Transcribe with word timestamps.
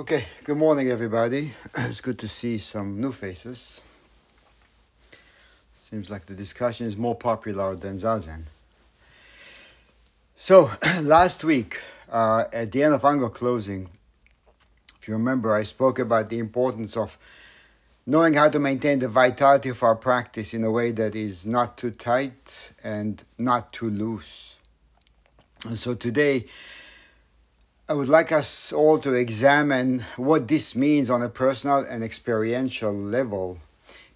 Okay, 0.00 0.26
good 0.44 0.56
morning, 0.56 0.90
everybody. 0.90 1.54
It's 1.76 2.00
good 2.00 2.20
to 2.20 2.28
see 2.28 2.58
some 2.58 3.00
new 3.00 3.10
faces. 3.10 3.80
Seems 5.74 6.08
like 6.08 6.26
the 6.26 6.34
discussion 6.34 6.86
is 6.86 6.96
more 6.96 7.16
popular 7.16 7.74
than 7.74 7.96
Zazen. 7.96 8.44
So, 10.36 10.70
last 11.02 11.42
week, 11.42 11.80
uh, 12.12 12.44
at 12.52 12.70
the 12.70 12.84
end 12.84 12.94
of 12.94 13.04
ango 13.04 13.28
closing, 13.28 13.88
if 15.00 15.08
you 15.08 15.14
remember, 15.14 15.52
I 15.52 15.64
spoke 15.64 15.98
about 15.98 16.28
the 16.28 16.38
importance 16.38 16.96
of 16.96 17.18
knowing 18.06 18.34
how 18.34 18.50
to 18.50 18.60
maintain 18.60 19.00
the 19.00 19.08
vitality 19.08 19.70
of 19.70 19.82
our 19.82 19.96
practice 19.96 20.54
in 20.54 20.62
a 20.62 20.70
way 20.70 20.92
that 20.92 21.16
is 21.16 21.44
not 21.44 21.76
too 21.76 21.90
tight 21.90 22.70
and 22.84 23.24
not 23.36 23.72
too 23.72 23.90
loose. 23.90 24.58
And 25.66 25.76
so 25.76 25.94
today, 25.94 26.44
I 27.90 27.94
would 27.94 28.10
like 28.10 28.32
us 28.32 28.70
all 28.70 28.98
to 28.98 29.14
examine 29.14 30.00
what 30.16 30.46
this 30.46 30.76
means 30.76 31.08
on 31.08 31.22
a 31.22 31.30
personal 31.30 31.78
and 31.78 32.04
experiential 32.04 32.92
level 32.92 33.60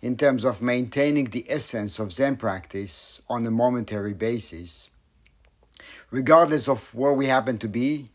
in 0.03 0.15
terms 0.15 0.45
of 0.45 0.61
maintaining 0.61 1.31
the 1.31 1.47
essence 1.49 1.99
of 1.99 2.13
Zen 2.13 2.37
practice 2.37 3.23
on 3.31 3.47
a 3.47 3.51
momentary 3.51 4.13
basis, 4.13 4.91
regardless 6.11 6.69
of 6.69 6.95
where 6.95 7.15
we 7.15 7.29
happen 7.29 7.57
to 7.61 7.69
be 7.69 8.11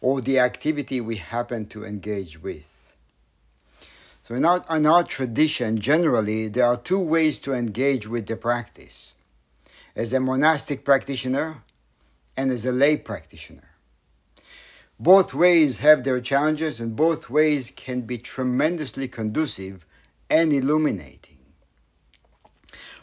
or 0.00 0.20
the 0.20 0.40
activity 0.40 1.00
we 1.00 1.14
happen 1.14 1.66
to 1.66 1.84
engage 1.84 2.42
with. 2.42 2.96
So, 4.24 4.34
in 4.34 4.44
our, 4.44 4.64
in 4.68 4.84
our 4.84 5.04
tradition, 5.04 5.78
generally, 5.78 6.48
there 6.48 6.66
are 6.66 6.76
two 6.76 6.98
ways 6.98 7.38
to 7.40 7.54
engage 7.54 8.08
with 8.08 8.26
the 8.26 8.36
practice 8.36 9.14
as 9.94 10.12
a 10.12 10.18
monastic 10.18 10.84
practitioner 10.84 11.62
and 12.36 12.50
as 12.50 12.66
a 12.66 12.72
lay 12.72 12.96
practitioner. 12.96 13.67
Both 15.00 15.32
ways 15.32 15.78
have 15.78 16.02
their 16.02 16.20
challenges, 16.20 16.80
and 16.80 16.96
both 16.96 17.30
ways 17.30 17.72
can 17.74 18.00
be 18.00 18.18
tremendously 18.18 19.06
conducive 19.06 19.86
and 20.28 20.52
illuminating. 20.52 21.38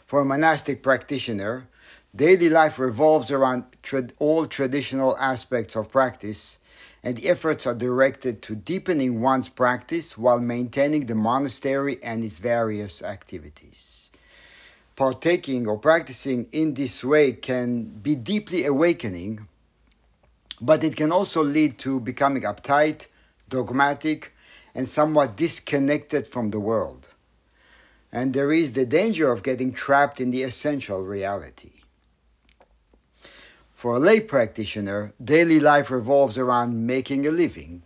For 0.04 0.20
a 0.20 0.24
monastic 0.24 0.82
practitioner, 0.82 1.68
daily 2.14 2.50
life 2.50 2.78
revolves 2.78 3.30
around 3.30 3.64
all 4.18 4.46
traditional 4.46 5.16
aspects 5.16 5.74
of 5.74 5.90
practice, 5.90 6.58
and 7.02 7.16
the 7.16 7.30
efforts 7.30 7.66
are 7.66 7.74
directed 7.74 8.42
to 8.42 8.54
deepening 8.54 9.22
one's 9.22 9.48
practice 9.48 10.18
while 10.18 10.40
maintaining 10.40 11.06
the 11.06 11.14
monastery 11.14 11.98
and 12.02 12.22
its 12.22 12.38
various 12.38 13.02
activities. 13.02 14.10
Partaking 14.96 15.66
or 15.66 15.78
practicing 15.78 16.46
in 16.52 16.74
this 16.74 17.02
way 17.02 17.32
can 17.32 17.84
be 17.84 18.14
deeply 18.14 18.64
awakening 18.66 19.48
but 20.60 20.82
it 20.82 20.96
can 20.96 21.12
also 21.12 21.42
lead 21.42 21.78
to 21.78 22.00
becoming 22.00 22.42
uptight, 22.42 23.06
dogmatic, 23.48 24.34
and 24.74 24.88
somewhat 24.88 25.36
disconnected 25.36 26.26
from 26.26 26.50
the 26.50 26.60
world. 26.60 27.08
And 28.12 28.32
there 28.32 28.52
is 28.52 28.72
the 28.72 28.86
danger 28.86 29.30
of 29.30 29.42
getting 29.42 29.72
trapped 29.72 30.20
in 30.20 30.30
the 30.30 30.42
essential 30.42 31.02
reality. 31.02 31.72
For 33.74 33.96
a 33.96 33.98
lay 33.98 34.20
practitioner, 34.20 35.12
daily 35.22 35.60
life 35.60 35.90
revolves 35.90 36.38
around 36.38 36.86
making 36.86 37.26
a 37.26 37.30
living, 37.30 37.82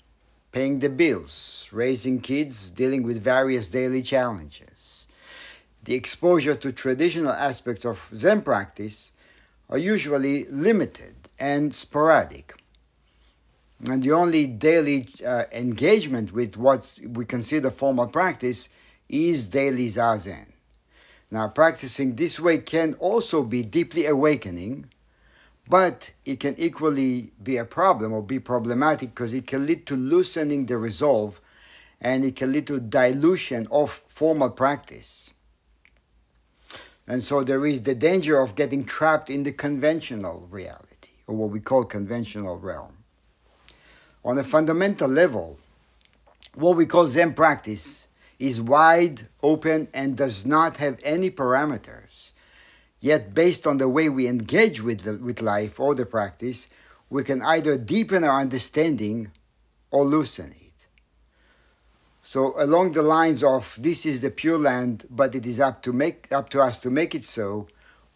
paying 0.52 0.78
the 0.78 0.88
bills, 0.88 1.68
raising 1.72 2.20
kids, 2.20 2.70
dealing 2.70 3.02
with 3.02 3.22
various 3.22 3.68
daily 3.68 4.02
challenges. 4.02 5.08
The 5.82 5.94
exposure 5.94 6.54
to 6.54 6.72
traditional 6.72 7.32
aspects 7.32 7.84
of 7.84 8.10
Zen 8.14 8.42
practice 8.42 9.12
are 9.68 9.78
usually 9.78 10.44
limited 10.44 11.14
and 11.38 11.74
sporadic 11.74 12.59
and 13.88 14.02
the 14.02 14.12
only 14.12 14.46
daily 14.46 15.08
uh, 15.26 15.44
engagement 15.52 16.32
with 16.32 16.56
what 16.56 16.98
we 17.02 17.24
consider 17.24 17.70
formal 17.70 18.08
practice 18.08 18.68
is 19.08 19.48
daily 19.48 19.88
zazen. 19.88 20.52
Now, 21.30 21.48
practicing 21.48 22.16
this 22.16 22.38
way 22.38 22.58
can 22.58 22.94
also 22.94 23.42
be 23.42 23.62
deeply 23.62 24.06
awakening, 24.06 24.90
but 25.68 26.12
it 26.24 26.40
can 26.40 26.58
equally 26.58 27.32
be 27.42 27.56
a 27.56 27.64
problem 27.64 28.12
or 28.12 28.22
be 28.22 28.38
problematic 28.38 29.14
because 29.14 29.32
it 29.32 29.46
can 29.46 29.64
lead 29.66 29.86
to 29.86 29.96
loosening 29.96 30.66
the 30.66 30.76
resolve 30.76 31.40
and 32.00 32.24
it 32.24 32.36
can 32.36 32.52
lead 32.52 32.66
to 32.66 32.80
dilution 32.80 33.68
of 33.70 33.90
formal 34.08 34.50
practice. 34.50 35.32
And 37.06 37.22
so 37.22 37.42
there 37.44 37.64
is 37.64 37.82
the 37.82 37.94
danger 37.94 38.40
of 38.40 38.56
getting 38.56 38.84
trapped 38.84 39.30
in 39.30 39.42
the 39.42 39.52
conventional 39.52 40.46
reality, 40.50 41.10
or 41.26 41.34
what 41.36 41.50
we 41.50 41.60
call 41.60 41.84
conventional 41.84 42.56
realm 42.56 42.99
on 44.24 44.38
a 44.38 44.44
fundamental 44.44 45.08
level, 45.08 45.58
what 46.54 46.76
we 46.76 46.86
call 46.86 47.06
Zen 47.06 47.34
practice 47.34 48.08
is 48.38 48.60
wide 48.60 49.22
open 49.42 49.88
and 49.92 50.16
does 50.16 50.46
not 50.46 50.78
have 50.78 50.98
any 51.04 51.30
parameters. 51.30 52.32
Yet, 53.00 53.32
based 53.32 53.66
on 53.66 53.78
the 53.78 53.88
way 53.88 54.08
we 54.08 54.26
engage 54.26 54.82
with, 54.82 55.00
the, 55.02 55.16
with 55.16 55.40
life 55.40 55.80
or 55.80 55.94
the 55.94 56.04
practice, 56.04 56.68
we 57.08 57.24
can 57.24 57.42
either 57.42 57.78
deepen 57.78 58.24
our 58.24 58.40
understanding 58.40 59.30
or 59.90 60.04
loosen 60.04 60.50
it. 60.50 60.86
So, 62.22 62.54
along 62.56 62.92
the 62.92 63.02
lines 63.02 63.42
of 63.42 63.76
this 63.80 64.06
is 64.06 64.20
the 64.20 64.30
Pure 64.30 64.58
Land, 64.58 65.06
but 65.10 65.34
it 65.34 65.46
is 65.46 65.58
up 65.58 65.82
to 65.82 65.92
make 65.92 66.28
up 66.30 66.48
to 66.50 66.60
us 66.60 66.78
to 66.78 66.90
make 66.90 67.14
it 67.14 67.24
so, 67.24 67.68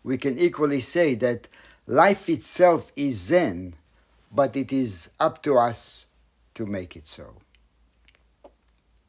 we 0.03 0.19
can 0.19 0.39
equally 0.39 0.81
say 0.81 1.15
that 1.17 1.49
life 1.87 2.29
itself 2.29 2.93
is 2.95 3.17
Zen 3.17 3.75
but 4.34 4.56
it 4.56 4.72
is 4.72 5.11
up 5.21 5.43
to 5.45 5.56
us 5.56 6.06
to 6.55 6.67
make 6.67 6.97
it 6.97 7.06
so. 7.06 7.37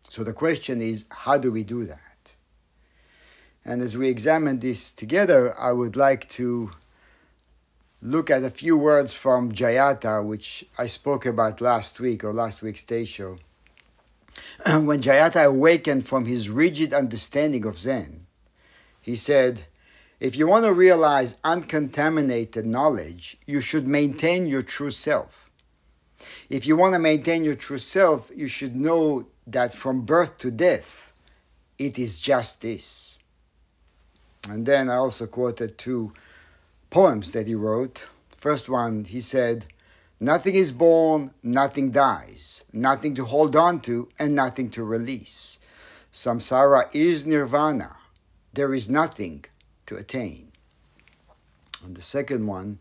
So 0.09 0.23
the 0.23 0.33
question 0.33 0.81
is, 0.81 1.05
how 1.09 1.37
do 1.37 1.51
we 1.51 1.63
do 1.63 1.85
that? 1.85 2.35
And 3.65 3.81
as 3.81 3.97
we 3.97 4.07
examine 4.07 4.59
this 4.59 4.91
together, 4.91 5.57
I 5.59 5.71
would 5.71 5.95
like 5.95 6.29
to 6.29 6.71
look 8.01 8.29
at 8.29 8.43
a 8.43 8.51
few 8.51 8.77
words 8.77 9.13
from 9.13 9.51
Jayata, 9.51 10.23
which 10.23 10.63
I 10.77 10.85
spoke 10.85 11.25
about 11.25 11.59
last 11.59 11.99
week 11.99 12.23
or 12.23 12.31
last 12.31 12.61
week's 12.61 12.83
teisho. 12.83 13.39
when 14.65 15.01
Jayata 15.01 15.45
awakened 15.45 16.05
from 16.05 16.25
his 16.25 16.49
rigid 16.49 16.93
understanding 16.93 17.65
of 17.65 17.79
Zen, 17.79 18.27
he 19.01 19.15
said, 19.15 19.65
if 20.19 20.35
you 20.35 20.47
want 20.47 20.65
to 20.65 20.73
realize 20.73 21.37
uncontaminated 21.43 22.65
knowledge, 22.65 23.37
you 23.45 23.59
should 23.59 23.87
maintain 23.87 24.45
your 24.45 24.61
true 24.61 24.91
self. 24.91 25.49
If 26.49 26.65
you 26.65 26.75
want 26.75 26.93
to 26.93 26.99
maintain 26.99 27.43
your 27.43 27.55
true 27.55 27.79
self, 27.79 28.31
you 28.35 28.47
should 28.47 28.75
know 28.75 29.27
that 29.45 29.73
from 29.73 30.01
birth 30.01 30.37
to 30.39 30.51
death, 30.51 31.13
it 31.77 31.99
is 31.99 32.21
just 32.21 32.61
this. 32.61 33.19
And 34.49 34.65
then 34.65 34.89
I 34.89 34.95
also 34.95 35.27
quoted 35.27 35.77
two 35.77 36.13
poems 36.89 37.31
that 37.31 37.47
he 37.47 37.55
wrote. 37.55 38.05
First 38.37 38.69
one, 38.69 39.05
he 39.05 39.19
said, 39.19 39.65
Nothing 40.19 40.55
is 40.55 40.71
born, 40.71 41.31
nothing 41.43 41.91
dies, 41.91 42.63
nothing 42.71 43.15
to 43.15 43.25
hold 43.25 43.55
on 43.55 43.81
to, 43.81 44.07
and 44.17 44.33
nothing 44.33 44.69
to 44.71 44.83
release. 44.83 45.59
Samsara 46.13 46.93
is 46.95 47.27
nirvana. 47.27 47.97
There 48.53 48.73
is 48.73 48.89
nothing 48.89 49.43
to 49.87 49.95
attain. 49.95 50.51
And 51.83 51.95
the 51.95 52.01
second 52.01 52.47
one, 52.47 52.79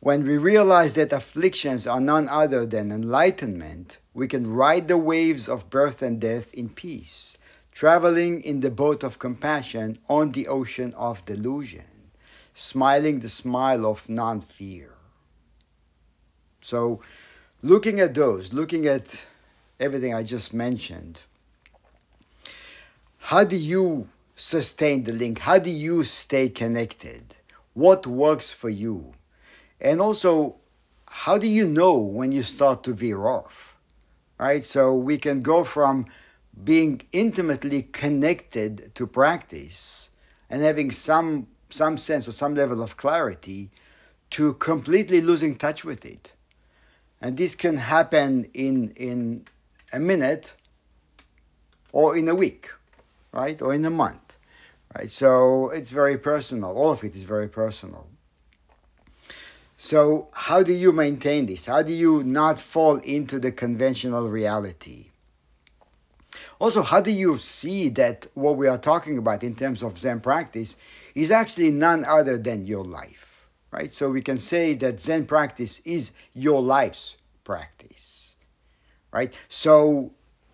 when 0.00 0.26
we 0.26 0.36
realize 0.36 0.94
that 0.94 1.12
afflictions 1.12 1.86
are 1.86 2.00
none 2.00 2.28
other 2.28 2.66
than 2.66 2.90
enlightenment, 2.90 3.98
we 4.14 4.26
can 4.26 4.52
ride 4.52 4.88
the 4.88 4.98
waves 4.98 5.48
of 5.48 5.70
birth 5.70 6.02
and 6.02 6.20
death 6.20 6.52
in 6.54 6.68
peace, 6.68 7.38
traveling 7.70 8.42
in 8.42 8.60
the 8.60 8.70
boat 8.70 9.02
of 9.02 9.18
compassion 9.18 9.98
on 10.08 10.32
the 10.32 10.48
ocean 10.48 10.92
of 10.94 11.24
delusion, 11.24 12.10
smiling 12.52 13.20
the 13.20 13.28
smile 13.28 13.86
of 13.86 14.08
non 14.08 14.40
fear. 14.40 14.92
So, 16.60 17.00
looking 17.62 18.00
at 18.00 18.14
those, 18.14 18.52
looking 18.52 18.86
at 18.86 19.26
everything 19.80 20.14
I 20.14 20.22
just 20.22 20.52
mentioned, 20.52 21.22
how 23.18 23.44
do 23.44 23.56
you 23.56 24.08
sustain 24.42 25.04
the 25.04 25.12
link? 25.12 25.38
How 25.38 25.58
do 25.60 25.70
you 25.70 26.02
stay 26.02 26.48
connected? 26.48 27.36
What 27.74 28.08
works 28.08 28.50
for 28.50 28.68
you? 28.68 29.12
And 29.80 30.00
also, 30.00 30.56
how 31.08 31.38
do 31.38 31.46
you 31.46 31.66
know 31.66 31.96
when 31.96 32.32
you 32.32 32.42
start 32.42 32.82
to 32.84 32.92
veer 32.92 33.24
off? 33.26 33.78
Right? 34.40 34.64
So 34.64 34.94
we 34.94 35.16
can 35.16 35.40
go 35.40 35.62
from 35.62 36.06
being 36.64 37.02
intimately 37.12 37.82
connected 37.82 38.92
to 38.96 39.06
practice 39.06 40.10
and 40.50 40.62
having 40.62 40.90
some 40.90 41.46
some 41.70 41.96
sense 41.96 42.28
or 42.28 42.32
some 42.32 42.54
level 42.54 42.82
of 42.82 42.98
clarity 42.98 43.70
to 44.30 44.54
completely 44.54 45.20
losing 45.22 45.54
touch 45.54 45.84
with 45.84 46.04
it. 46.04 46.32
And 47.22 47.36
this 47.36 47.54
can 47.54 47.76
happen 47.76 48.50
in 48.52 48.90
in 48.96 49.44
a 49.92 50.00
minute 50.00 50.54
or 51.92 52.16
in 52.16 52.28
a 52.28 52.34
week, 52.34 52.70
right? 53.32 53.62
Or 53.62 53.72
in 53.72 53.84
a 53.84 53.90
month 53.90 54.31
right? 54.96 55.10
So 55.10 55.70
it's 55.70 55.90
very 55.90 56.18
personal. 56.18 56.76
All 56.76 56.90
of 56.90 57.04
it 57.04 57.14
is 57.14 57.24
very 57.24 57.48
personal. 57.48 58.06
So 59.76 60.28
how 60.32 60.62
do 60.62 60.72
you 60.72 60.92
maintain 60.92 61.46
this? 61.46 61.66
How 61.66 61.82
do 61.82 61.92
you 61.92 62.22
not 62.22 62.58
fall 62.58 62.98
into 62.98 63.40
the 63.40 63.50
conventional 63.50 64.28
reality? 64.28 65.06
Also, 66.60 66.82
how 66.82 67.00
do 67.00 67.10
you 67.10 67.36
see 67.36 67.88
that 67.88 68.28
what 68.34 68.56
we 68.56 68.68
are 68.68 68.78
talking 68.78 69.18
about 69.18 69.42
in 69.42 69.54
terms 69.54 69.82
of 69.82 69.98
Zen 69.98 70.20
practice 70.20 70.76
is 71.16 71.32
actually 71.32 71.72
none 71.72 72.04
other 72.04 72.38
than 72.38 72.64
your 72.64 72.84
life, 72.84 73.48
right? 73.72 73.92
So 73.92 74.10
we 74.10 74.22
can 74.22 74.38
say 74.38 74.74
that 74.74 75.00
Zen 75.00 75.26
practice 75.26 75.80
is 75.80 76.12
your 76.32 76.62
life's 76.62 77.16
practice, 77.42 78.36
right? 79.10 79.36
So 79.48 80.12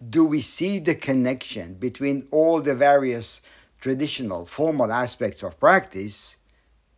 do 0.08 0.25
we 0.25 0.40
see 0.40 0.79
the 0.79 0.94
connection 0.94 1.75
between 1.75 2.26
all 2.31 2.62
the 2.62 2.75
various 2.75 3.43
traditional 3.88 4.44
formal 4.44 4.93
aspects 4.93 5.43
of 5.43 5.58
practice 5.58 6.37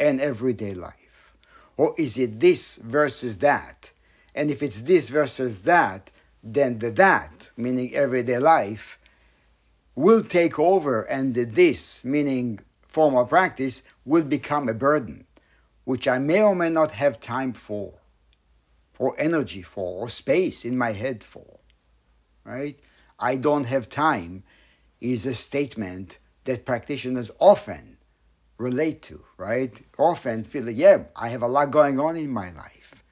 and 0.01 0.21
everyday 0.21 0.75
life? 0.75 1.33
Or 1.77 1.95
is 1.97 2.19
it 2.19 2.41
this 2.41 2.79
versus 2.79 3.39
that? 3.39 3.93
And 4.35 4.51
if 4.51 4.61
it's 4.61 4.81
this 4.83 5.09
versus 5.09 5.63
that, 5.63 6.11
then 6.43 6.81
the 6.81 6.91
that, 6.91 7.51
meaning 7.57 7.95
everyday 7.95 8.41
life, 8.41 8.99
will 9.95 10.23
take 10.23 10.59
over, 10.59 11.03
and 11.03 11.35
the 11.35 11.45
this, 11.45 12.05
meaning 12.05 12.59
formal 12.89 13.25
practice, 13.25 13.85
will 14.05 14.25
become 14.25 14.69
a 14.69 14.75
burden, 14.75 15.27
which 15.85 16.09
I 16.09 16.19
may 16.19 16.43
or 16.43 16.57
may 16.57 16.71
not 16.71 16.91
have 16.91 17.21
time 17.21 17.53
for, 17.53 17.95
or 18.99 19.15
energy 19.17 19.63
for, 19.63 20.01
or 20.01 20.09
space 20.09 20.65
in 20.65 20.77
my 20.77 20.91
head 20.91 21.23
for. 21.23 21.61
Right? 22.43 22.77
I 23.21 23.37
don't 23.37 23.67
have 23.67 23.89
time 23.89 24.43
is 25.01 25.25
a 25.25 25.35
statement 25.35 26.19
that 26.45 26.65
practitioners 26.65 27.31
often 27.39 27.99
relate 28.59 29.03
to, 29.03 29.25
right? 29.37 29.81
Often 29.99 30.45
feel 30.45 30.65
like, 30.65 30.77
yeah, 30.77 31.05
I 31.17 31.29
have 31.31 31.43
a 31.43 31.49
lot 31.49 31.71
going 31.71 31.99
on 31.99 32.17
in 32.17 32.31
my 32.31 32.51
life. 32.51 33.03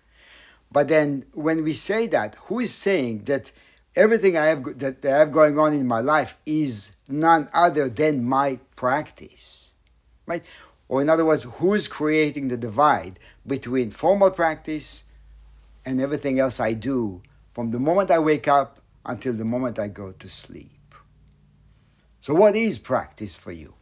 But 0.70 0.88
then 0.88 1.24
when 1.34 1.64
we 1.64 1.72
say 1.72 2.06
that, 2.08 2.36
who 2.46 2.60
is 2.60 2.74
saying 2.74 3.24
that 3.24 3.50
everything 3.96 4.36
I 4.36 4.46
have 4.46 4.78
that 4.78 5.04
I 5.04 5.18
have 5.18 5.32
going 5.32 5.58
on 5.58 5.72
in 5.72 5.86
my 5.86 6.00
life 6.00 6.36
is 6.44 6.92
none 7.08 7.48
other 7.54 7.88
than 7.88 8.28
my 8.28 8.60
practice, 8.76 9.72
right? 10.26 10.44
Or 10.88 11.02
in 11.02 11.08
other 11.08 11.24
words, 11.24 11.44
who 11.44 11.74
is 11.74 11.88
creating 11.88 12.48
the 12.48 12.56
divide 12.56 13.18
between 13.46 13.90
formal 13.90 14.30
practice 14.30 15.04
and 15.84 16.00
everything 16.00 16.38
else 16.38 16.60
I 16.60 16.74
do 16.74 17.22
from 17.52 17.70
the 17.70 17.78
moment 17.78 18.10
I 18.10 18.18
wake 18.18 18.48
up 18.48 18.80
until 19.04 19.32
the 19.32 19.44
moment 19.44 19.78
I 19.78 19.88
go 19.88 20.12
to 20.12 20.28
sleep? 20.28 20.77
So, 22.20 22.34
what 22.34 22.56
is 22.56 22.78
practice 22.78 23.36
for 23.36 23.52
you? 23.52 23.74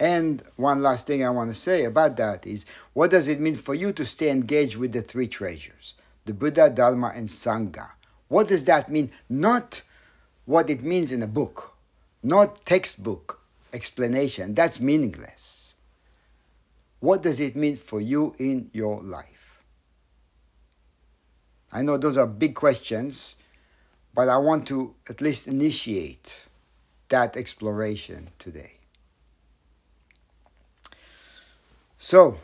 And 0.00 0.42
one 0.56 0.82
last 0.82 1.06
thing 1.06 1.24
I 1.24 1.30
want 1.30 1.50
to 1.50 1.56
say 1.56 1.84
about 1.84 2.16
that 2.16 2.46
is 2.46 2.64
what 2.94 3.10
does 3.10 3.28
it 3.28 3.38
mean 3.38 3.54
for 3.54 3.74
you 3.74 3.92
to 3.92 4.06
stay 4.06 4.30
engaged 4.30 4.76
with 4.76 4.92
the 4.92 5.02
three 5.02 5.28
treasures, 5.28 5.94
the 6.24 6.32
Buddha, 6.32 6.70
Dharma, 6.70 7.12
and 7.14 7.28
Sangha? 7.28 7.90
What 8.28 8.48
does 8.48 8.64
that 8.64 8.88
mean? 8.88 9.10
Not 9.28 9.82
what 10.46 10.70
it 10.70 10.82
means 10.82 11.12
in 11.12 11.22
a 11.22 11.26
book, 11.26 11.74
not 12.22 12.64
textbook 12.64 13.40
explanation. 13.72 14.54
That's 14.54 14.80
meaningless. 14.80 15.74
What 17.00 17.22
does 17.22 17.40
it 17.40 17.54
mean 17.54 17.76
for 17.76 18.00
you 18.00 18.34
in 18.38 18.70
your 18.72 19.02
life? 19.02 19.62
I 21.72 21.82
know 21.82 21.96
those 21.96 22.16
are 22.16 22.26
big 22.26 22.54
questions, 22.54 23.36
but 24.14 24.28
I 24.28 24.36
want 24.38 24.66
to 24.68 24.94
at 25.08 25.20
least 25.20 25.46
initiate 25.46 26.42
that 27.08 27.36
exploration 27.36 28.30
today. 28.38 28.74
So, 31.98 32.38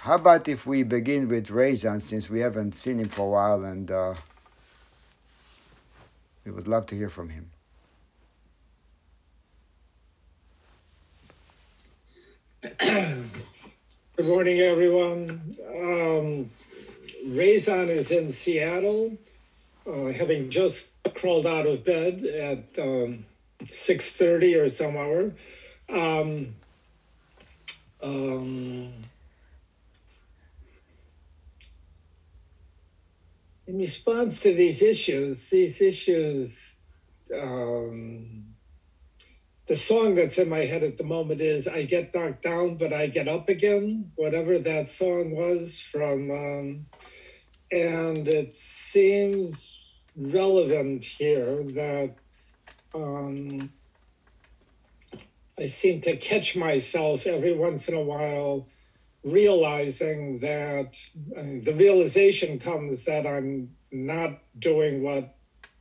how 0.00 0.14
about 0.14 0.48
if 0.48 0.66
we 0.66 0.82
begin 0.82 1.28
with 1.28 1.48
Rezan 1.48 2.00
since 2.00 2.30
we 2.30 2.40
haven't 2.40 2.74
seen 2.74 2.98
him 3.00 3.08
for 3.08 3.26
a 3.26 3.30
while 3.30 3.64
and 3.64 3.90
uh, 3.90 4.14
we 6.44 6.52
would 6.52 6.68
love 6.68 6.86
to 6.86 6.94
hear 6.94 7.08
from 7.08 7.30
him. 7.30 7.50
Good 14.16 14.26
morning, 14.26 14.60
everyone. 14.60 15.56
Um, 15.76 16.50
is 17.28 18.10
in 18.12 18.30
Seattle 18.30 19.18
uh, 19.86 20.12
having 20.12 20.50
just 20.50 20.92
crawled 21.14 21.46
out 21.46 21.66
of 21.66 21.84
bed 21.84 22.22
at 22.24 22.78
um, 22.78 23.24
6.30 23.60 24.64
or 24.64 24.68
some 24.68 24.96
hour. 24.96 25.32
Um, 25.88 26.54
um, 28.02 28.92
in 33.66 33.78
response 33.78 34.40
to 34.40 34.54
these 34.54 34.82
issues, 34.82 35.50
these 35.50 35.80
issues, 35.80 36.78
um, 37.34 38.54
the 39.66 39.76
song 39.76 40.14
that's 40.14 40.38
in 40.38 40.48
my 40.48 40.60
head 40.60 40.84
at 40.84 40.96
the 40.96 41.04
moment 41.04 41.40
is 41.40 41.66
I 41.66 41.82
Get 41.82 42.14
Knocked 42.14 42.42
Down, 42.42 42.76
but 42.76 42.92
I 42.92 43.08
Get 43.08 43.26
Up 43.26 43.48
Again, 43.48 44.12
whatever 44.14 44.58
that 44.58 44.88
song 44.88 45.32
was 45.32 45.80
from. 45.80 46.30
Um, 46.30 46.86
and 47.72 48.28
it 48.28 48.54
seems 48.54 49.75
relevant 50.16 51.04
here 51.04 51.62
that 51.62 52.14
um, 52.94 53.70
I 55.58 55.66
seem 55.66 56.00
to 56.02 56.16
catch 56.16 56.56
myself 56.56 57.26
every 57.26 57.52
once 57.52 57.88
in 57.88 57.94
a 57.94 58.02
while 58.02 58.66
realizing 59.24 60.38
that 60.38 60.98
uh, 61.36 61.42
the 61.62 61.74
realization 61.76 62.58
comes 62.58 63.04
that 63.04 63.26
I'm 63.26 63.74
not 63.90 64.38
doing 64.58 65.02
what 65.02 65.34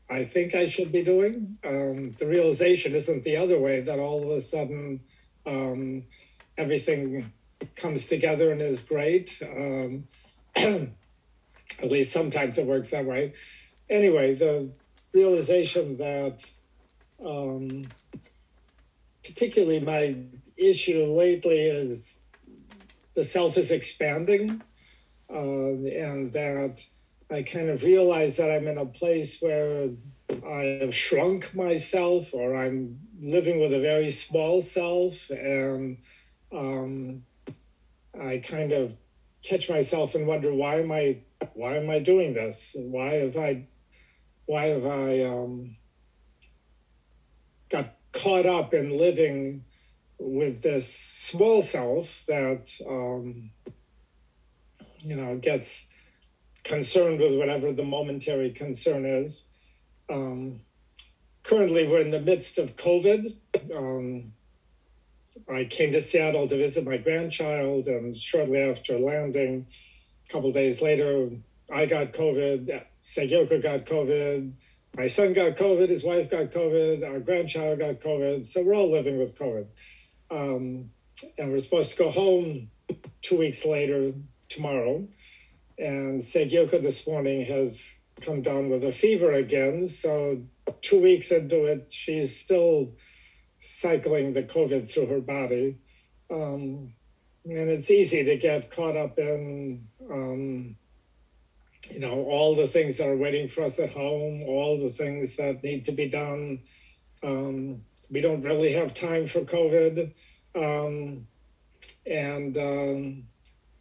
I 0.09 0.23
think 0.23 0.55
I 0.55 0.65
should 0.65 0.91
be 0.91 1.03
doing. 1.03 1.57
Um, 1.63 2.15
the 2.17 2.27
realization 2.27 2.95
isn't 2.95 3.23
the 3.23 3.37
other 3.37 3.59
way 3.59 3.81
that 3.81 3.99
all 3.99 4.23
of 4.23 4.29
a 4.29 4.41
sudden 4.41 4.99
um, 5.45 6.03
everything 6.57 7.31
comes 7.75 8.07
together 8.07 8.51
and 8.51 8.61
is 8.61 8.83
great. 8.83 9.41
Um, 9.43 10.07
at 10.55 11.91
least 11.91 12.13
sometimes 12.13 12.57
it 12.57 12.65
works 12.65 12.91
that 12.91 13.05
way 13.05 13.33
anyway, 13.89 14.35
the 14.35 14.69
realization 15.13 15.97
that 15.97 16.43
um, 17.25 17.87
particularly 19.23 19.79
my 19.79 20.15
issue 20.57 21.05
lately 21.05 21.59
is 21.59 22.25
the 23.15 23.23
self 23.23 23.57
is 23.57 23.71
expanding 23.71 24.61
uh, 25.29 25.35
and 25.35 26.31
that 26.33 26.83
I 27.31 27.41
kind 27.41 27.69
of 27.69 27.83
realize 27.83 28.37
that 28.37 28.51
I'm 28.51 28.67
in 28.67 28.77
a 28.77 28.85
place 28.85 29.41
where 29.41 29.89
I 30.29 30.79
have 30.81 30.93
shrunk 30.93 31.55
myself 31.55 32.33
or 32.33 32.55
I'm 32.55 32.99
living 33.19 33.59
with 33.59 33.73
a 33.73 33.79
very 33.79 34.11
small 34.11 34.61
self 34.61 35.29
and 35.29 35.97
um, 36.51 37.23
I 38.19 38.39
kind 38.45 38.71
of 38.71 38.95
catch 39.43 39.69
myself 39.69 40.15
and 40.15 40.27
wonder 40.27 40.53
why 40.53 40.81
am 40.81 40.91
I 40.91 41.19
why 41.53 41.77
am 41.77 41.89
I 41.89 41.99
doing 41.99 42.33
this? 42.33 42.75
Why 42.77 43.15
have 43.15 43.37
I 43.37 43.67
why 44.45 44.67
have 44.67 44.85
I 44.85 45.23
um, 45.23 45.75
got 47.69 47.95
caught 48.11 48.45
up 48.45 48.73
in 48.73 48.97
living 48.97 49.63
with 50.17 50.61
this 50.61 50.93
small 50.93 51.61
self 51.61 52.25
that 52.27 52.71
um, 52.87 53.49
you 54.99 55.15
know 55.15 55.37
gets 55.37 55.87
concerned 56.63 57.19
with 57.19 57.37
whatever 57.37 57.71
the 57.71 57.83
momentary 57.83 58.51
concern 58.51 59.05
is. 59.05 59.45
Um, 60.09 60.61
currently, 61.43 61.87
we're 61.87 61.99
in 61.99 62.11
the 62.11 62.21
midst 62.21 62.57
of 62.57 62.75
COVID. 62.75 63.35
Um, 63.75 64.33
I 65.49 65.65
came 65.65 65.91
to 65.91 66.01
Seattle 66.01 66.47
to 66.47 66.57
visit 66.57 66.85
my 66.85 66.97
grandchild, 66.97 67.87
and 67.87 68.15
shortly 68.15 68.61
after 68.61 68.97
landing, 68.97 69.67
a 70.27 70.31
couple 70.31 70.51
days 70.51 70.81
later, 70.81 71.29
I 71.71 71.85
got 71.85 72.13
COVID. 72.13 72.83
Seiyoko 73.05 73.61
got 73.61 73.85
COVID. 73.85 74.51
My 74.97 75.05
son 75.05 75.33
got 75.33 75.57
COVID. 75.57 75.89
His 75.89 76.03
wife 76.03 76.31
got 76.31 76.51
COVID. 76.51 77.07
Our 77.07 77.19
grandchild 77.19 77.77
got 77.77 77.99
COVID. 77.99 78.43
So 78.47 78.63
we're 78.63 78.75
all 78.75 78.91
living 78.91 79.19
with 79.19 79.37
COVID. 79.37 79.67
Um, 80.31 80.89
and 81.37 81.51
we're 81.51 81.59
supposed 81.59 81.91
to 81.91 81.97
go 81.97 82.09
home 82.09 82.71
two 83.21 83.37
weeks 83.37 83.63
later 83.63 84.13
tomorrow. 84.49 85.07
And 85.77 86.19
Seiyoko 86.19 86.81
this 86.81 87.05
morning 87.05 87.45
has 87.45 87.95
come 88.21 88.41
down 88.41 88.71
with 88.71 88.83
a 88.83 88.91
fever 88.91 89.31
again. 89.31 89.87
So 89.87 90.41
two 90.81 90.99
weeks 90.99 91.29
into 91.29 91.65
it, 91.65 91.93
she's 91.93 92.35
still 92.35 92.93
cycling 93.59 94.33
the 94.33 94.43
COVID 94.43 94.91
through 94.91 95.07
her 95.07 95.21
body. 95.21 95.77
Um, 96.31 96.93
and 97.45 97.69
it's 97.69 97.91
easy 97.91 98.23
to 98.23 98.37
get 98.37 98.71
caught 98.71 98.97
up 98.97 99.19
in 99.19 99.87
um, 100.11 100.75
you 101.91 101.99
know, 101.99 102.25
all 102.25 102.55
the 102.55 102.67
things 102.67 102.97
that 102.97 103.07
are 103.07 103.17
waiting 103.17 103.47
for 103.47 103.63
us 103.63 103.79
at 103.79 103.93
home, 103.93 104.43
all 104.47 104.77
the 104.77 104.89
things 104.89 105.35
that 105.37 105.63
need 105.63 105.85
to 105.85 105.91
be 105.91 106.07
done. 106.07 106.61
Um, 107.23 107.81
we 108.09 108.21
don't 108.21 108.43
really 108.43 108.73
have 108.73 108.93
time 108.93 109.27
for 109.27 109.41
COVID. 109.41 110.13
Um, 110.55 111.27
and 112.05 112.57
um, 112.57 113.23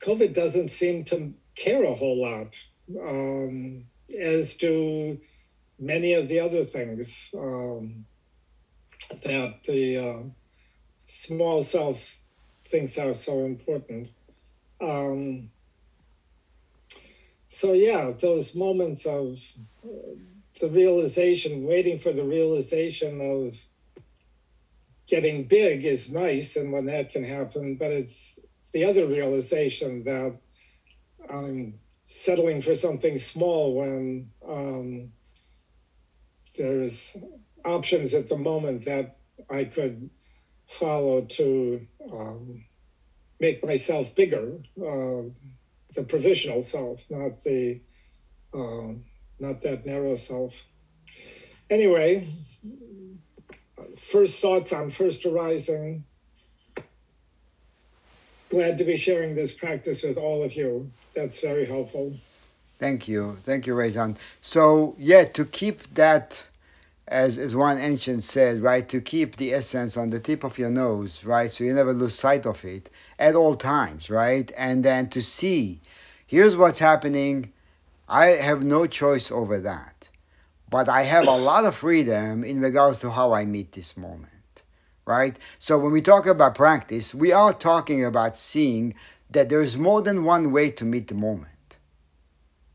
COVID 0.00 0.34
doesn't 0.34 0.70
seem 0.70 1.04
to 1.04 1.32
care 1.54 1.84
a 1.84 1.94
whole 1.94 2.20
lot, 2.20 2.56
um, 3.00 3.84
as 4.18 4.54
do 4.54 5.18
many 5.78 6.14
of 6.14 6.28
the 6.28 6.40
other 6.40 6.64
things 6.64 7.30
um, 7.36 8.04
that 9.22 9.62
the 9.64 9.98
uh, 9.98 10.22
small 11.04 11.62
self 11.62 12.20
thinks 12.64 12.98
are 12.98 13.14
so 13.14 13.44
important. 13.44 14.10
So 17.54 17.72
yeah, 17.72 18.10
those 18.10 18.52
moments 18.56 19.06
of 19.06 19.40
uh, 19.84 20.16
the 20.60 20.68
realization, 20.70 21.64
waiting 21.64 22.00
for 22.00 22.10
the 22.10 22.24
realization 22.24 23.20
of 23.20 23.54
getting 25.06 25.44
big 25.44 25.84
is 25.84 26.12
nice, 26.12 26.56
and 26.56 26.72
when 26.72 26.86
that 26.86 27.10
can 27.10 27.22
happen, 27.22 27.76
but 27.76 27.92
it's 27.92 28.40
the 28.72 28.84
other 28.84 29.06
realization 29.06 30.02
that 30.02 30.36
I'm 31.32 31.78
settling 32.02 32.60
for 32.60 32.74
something 32.74 33.18
small 33.18 33.76
when 33.76 34.30
um, 34.44 35.12
there's 36.58 37.16
options 37.64 38.14
at 38.14 38.28
the 38.28 38.36
moment 38.36 38.84
that 38.86 39.18
I 39.48 39.62
could 39.62 40.10
follow 40.66 41.24
to 41.24 41.86
um, 42.12 42.64
make 43.38 43.64
myself 43.64 44.16
bigger, 44.16 44.58
uh, 44.76 45.30
the 45.94 46.04
provisional 46.04 46.62
self, 46.62 47.04
not 47.10 47.42
the 47.42 47.80
uh, 48.52 48.92
not 49.40 49.62
that 49.62 49.84
narrow 49.84 50.16
self. 50.16 50.64
Anyway, 51.70 52.26
first 53.96 54.40
thoughts 54.40 54.72
on 54.72 54.90
first 54.90 55.24
arising. 55.26 56.04
Glad 58.50 58.78
to 58.78 58.84
be 58.84 58.96
sharing 58.96 59.34
this 59.34 59.52
practice 59.52 60.02
with 60.02 60.16
all 60.16 60.42
of 60.42 60.54
you. 60.54 60.90
That's 61.14 61.40
very 61.40 61.66
helpful. 61.66 62.14
Thank 62.78 63.08
you. 63.08 63.36
Thank 63.42 63.66
you, 63.66 63.74
Rezan. 63.74 64.16
So, 64.40 64.94
yeah, 64.98 65.24
to 65.24 65.44
keep 65.44 65.94
that, 65.94 66.46
as, 67.06 67.36
as 67.36 67.54
one 67.54 67.78
ancient 67.78 68.22
said, 68.22 68.60
right, 68.60 68.88
to 68.88 69.00
keep 69.00 69.36
the 69.36 69.52
essence 69.52 69.96
on 69.96 70.10
the 70.10 70.20
tip 70.20 70.42
of 70.42 70.58
your 70.58 70.70
nose, 70.70 71.24
right, 71.24 71.50
so 71.50 71.64
you 71.64 71.74
never 71.74 71.92
lose 71.92 72.14
sight 72.14 72.46
of 72.46 72.64
it 72.64 72.90
at 73.18 73.34
all 73.34 73.54
times, 73.54 74.08
right? 74.08 74.50
And 74.56 74.84
then 74.84 75.08
to 75.10 75.22
see, 75.22 75.80
here's 76.26 76.56
what's 76.56 76.78
happening. 76.78 77.52
I 78.08 78.26
have 78.26 78.62
no 78.62 78.86
choice 78.86 79.30
over 79.30 79.60
that. 79.60 80.08
But 80.70 80.88
I 80.88 81.02
have 81.02 81.28
a 81.28 81.36
lot 81.36 81.64
of 81.64 81.74
freedom 81.74 82.42
in 82.42 82.60
regards 82.60 82.98
to 83.00 83.10
how 83.10 83.32
I 83.32 83.44
meet 83.44 83.72
this 83.72 83.96
moment, 83.96 84.62
right? 85.04 85.38
So 85.58 85.78
when 85.78 85.92
we 85.92 86.00
talk 86.00 86.26
about 86.26 86.54
practice, 86.54 87.14
we 87.14 87.32
are 87.32 87.52
talking 87.52 88.04
about 88.04 88.36
seeing 88.36 88.94
that 89.30 89.50
there 89.50 89.60
is 89.60 89.76
more 89.76 90.00
than 90.00 90.24
one 90.24 90.52
way 90.52 90.70
to 90.70 90.84
meet 90.84 91.08
the 91.08 91.14
moment 91.14 91.53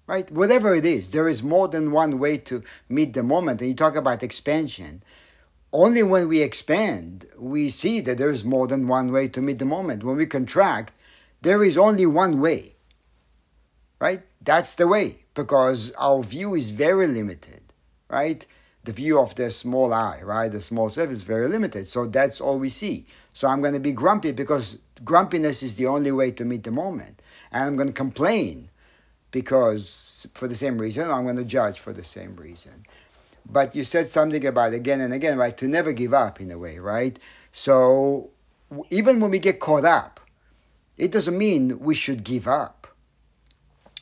right? 0.10 0.32
Whatever 0.32 0.74
it 0.74 0.86
is, 0.86 1.12
there 1.12 1.30
is 1.30 1.44
more 1.44 1.68
than 1.68 1.92
one 1.92 2.18
way 2.18 2.36
to 2.36 2.64
meet 2.90 3.14
the 3.14 3.22
moment. 3.22 3.62
And 3.62 3.70
you 3.70 3.76
talk 3.76 3.96
about 3.96 4.24
expansion. 4.24 5.04
Only 5.72 6.02
when 6.02 6.28
we 6.28 6.42
expand, 6.42 7.28
we 7.38 7.70
see 7.70 8.00
that 8.02 8.18
there 8.18 8.32
is 8.32 8.44
more 8.44 8.66
than 8.66 8.88
one 8.88 9.12
way 9.12 9.28
to 9.28 9.40
meet 9.40 9.60
the 9.60 9.66
moment. 9.66 10.04
When 10.04 10.18
we 10.18 10.26
contract, 10.26 10.98
there 11.44 11.64
is 11.64 11.78
only 11.78 12.08
one 12.08 12.42
way, 12.42 12.74
right? 14.00 14.24
That's 14.42 14.74
the 14.74 14.88
way 14.88 15.26
because 15.36 15.92
our 16.00 16.24
view 16.24 16.56
is 16.56 16.72
very 16.72 17.06
limited, 17.06 17.62
right? 18.10 18.44
The 18.86 18.94
view 18.94 19.20
of 19.20 19.36
the 19.36 19.52
small 19.52 19.94
I, 19.94 20.22
right? 20.24 20.52
The 20.52 20.60
small 20.60 20.90
self 20.90 21.12
is 21.12 21.22
very 21.22 21.48
limited. 21.48 21.86
So 21.86 22.08
that's 22.08 22.42
all 22.42 22.58
we 22.58 22.70
see. 22.70 23.06
So 23.32 23.48
I'm 23.48 23.62
going 23.62 23.76
to 23.76 23.80
be 23.80 23.92
grumpy 23.92 24.32
because 24.32 24.80
grumpiness 25.04 25.62
is 25.62 25.76
the 25.76 25.86
only 25.86 26.12
way 26.12 26.32
to 26.32 26.46
meet 26.46 26.64
the 26.64 26.72
moment. 26.72 27.22
And 27.52 27.64
I'm 27.66 27.76
going 27.76 27.90
to 27.90 27.94
complain 27.94 28.69
because 29.32 30.28
for 30.34 30.48
the 30.48 30.56
same 30.56 30.78
reason, 30.78 31.10
I'm 31.10 31.24
going 31.24 31.36
to 31.38 31.44
judge 31.44 31.80
for 31.80 31.94
the 31.94 32.04
same 32.04 32.36
reason. 32.36 32.86
But 33.50 33.76
you 33.76 33.84
said 33.84 34.08
something 34.08 34.46
about 34.46 34.74
again 34.74 35.02
and 35.02 35.14
again, 35.14 35.38
right? 35.38 35.56
To 35.58 35.68
never 35.68 35.92
give 35.92 36.14
up 36.14 36.40
in 36.40 36.52
a 36.52 36.58
way, 36.58 36.80
right? 36.80 37.18
So 37.52 38.30
even 38.90 39.20
when 39.20 39.32
we 39.32 39.40
get 39.40 39.60
caught 39.60 39.86
up, 39.86 40.20
it 40.98 41.12
doesn't 41.12 41.38
mean 41.38 41.80
we 41.80 41.96
should 41.96 42.24
give 42.24 42.48
up. 42.48 42.88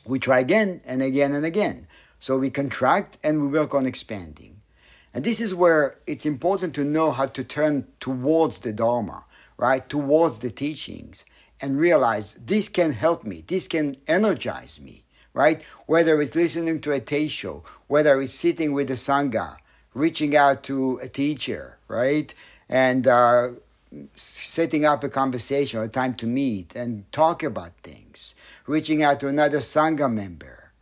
We 0.04 0.18
try 0.18 0.40
again 0.40 0.80
and 0.84 1.02
again 1.02 1.32
and 1.32 1.44
again. 1.44 1.86
So 2.18 2.38
we 2.38 2.50
contract 2.50 3.18
and 3.22 3.40
we 3.40 3.48
work 3.48 3.74
on 3.74 3.86
expanding. 3.86 4.60
And 5.14 5.24
this 5.24 5.40
is 5.40 5.54
where 5.54 5.98
it's 6.06 6.26
important 6.26 6.74
to 6.74 6.84
know 6.84 7.12
how 7.12 7.26
to 7.26 7.44
turn 7.44 7.86
towards 8.00 8.58
the 8.58 8.72
Dharma, 8.72 9.24
right? 9.56 9.88
Towards 9.88 10.40
the 10.40 10.50
teachings 10.50 11.24
and 11.60 11.78
realize 11.78 12.34
this 12.34 12.68
can 12.68 12.92
help 12.92 13.24
me, 13.24 13.42
this 13.46 13.68
can 13.68 13.96
energize 14.06 14.80
me 14.80 15.04
right? 15.38 15.62
Whether 15.86 16.20
it's 16.20 16.34
listening 16.34 16.80
to 16.80 16.92
a 16.92 17.00
teisho, 17.00 17.62
whether 17.86 18.20
it's 18.20 18.34
sitting 18.34 18.72
with 18.72 18.88
the 18.88 18.94
sangha, 18.94 19.58
reaching 19.94 20.34
out 20.34 20.64
to 20.64 20.98
a 21.00 21.08
teacher, 21.08 21.78
right? 21.86 22.34
And 22.68 23.06
uh, 23.06 23.50
setting 24.16 24.84
up 24.84 25.04
a 25.04 25.08
conversation, 25.08 25.78
or 25.78 25.84
a 25.84 25.88
time 25.88 26.14
to 26.14 26.26
meet 26.26 26.74
and 26.74 26.90
talk 27.12 27.44
about 27.44 27.70
things, 27.84 28.34
reaching 28.66 29.00
out 29.00 29.20
to 29.20 29.28
another 29.28 29.58
sangha 29.58 30.12
member. 30.12 30.72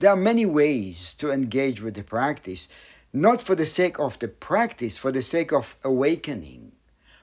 There 0.00 0.10
are 0.10 0.16
many 0.16 0.44
ways 0.44 1.12
to 1.20 1.30
engage 1.30 1.80
with 1.80 1.94
the 1.94 2.02
practice, 2.02 2.66
not 3.12 3.40
for 3.40 3.54
the 3.54 3.64
sake 3.64 4.00
of 4.00 4.18
the 4.18 4.26
practice, 4.26 4.98
for 4.98 5.12
the 5.12 5.22
sake 5.22 5.52
of 5.52 5.76
awakening, 5.84 6.72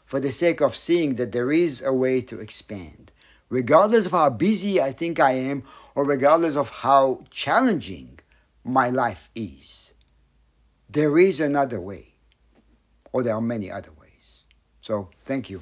for 0.06 0.22
the 0.22 0.32
sake 0.32 0.62
of 0.62 0.78
seeing 0.78 1.16
that 1.16 1.34
there 1.34 1.52
is 1.52 1.82
a 1.82 1.92
way 1.92 2.22
to 2.22 2.40
expand. 2.40 3.12
Regardless 3.52 4.06
of 4.06 4.14
how 4.14 4.30
busy 4.30 4.82
I 4.82 4.94
think 4.94 5.20
I 5.20 5.34
am 5.34 5.64
or 5.94 6.06
regardless 6.06 6.56
of 6.56 6.70
how 6.70 7.26
challenging 7.30 8.18
my 8.64 8.90
life 8.90 9.30
is, 9.36 9.94
there 10.90 11.20
is 11.20 11.42
another 11.42 11.80
way, 11.80 12.14
or 13.12 13.24
there 13.24 13.36
are 13.36 13.42
many 13.42 13.70
other 13.70 13.92
ways. 14.00 14.46
So, 14.80 15.10
thank 15.26 15.50
you. 15.50 15.62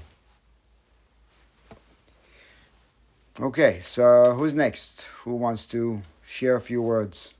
Okay, 3.39 3.79
so 3.81 4.35
who's 4.35 4.53
next? 4.53 5.01
Who 5.23 5.33
wants 5.35 5.65
to 5.67 6.01
share 6.23 6.55
a 6.55 6.61
few 6.61 6.83
words? 6.83 7.33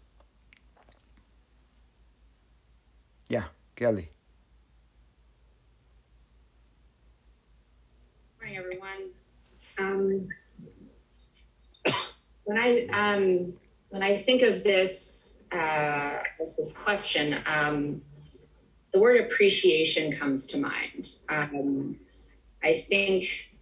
Yeah, 3.28 3.44
Kelly. 3.76 4.10
Good 8.40 8.46
Morning, 8.46 8.58
everyone. 8.58 9.19
Um, 9.80 10.28
when 12.44 12.58
I 12.58 12.88
um, 12.92 13.54
when 13.90 14.04
I 14.04 14.16
think 14.16 14.42
of 14.42 14.64
this 14.64 15.48
uh, 15.52 16.20
this, 16.38 16.58
this 16.58 16.78
question, 16.78 17.40
um, 17.46 18.02
the 18.92 19.00
word 19.00 19.22
appreciation 19.22 20.12
comes 20.12 20.48
to 20.48 20.58
mind. 20.58 21.10
Um, 21.30 21.98
I 22.64 22.74
think 22.74 23.56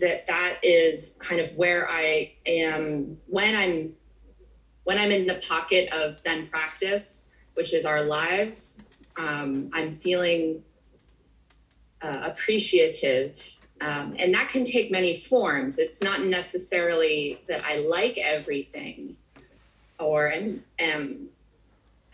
that 0.00 0.26
that 0.26 0.58
is 0.62 1.18
kind 1.22 1.40
of 1.40 1.54
where 1.56 1.88
I 1.88 2.32
am 2.44 3.18
when 3.26 3.56
I'm 3.56 3.94
when 4.84 4.98
I'm 4.98 5.10
in 5.10 5.26
the 5.26 5.42
pocket 5.48 5.92
of 5.92 6.16
Zen 6.16 6.46
practice, 6.46 7.30
which 7.54 7.72
is 7.72 7.86
our 7.86 8.02
lives. 8.02 8.82
Um, 9.16 9.70
I'm 9.72 9.92
feeling 9.92 10.62
uh, 12.02 12.20
appreciative 12.24 13.55
um, 13.80 14.16
and 14.18 14.34
that 14.34 14.48
can 14.48 14.64
take 14.64 14.90
many 14.90 15.14
forms. 15.14 15.78
It's 15.78 16.02
not 16.02 16.24
necessarily 16.24 17.40
that 17.48 17.64
I 17.64 17.76
like 17.76 18.18
everything 18.18 19.16
or 19.98 20.32
am, 20.32 20.64
am 20.78 21.28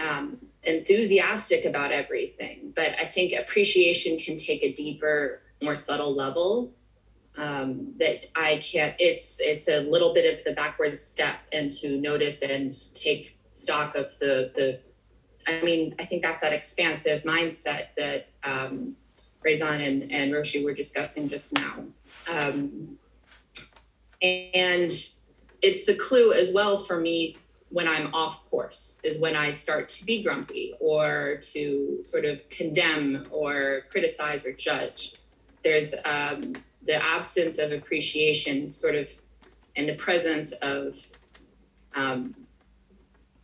um, 0.00 0.38
enthusiastic 0.64 1.64
about 1.64 1.92
everything, 1.92 2.73
but 2.75 2.95
I 3.00 3.04
think 3.04 3.33
appreciation 3.33 4.19
can 4.19 4.37
take 4.37 4.62
a 4.62 4.73
deeper, 4.73 5.40
more 5.62 5.76
subtle 5.76 6.14
level 6.14 6.73
um, 7.37 7.95
that 7.99 8.26
I 8.37 8.57
can't. 8.59 8.95
It's 8.99 9.40
it's 9.40 9.69
a 9.69 9.81
little 9.81 10.12
bit 10.12 10.33
of 10.35 10.45
the 10.45 10.52
backward 10.52 10.99
step 11.00 11.37
and 11.52 11.71
to 11.71 11.97
notice 11.99 12.42
and 12.42 12.75
take 12.95 13.38
stock 13.50 13.95
of 13.95 14.19
the 14.19 14.50
the. 14.54 14.81
I 15.47 15.61
mean, 15.62 15.95
I 15.99 16.04
think 16.04 16.23
that's 16.23 16.42
that 16.42 16.52
expansive 16.52 17.25
mindset 17.25 17.87
that 17.97 18.28
um, 18.45 18.97
Rezan 19.44 19.80
and, 19.80 20.12
and 20.12 20.32
Roshi 20.32 20.64
were 20.64 20.75
discussing 20.75 21.28
just 21.28 21.52
now. 21.52 21.84
Um, 22.30 22.99
and 24.22 24.90
it's 25.61 25.87
the 25.87 25.94
clue 25.94 26.32
as 26.32 26.52
well 26.52 26.76
for 26.76 26.99
me 26.99 27.37
when 27.70 27.88
I'm 27.88 28.14
off 28.14 28.44
course, 28.50 29.00
is 29.02 29.18
when 29.18 29.34
I 29.34 29.50
start 29.50 29.88
to 29.90 30.04
be 30.04 30.22
grumpy 30.22 30.75
or 30.78 31.38
to 31.52 32.00
sort 32.02 32.26
of 32.26 32.49
condemn 32.50 33.26
or 33.30 33.82
criticize 33.90 34.46
or 34.46 34.52
judge. 34.52 35.14
There's 35.64 35.94
um, 36.04 36.52
the 36.84 37.02
absence 37.02 37.58
of 37.58 37.72
appreciation, 37.72 38.68
sort 38.68 38.94
of, 38.94 39.11
and 39.75 39.88
the 39.88 39.94
presence 39.94 40.52
of, 40.52 40.96
um, 41.94 42.34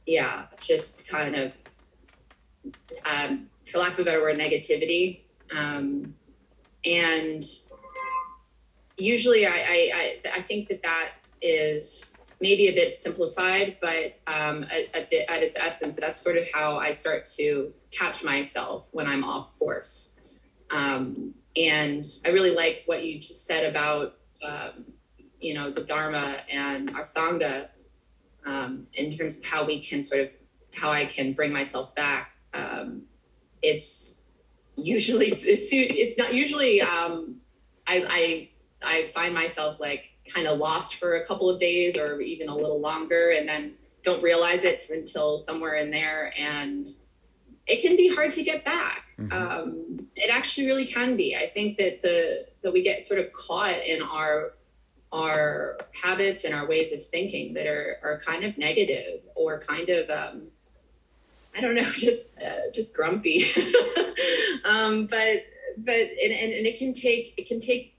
yeah, 0.04 0.44
just 0.60 1.08
kind 1.08 1.34
of, 1.34 1.56
um, 3.10 3.48
for 3.64 3.78
lack 3.78 3.94
of 3.94 4.00
a 4.00 4.04
better 4.04 4.20
word, 4.20 4.36
negativity 4.36 5.20
um, 5.56 6.14
and 6.84 7.42
usually 8.96 9.46
I, 9.46 9.50
I, 9.50 10.20
I, 10.34 10.40
think 10.40 10.68
that 10.68 10.82
that 10.82 11.10
is 11.40 12.18
maybe 12.40 12.68
a 12.68 12.72
bit 12.72 12.96
simplified, 12.96 13.76
but 13.80 14.18
um, 14.26 14.64
at, 14.64 14.94
at, 14.94 15.10
the, 15.10 15.30
at 15.30 15.42
its 15.42 15.56
essence, 15.56 15.96
that's 15.96 16.20
sort 16.20 16.36
of 16.36 16.48
how 16.52 16.76
I 16.76 16.92
start 16.92 17.26
to 17.36 17.72
catch 17.90 18.24
myself 18.24 18.90
when 18.92 19.06
I'm 19.06 19.24
off 19.24 19.56
course. 19.58 20.40
Um, 20.70 21.34
and 21.56 22.04
I 22.24 22.30
really 22.30 22.54
like 22.54 22.82
what 22.86 23.04
you 23.04 23.18
just 23.18 23.46
said 23.46 23.68
about, 23.68 24.16
um, 24.42 24.84
you 25.40 25.54
know, 25.54 25.70
the 25.70 25.82
Dharma 25.82 26.38
and 26.50 26.90
our 26.90 27.02
Sangha 27.02 27.68
um, 28.44 28.86
in 28.94 29.16
terms 29.16 29.38
of 29.38 29.44
how 29.44 29.64
we 29.64 29.80
can 29.80 30.02
sort 30.02 30.22
of, 30.22 30.30
how 30.74 30.90
I 30.90 31.06
can 31.06 31.32
bring 31.32 31.52
myself 31.52 31.94
back. 31.94 32.32
Um, 32.54 33.02
it's 33.62 34.27
usually, 34.78 35.26
it's, 35.28 35.44
it's 35.73 36.18
not 36.18 36.35
usually, 36.35 36.80
um, 36.80 37.40
I, 37.87 38.04
I, 38.08 38.44
I 38.82 39.06
find 39.08 39.35
myself 39.35 39.80
like 39.80 40.12
kind 40.28 40.47
of 40.47 40.58
lost 40.58 40.97
for 40.97 41.16
a 41.16 41.26
couple 41.26 41.49
of 41.50 41.58
days 41.58 41.97
or 41.97 42.20
even 42.20 42.49
a 42.49 42.54
little 42.54 42.80
longer 42.80 43.30
and 43.30 43.49
then 43.49 43.75
don't 44.02 44.23
realize 44.23 44.64
it 44.64 44.85
until 44.90 45.38
somewhere 45.38 45.76
in 45.76 45.90
there 45.90 46.32
and 46.38 46.87
it 47.66 47.82
can 47.82 47.97
be 47.97 48.14
hard 48.14 48.32
to 48.32 48.42
get 48.42 48.64
back 48.64 49.11
mm-hmm. 49.18 49.32
um, 49.32 50.06
it 50.16 50.30
actually 50.30 50.66
really 50.66 50.87
can 50.87 51.16
be 51.16 51.37
i 51.37 51.47
think 51.47 51.76
that 51.76 52.00
the 52.02 52.47
that 52.62 52.73
we 52.73 52.82
get 52.82 53.04
sort 53.06 53.20
of 53.20 53.32
caught 53.32 53.78
in 53.85 54.02
our 54.02 54.52
our 55.11 55.78
habits 56.02 56.44
and 56.44 56.54
our 56.54 56.68
ways 56.68 56.92
of 56.92 57.04
thinking 57.04 57.54
that 57.54 57.66
are 57.66 57.99
are 58.02 58.20
kind 58.20 58.44
of 58.44 58.56
negative 58.58 59.20
or 59.35 59.58
kind 59.58 59.88
of 59.88 60.11
um, 60.11 60.42
I 61.56 61.60
don't 61.60 61.74
know, 61.74 61.82
just 61.94 62.40
uh, 62.40 62.70
just 62.72 62.96
grumpy. 62.96 63.44
um, 64.64 65.06
but 65.06 65.44
but 65.76 65.94
and, 65.94 66.32
and, 66.32 66.52
and 66.52 66.66
it 66.66 66.78
can 66.78 66.92
take 66.92 67.34
it 67.36 67.46
can 67.46 67.60
take 67.60 67.94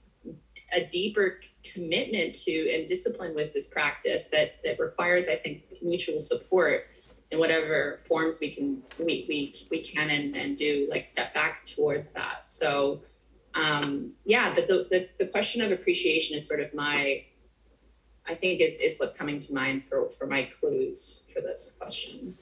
a 0.72 0.84
deeper 0.84 1.40
commitment 1.64 2.34
to 2.34 2.72
and 2.72 2.86
discipline 2.86 3.34
with 3.34 3.52
this 3.52 3.68
practice 3.68 4.28
that 4.28 4.62
that 4.64 4.78
requires, 4.78 5.28
I 5.28 5.36
think, 5.36 5.64
mutual 5.82 6.20
support 6.20 6.86
in 7.30 7.38
whatever 7.38 7.98
forms 7.98 8.38
we 8.40 8.50
can 8.50 8.82
we 8.98 9.24
we, 9.28 9.54
we 9.70 9.82
can 9.82 10.10
and, 10.10 10.36
and 10.36 10.56
do 10.56 10.88
like 10.90 11.06
step 11.06 11.32
back 11.34 11.64
towards 11.64 12.12
that. 12.12 12.48
So 12.48 13.00
um, 13.54 14.12
yeah, 14.24 14.52
but 14.54 14.68
the, 14.68 14.86
the 14.90 15.08
the 15.18 15.26
question 15.26 15.62
of 15.62 15.72
appreciation 15.72 16.36
is 16.36 16.46
sort 16.46 16.60
of 16.60 16.72
my 16.74 17.24
I 18.26 18.34
think 18.34 18.60
is 18.60 18.80
is 18.80 18.98
what's 18.98 19.16
coming 19.16 19.38
to 19.40 19.54
mind 19.54 19.84
for 19.84 20.08
for 20.08 20.26
my 20.26 20.44
clues 20.44 21.30
for 21.32 21.40
this 21.40 21.76
question. 21.80 22.36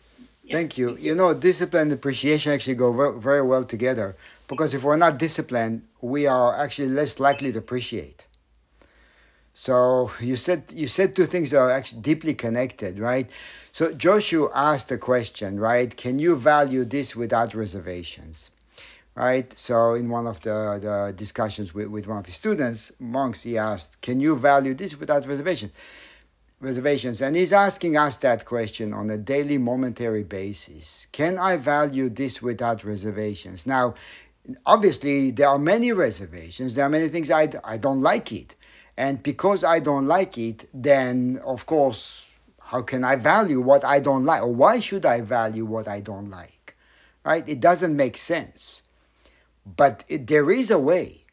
Yeah. 0.49 0.57
Thank 0.57 0.79
you. 0.79 0.97
You 0.97 1.15
know, 1.15 1.35
discipline 1.35 1.83
and 1.83 1.93
appreciation 1.93 2.53
actually 2.53 2.77
go 2.77 2.91
very, 2.91 3.21
very 3.21 3.43
well 3.43 3.65
together 3.65 4.17
because 4.49 4.73
if 4.73 4.83
we're 4.83 4.97
not 4.97 5.19
disciplined, 5.19 5.83
we 6.01 6.27
are 6.27 6.57
actually 6.57 6.89
less 6.89 7.21
likely 7.21 7.53
to 7.53 7.59
appreciate. 7.59 8.25
So 9.53 10.11
you 10.21 10.37
said 10.37 10.73
you 10.73 10.89
said 10.89 11.15
two 11.15 11.27
things 11.27 11.51
that 11.51 11.59
are 11.59 11.71
actually 11.71 12.01
deeply 12.01 12.33
connected, 12.33 12.99
right? 12.99 13.29
So 13.73 13.93
Joshu 13.93 14.51
asked 14.55 14.91
a 14.91 14.97
question, 14.97 15.61
right? 15.61 15.95
Can 15.95 16.19
you 16.19 16.35
value 16.35 16.87
this 16.87 17.15
without 17.15 17.55
reservations? 17.55 18.51
Right? 19.15 19.53
So 19.53 19.95
in 19.95 20.09
one 20.09 20.29
of 20.29 20.41
the, 20.43 20.79
the 20.81 21.13
discussions 21.15 21.75
with, 21.75 21.89
with 21.89 22.07
one 22.07 22.19
of 22.19 22.27
his 22.27 22.37
students, 22.37 22.93
monks, 23.01 23.43
he 23.43 23.59
asked, 23.59 24.01
Can 24.01 24.21
you 24.21 24.39
value 24.39 24.75
this 24.75 24.97
without 24.99 25.27
reservations? 25.27 25.73
Reservations. 26.61 27.23
And 27.23 27.37
he's 27.37 27.53
asking 27.53 27.97
us 27.97 28.17
that 28.19 28.45
question 28.45 28.93
on 28.93 29.11
a 29.11 29.17
daily 29.17 29.59
momentary 29.59 30.25
basis. 30.25 31.07
Can 31.13 31.39
I 31.39 31.57
value 31.57 32.09
this 32.09 32.43
without 32.43 32.83
reservations? 32.83 33.67
Now, 33.67 33.95
obviously 34.67 35.31
there 35.31 35.49
are 35.49 35.59
many 35.59 35.93
reservations. 35.93 36.75
There 36.75 36.85
are 36.85 36.91
many 36.91 37.09
things 37.09 37.31
I, 37.31 37.49
I 37.65 37.79
don't 37.79 38.03
like 38.03 38.33
it 38.33 38.57
and 38.99 39.23
because 39.23 39.63
I 39.63 39.79
don't 39.79 40.09
like 40.09 40.37
it, 40.37 40.69
then 40.75 41.39
of 41.47 41.67
course, 41.67 42.33
how 42.61 42.83
can 42.83 43.05
I 43.05 43.15
value 43.15 43.61
what 43.61 43.85
I 43.85 44.01
don't 44.01 44.25
like? 44.25 44.43
Or 44.43 44.53
why 44.53 44.81
should 44.81 45.07
I 45.07 45.21
value 45.21 45.65
what 45.65 45.87
I 45.87 46.01
don't 46.01 46.29
like? 46.29 46.77
Right? 47.25 47.49
It 47.49 47.61
doesn't 47.61 47.95
make 47.95 48.17
sense. 48.17 48.83
But 49.65 50.03
it, 50.09 50.27
there 50.27 50.51
is 50.51 50.69
a 50.73 50.81
way. 50.81 51.27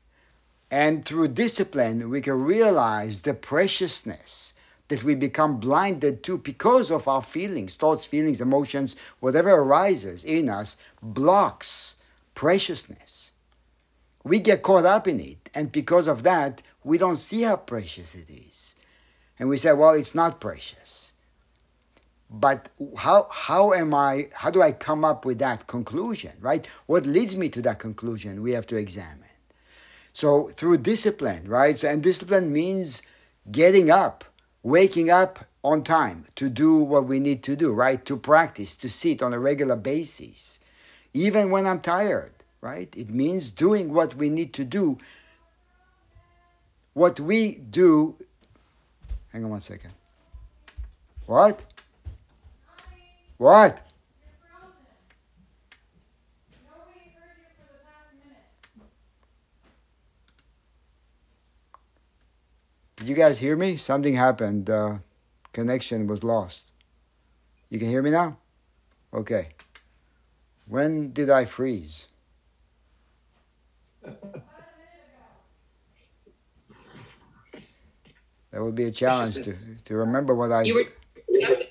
And 0.70 1.04
through 1.04 1.30
discipline, 1.30 2.12
we 2.12 2.22
can 2.22 2.44
realize 2.44 3.22
the 3.22 3.34
preciousness 3.34 4.54
that 4.88 5.04
we 5.04 5.16
become 5.16 5.60
blinded 5.60 6.24
to 6.24 6.38
because 6.38 6.92
of 6.92 7.08
our 7.08 7.22
feelings, 7.22 7.76
thoughts, 7.76 8.06
feelings, 8.06 8.42
emotions, 8.42 8.96
whatever 9.20 9.52
arises 9.52 10.24
in 10.24 10.50
us 10.50 10.78
blocks 11.02 11.96
preciousness. 12.36 13.32
We 14.24 14.40
get 14.40 14.62
caught 14.62 14.86
up 14.86 15.08
in 15.08 15.20
it. 15.20 15.50
And 15.54 15.72
because 15.72 16.08
of 16.08 16.24
that, 16.24 16.62
we 16.84 16.98
don't 16.98 17.18
see 17.18 17.44
how 17.44 17.56
precious 17.56 18.16
it 18.16 18.30
is. 18.30 18.76
And 19.40 19.50
we 19.50 19.58
say, 19.58 19.74
well, 19.74 19.92
it's 19.92 20.16
not 20.16 20.40
precious. 20.40 21.14
But 22.30 22.70
how, 22.98 23.28
how 23.32 23.74
am 23.74 23.94
I, 23.94 24.30
how 24.34 24.50
do 24.50 24.62
I 24.62 24.72
come 24.72 25.06
up 25.06 25.26
with 25.26 25.40
that 25.40 25.68
conclusion, 25.68 26.34
right? 26.40 26.68
What 26.86 27.06
leads 27.06 27.36
me 27.36 27.50
to 27.50 27.62
that 27.64 27.80
conclusion 27.80 28.42
we 28.42 28.54
have 28.54 28.68
to 28.68 28.76
examine. 28.76 29.22
So 30.12 30.48
through 30.50 30.78
discipline, 30.78 31.48
right? 31.48 31.78
So, 31.78 31.90
and 31.90 32.02
discipline 32.02 32.52
means 32.52 33.02
getting 33.52 33.90
up, 33.90 34.24
waking 34.66 35.12
up 35.12 35.46
on 35.64 35.84
time 35.84 36.26
to 36.36 36.50
do 36.50 36.78
what 36.80 37.06
we 37.06 37.20
need 37.20 37.44
to 37.44 37.56
do, 37.56 37.72
right? 37.72 38.04
To 38.06 38.18
practice, 38.18 38.76
to 38.78 38.90
sit 38.90 39.22
on 39.22 39.32
a 39.32 39.40
regular 39.40 39.76
basis, 39.76 40.60
even 41.14 41.52
when 41.52 41.68
I'm 41.68 41.80
tired, 41.80 42.34
right? 42.62 42.92
It 42.98 43.12
means 43.12 43.52
doing 43.52 43.94
what 43.94 44.16
we 44.16 44.30
need 44.30 44.54
to 44.56 44.66
do 44.66 44.98
what 46.96 47.20
we 47.20 47.58
do. 47.58 48.16
Hang 49.32 49.44
on 49.44 49.52
one 49.52 49.60
second. 49.60 49.92
What? 51.28 51.64
What? 53.38 53.84
Did 62.98 63.08
you 63.08 63.16
guys 63.16 63.40
hear 63.40 63.58
me? 63.58 63.78
Something 63.78 64.16
happened. 64.16 64.70
Uh, 64.70 65.00
connection 65.52 66.08
was 66.08 66.24
lost. 66.24 66.72
You 67.70 67.80
can 67.80 67.90
hear 67.90 68.02
me 68.02 68.12
now? 68.12 68.38
Okay. 69.14 69.50
When 70.68 71.12
did 71.12 71.30
I 71.30 71.46
freeze? 71.46 72.08
that 78.52 78.64
would 78.64 78.76
be 78.76 78.86
a 78.86 78.92
challenge 78.92 79.36
to, 79.36 79.84
to 79.84 79.96
remember 79.96 80.34
what 80.36 80.52
I. 80.52 80.64
You 80.64 80.76
were 80.76 80.86
discussing, 81.28 81.68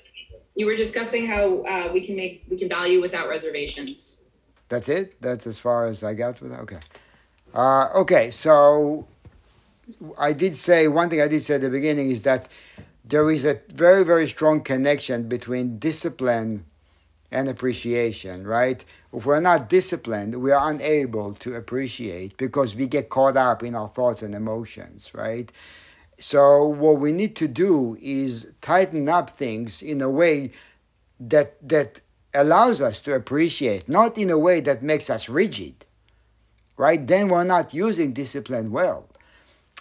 you 0.55 0.65
were 0.65 0.75
discussing 0.75 1.25
how 1.25 1.63
uh, 1.63 1.89
we 1.93 2.01
can 2.05 2.15
make 2.15 2.43
we 2.49 2.57
can 2.57 2.69
value 2.69 3.01
without 3.01 3.27
reservations. 3.27 4.29
That's 4.69 4.89
it. 4.89 5.21
That's 5.21 5.47
as 5.47 5.57
far 5.59 5.85
as 5.85 6.03
I 6.03 6.13
got 6.13 6.41
with 6.41 6.51
that. 6.51 6.61
Okay. 6.61 6.79
Uh, 7.53 7.89
okay. 7.95 8.31
So 8.31 9.07
I 10.17 10.33
did 10.33 10.55
say 10.55 10.87
one 10.87 11.09
thing. 11.09 11.21
I 11.21 11.27
did 11.27 11.43
say 11.43 11.55
at 11.55 11.61
the 11.61 11.69
beginning 11.69 12.09
is 12.11 12.23
that 12.23 12.49
there 13.03 13.29
is 13.29 13.45
a 13.45 13.59
very 13.69 14.03
very 14.03 14.27
strong 14.27 14.61
connection 14.61 15.27
between 15.27 15.79
discipline 15.79 16.65
and 17.31 17.49
appreciation. 17.49 18.47
Right. 18.47 18.83
If 19.13 19.25
we're 19.25 19.39
not 19.39 19.69
disciplined, 19.69 20.41
we 20.41 20.51
are 20.51 20.69
unable 20.69 21.33
to 21.35 21.55
appreciate 21.55 22.37
because 22.37 22.75
we 22.75 22.87
get 22.87 23.09
caught 23.09 23.37
up 23.37 23.63
in 23.63 23.75
our 23.75 23.87
thoughts 23.87 24.21
and 24.21 24.35
emotions. 24.35 25.11
Right 25.13 25.51
so 26.17 26.65
what 26.65 26.99
we 26.99 27.11
need 27.11 27.35
to 27.37 27.47
do 27.47 27.97
is 28.01 28.53
tighten 28.61 29.09
up 29.09 29.29
things 29.29 29.81
in 29.81 30.01
a 30.01 30.09
way 30.09 30.51
that 31.19 31.67
that 31.67 32.01
allows 32.33 32.81
us 32.81 32.99
to 33.01 33.15
appreciate, 33.15 33.87
not 33.87 34.17
in 34.17 34.29
a 34.29 34.37
way 34.37 34.59
that 34.61 34.83
makes 34.83 35.09
us 35.09 35.29
rigid. 35.29 35.85
Right? 36.77 37.05
Then 37.05 37.29
we're 37.29 37.45
not 37.45 37.73
using 37.73 38.11
discipline 38.11 38.71
well. 38.71 39.07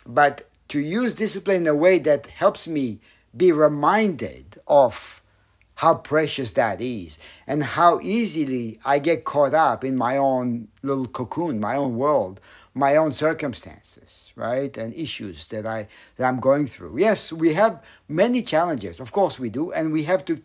But 0.06 0.48
to 0.68 0.80
use 0.80 1.14
discipline 1.14 1.62
in 1.62 1.66
a 1.66 1.74
way 1.74 1.98
that 2.00 2.26
helps 2.26 2.66
me 2.66 3.00
be 3.36 3.52
reminded 3.52 4.58
of 4.66 5.22
how 5.76 5.94
precious 5.94 6.52
that 6.52 6.80
is 6.80 7.18
and 7.46 7.62
how 7.62 7.98
easily 8.00 8.78
I 8.84 8.98
get 9.00 9.24
caught 9.24 9.54
up 9.54 9.84
in 9.84 9.96
my 9.96 10.16
own 10.16 10.68
little 10.82 11.06
cocoon, 11.06 11.58
my 11.58 11.76
own 11.76 11.96
world, 11.96 12.40
my 12.74 12.96
own 12.96 13.12
circumstances, 13.12 14.32
right? 14.36 14.76
And 14.76 14.94
issues 14.94 15.46
that 15.48 15.66
I 15.66 15.88
that 16.16 16.28
I'm 16.28 16.40
going 16.40 16.66
through. 16.66 16.98
Yes, 16.98 17.32
we 17.32 17.54
have 17.54 17.82
many 18.08 18.42
challenges. 18.42 19.00
Of 19.00 19.12
course 19.12 19.38
we 19.38 19.50
do, 19.50 19.72
and 19.72 19.92
we 19.92 20.04
have 20.04 20.24
to 20.26 20.42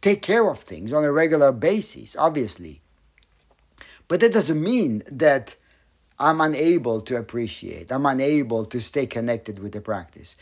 take 0.00 0.22
care 0.22 0.48
of 0.48 0.58
things 0.58 0.92
on 0.92 1.04
a 1.04 1.12
regular 1.12 1.52
basis, 1.52 2.16
obviously. 2.16 2.80
But 4.08 4.20
that 4.20 4.32
doesn't 4.32 4.62
mean 4.62 5.02
that 5.10 5.56
I'm 6.18 6.40
unable 6.40 7.00
to 7.02 7.16
appreciate, 7.16 7.92
I'm 7.92 8.06
unable 8.06 8.64
to 8.66 8.80
stay 8.80 9.06
connected 9.06 9.58
with 9.58 9.72
the 9.72 9.80
practice. 9.80 10.36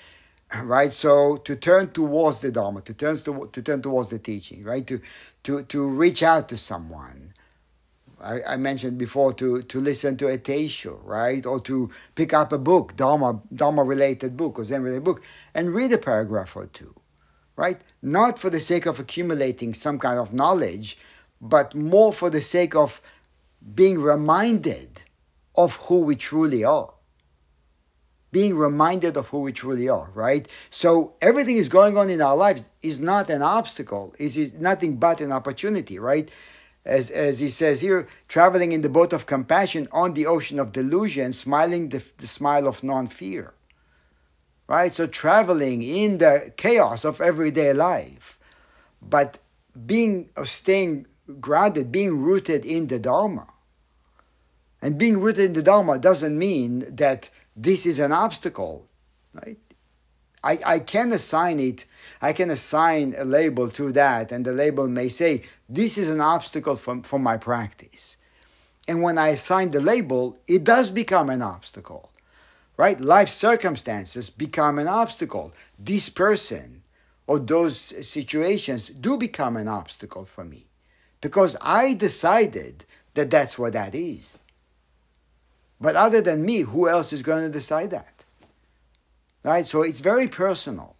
Right? 0.62 0.92
So 0.92 1.38
to 1.38 1.56
turn 1.56 1.90
towards 1.90 2.38
the 2.38 2.52
Dharma, 2.52 2.80
to 2.82 2.94
turn 2.94 3.16
to, 3.16 3.50
to 3.52 3.62
turn 3.62 3.82
towards 3.82 4.10
the 4.10 4.18
teaching, 4.20 4.62
right? 4.62 4.86
To 4.86 5.00
to 5.42 5.62
to 5.64 5.88
reach 5.88 6.22
out 6.22 6.48
to 6.50 6.56
someone, 6.56 7.34
I, 8.20 8.42
I, 8.46 8.56
mentioned 8.56 8.96
before 8.96 9.32
to, 9.34 9.62
to 9.62 9.80
listen 9.80 10.16
to 10.18 10.28
a 10.28 10.38
teisho, 10.38 10.98
right? 11.04 11.44
Or 11.44 11.60
to 11.60 11.90
pick 12.14 12.32
up 12.32 12.52
a 12.52 12.58
book, 12.58 12.96
Dharma, 12.96 13.42
Dharma 13.54 13.82
related 13.82 14.36
book 14.36 14.58
or 14.58 14.64
Zen 14.64 14.82
related 14.82 15.04
book, 15.04 15.22
and 15.54 15.74
read 15.74 15.92
a 15.92 15.98
paragraph 15.98 16.56
or 16.56 16.66
two, 16.66 16.94
right? 17.56 17.80
Not 18.00 18.38
for 18.38 18.48
the 18.48 18.60
sake 18.60 18.86
of 18.86 18.98
accumulating 18.98 19.74
some 19.74 19.98
kind 19.98 20.18
of 20.18 20.32
knowledge, 20.32 20.96
but 21.40 21.74
more 21.74 22.12
for 22.12 22.30
the 22.30 22.40
sake 22.40 22.74
of 22.74 23.02
being 23.74 24.00
reminded 24.00 25.02
of 25.56 25.76
who 25.76 26.00
we 26.00 26.16
truly 26.16 26.64
are. 26.64 26.92
Being 28.32 28.56
reminded 28.56 29.16
of 29.16 29.28
who 29.28 29.40
we 29.40 29.52
truly 29.52 29.88
are, 29.88 30.10
right? 30.12 30.46
So 30.68 31.14
everything 31.22 31.56
is 31.56 31.68
going 31.68 31.96
on 31.96 32.10
in 32.10 32.20
our 32.20 32.36
lives 32.36 32.68
is 32.82 33.00
not 33.00 33.30
an 33.30 33.40
obstacle, 33.40 34.14
is 34.18 34.52
nothing 34.54 34.96
but 34.96 35.20
an 35.20 35.32
opportunity, 35.32 35.98
right? 35.98 36.30
As, 36.84 37.10
as 37.10 37.40
he 37.40 37.48
says 37.48 37.80
here, 37.80 38.06
traveling 38.28 38.72
in 38.72 38.82
the 38.82 38.88
boat 38.88 39.12
of 39.12 39.26
compassion 39.26 39.88
on 39.90 40.14
the 40.14 40.26
ocean 40.26 40.60
of 40.60 40.70
delusion, 40.70 41.32
smiling 41.32 41.88
the, 41.88 42.04
the 42.18 42.26
smile 42.26 42.68
of 42.68 42.84
non 42.84 43.08
fear. 43.08 43.54
Right? 44.68 44.92
So 44.92 45.06
traveling 45.06 45.82
in 45.82 46.18
the 46.18 46.52
chaos 46.56 47.04
of 47.04 47.20
everyday 47.20 47.72
life, 47.72 48.38
but 49.00 49.38
being 49.86 50.28
staying 50.44 51.06
grounded, 51.40 51.90
being 51.90 52.20
rooted 52.22 52.64
in 52.64 52.86
the 52.86 52.98
Dharma. 52.98 53.46
And 54.82 54.98
being 54.98 55.20
rooted 55.20 55.44
in 55.46 55.52
the 55.54 55.62
Dharma 55.62 55.98
doesn't 55.98 56.38
mean 56.38 56.96
that 56.96 57.30
this 57.56 57.86
is 57.86 57.98
an 57.98 58.12
obstacle, 58.12 58.86
right? 59.32 59.58
I, 60.44 60.58
I 60.64 60.78
can 60.78 61.12
assign 61.12 61.58
it, 61.58 61.86
I 62.22 62.32
can 62.32 62.50
assign 62.50 63.14
a 63.18 63.24
label 63.24 63.68
to 63.70 63.90
that, 63.92 64.30
and 64.30 64.44
the 64.44 64.52
label 64.52 64.86
may 64.86 65.08
say, 65.08 65.42
this 65.68 65.98
is 65.98 66.08
an 66.08 66.20
obstacle 66.20 66.76
for, 66.76 67.02
for 67.02 67.18
my 67.18 67.36
practice. 67.36 68.18
And 68.86 69.02
when 69.02 69.18
I 69.18 69.28
assign 69.28 69.72
the 69.72 69.80
label, 69.80 70.38
it 70.46 70.62
does 70.62 70.90
become 70.90 71.30
an 71.30 71.42
obstacle, 71.42 72.12
right? 72.76 73.00
Life 73.00 73.28
circumstances 73.28 74.30
become 74.30 74.78
an 74.78 74.86
obstacle. 74.86 75.52
This 75.78 76.08
person 76.08 76.82
or 77.26 77.40
those 77.40 77.76
situations 78.06 78.88
do 78.88 79.16
become 79.16 79.56
an 79.56 79.66
obstacle 79.66 80.24
for 80.24 80.44
me 80.44 80.68
because 81.20 81.56
I 81.60 81.94
decided 81.94 82.84
that 83.14 83.30
that's 83.30 83.58
what 83.58 83.72
that 83.72 83.94
is. 83.94 84.38
But 85.80 85.96
other 85.96 86.20
than 86.20 86.44
me, 86.44 86.60
who 86.60 86.88
else 86.88 87.12
is 87.12 87.22
going 87.22 87.42
to 87.44 87.50
decide 87.50 87.90
that? 87.90 88.24
Right? 89.42 89.66
So 89.66 89.82
it's 89.82 90.00
very 90.00 90.28
personal. 90.28 90.96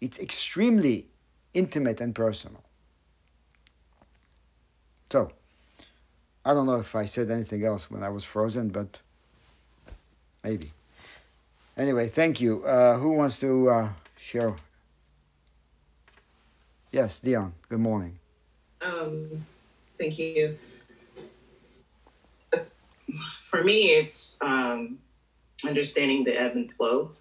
It's 0.00 0.18
extremely 0.18 1.06
intimate 1.54 2.00
and 2.00 2.14
personal. 2.14 2.62
So, 5.10 5.30
I 6.44 6.54
don't 6.54 6.66
know 6.66 6.80
if 6.80 6.94
I 6.94 7.06
said 7.06 7.30
anything 7.30 7.64
else 7.64 7.90
when 7.90 8.02
I 8.02 8.08
was 8.08 8.24
frozen, 8.24 8.68
but 8.68 9.00
maybe. 10.44 10.72
Anyway, 11.76 12.08
thank 12.08 12.40
you. 12.40 12.64
Uh, 12.64 12.98
who 12.98 13.12
wants 13.12 13.38
to 13.40 13.68
uh, 13.68 13.88
share? 14.16 14.54
Yes, 16.92 17.18
Dion. 17.20 17.52
Good 17.68 17.80
morning. 17.80 18.18
Um, 18.80 19.44
thank 19.98 20.18
you. 20.18 20.56
For 23.56 23.64
me, 23.64 23.84
it's 23.84 24.36
um, 24.42 24.98
understanding 25.66 26.24
the 26.24 26.38
ebb 26.38 26.56
and 26.56 26.70
flow 26.70 27.12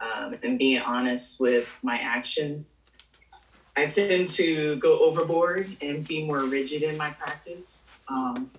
um, 0.00 0.34
and 0.42 0.58
being 0.58 0.80
honest 0.80 1.38
with 1.38 1.70
my 1.82 1.98
actions. 1.98 2.78
I 3.76 3.84
tend 3.84 4.28
to 4.28 4.76
go 4.76 4.98
overboard 5.00 5.66
and 5.82 6.08
be 6.08 6.24
more 6.24 6.46
rigid 6.46 6.82
in 6.82 6.96
my 6.96 7.10
practice. 7.10 7.90
Um, 8.08 8.50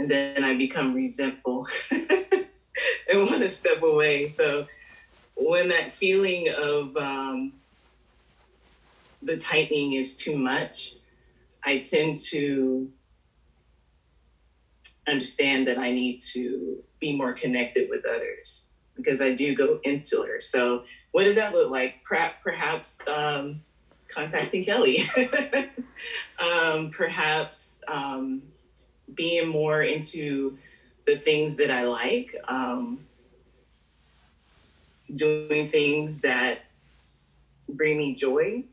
and 0.00 0.10
then 0.10 0.42
I 0.42 0.56
become 0.56 0.94
resentful 0.94 1.68
and 1.92 3.20
want 3.20 3.42
to 3.42 3.48
step 3.48 3.84
away. 3.84 4.28
So 4.28 4.66
when 5.36 5.68
that 5.68 5.92
feeling 5.92 6.48
of 6.58 6.96
um, 6.96 7.52
the 9.22 9.36
tightening 9.36 9.92
is 9.92 10.16
too 10.16 10.36
much, 10.36 10.94
I 11.64 11.78
tend 11.78 12.18
to 12.30 12.90
understand 15.06 15.66
that 15.68 15.78
I 15.78 15.92
need 15.92 16.20
to 16.32 16.82
be 17.00 17.16
more 17.16 17.32
connected 17.32 17.88
with 17.90 18.04
others 18.04 18.72
because 18.96 19.20
I 19.20 19.34
do 19.34 19.54
go 19.54 19.80
insular. 19.84 20.40
So, 20.40 20.84
what 21.12 21.24
does 21.24 21.36
that 21.36 21.52
look 21.52 21.70
like? 21.70 22.02
Perhaps 22.04 23.06
um, 23.08 23.62
contacting 24.08 24.64
Kelly, 24.64 24.98
um, 26.38 26.90
perhaps 26.90 27.82
um, 27.88 28.42
being 29.14 29.48
more 29.48 29.82
into 29.82 30.58
the 31.06 31.16
things 31.16 31.56
that 31.58 31.70
I 31.70 31.84
like, 31.84 32.34
um, 32.48 33.06
doing 35.14 35.68
things 35.68 36.22
that 36.22 36.60
bring 37.68 37.98
me 37.98 38.14
joy. 38.14 38.64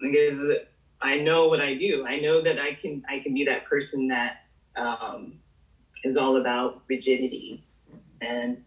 Because 0.00 0.58
I 1.00 1.18
know 1.18 1.48
what 1.48 1.60
I 1.60 1.74
do. 1.74 2.06
I 2.06 2.20
know 2.20 2.40
that 2.40 2.58
I 2.58 2.74
can 2.74 3.04
I 3.08 3.20
can 3.20 3.34
be 3.34 3.44
that 3.44 3.64
person 3.64 4.08
that 4.08 4.44
um, 4.76 5.34
is 6.04 6.16
all 6.16 6.36
about 6.36 6.82
rigidity 6.88 7.64
and 8.20 8.64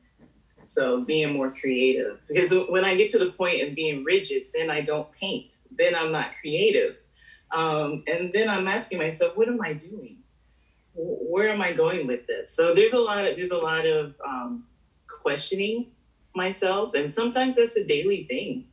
so 0.66 1.02
being 1.02 1.34
more 1.34 1.52
creative 1.52 2.20
because 2.28 2.54
when 2.70 2.84
I 2.84 2.96
get 2.96 3.10
to 3.12 3.20
the 3.20 3.32
point 3.32 3.62
of 3.64 3.74
being 3.74 4.04
rigid, 4.04 4.44
then 4.54 4.70
I 4.70 4.82
don't 4.82 5.10
paint. 5.14 5.54
Then 5.72 5.96
I'm 5.96 6.12
not 6.12 6.32
creative, 6.42 6.98
um, 7.52 8.04
and 8.08 8.32
then 8.34 8.50
I'm 8.50 8.68
asking 8.68 9.00
myself, 9.00 9.38
what 9.38 9.48
am 9.48 9.62
I 9.62 9.74
doing? 9.74 10.18
Where 10.94 11.50
am 11.50 11.62
I 11.62 11.72
going 11.72 12.08
with 12.08 12.28
this? 12.28 12.52
So 12.52 12.74
there's 12.74 12.94
a 12.94 13.00
lot 13.00 13.26
of 13.26 13.36
there's 13.36 13.52
a 13.52 13.58
lot 13.58 13.86
of 13.86 14.16
um, 14.26 14.66
questioning 15.08 15.88
myself, 16.36 16.94
and 16.96 17.10
sometimes 17.10 17.56
that's 17.56 17.78
a 17.78 17.88
daily 17.88 18.26
thing, 18.26 18.66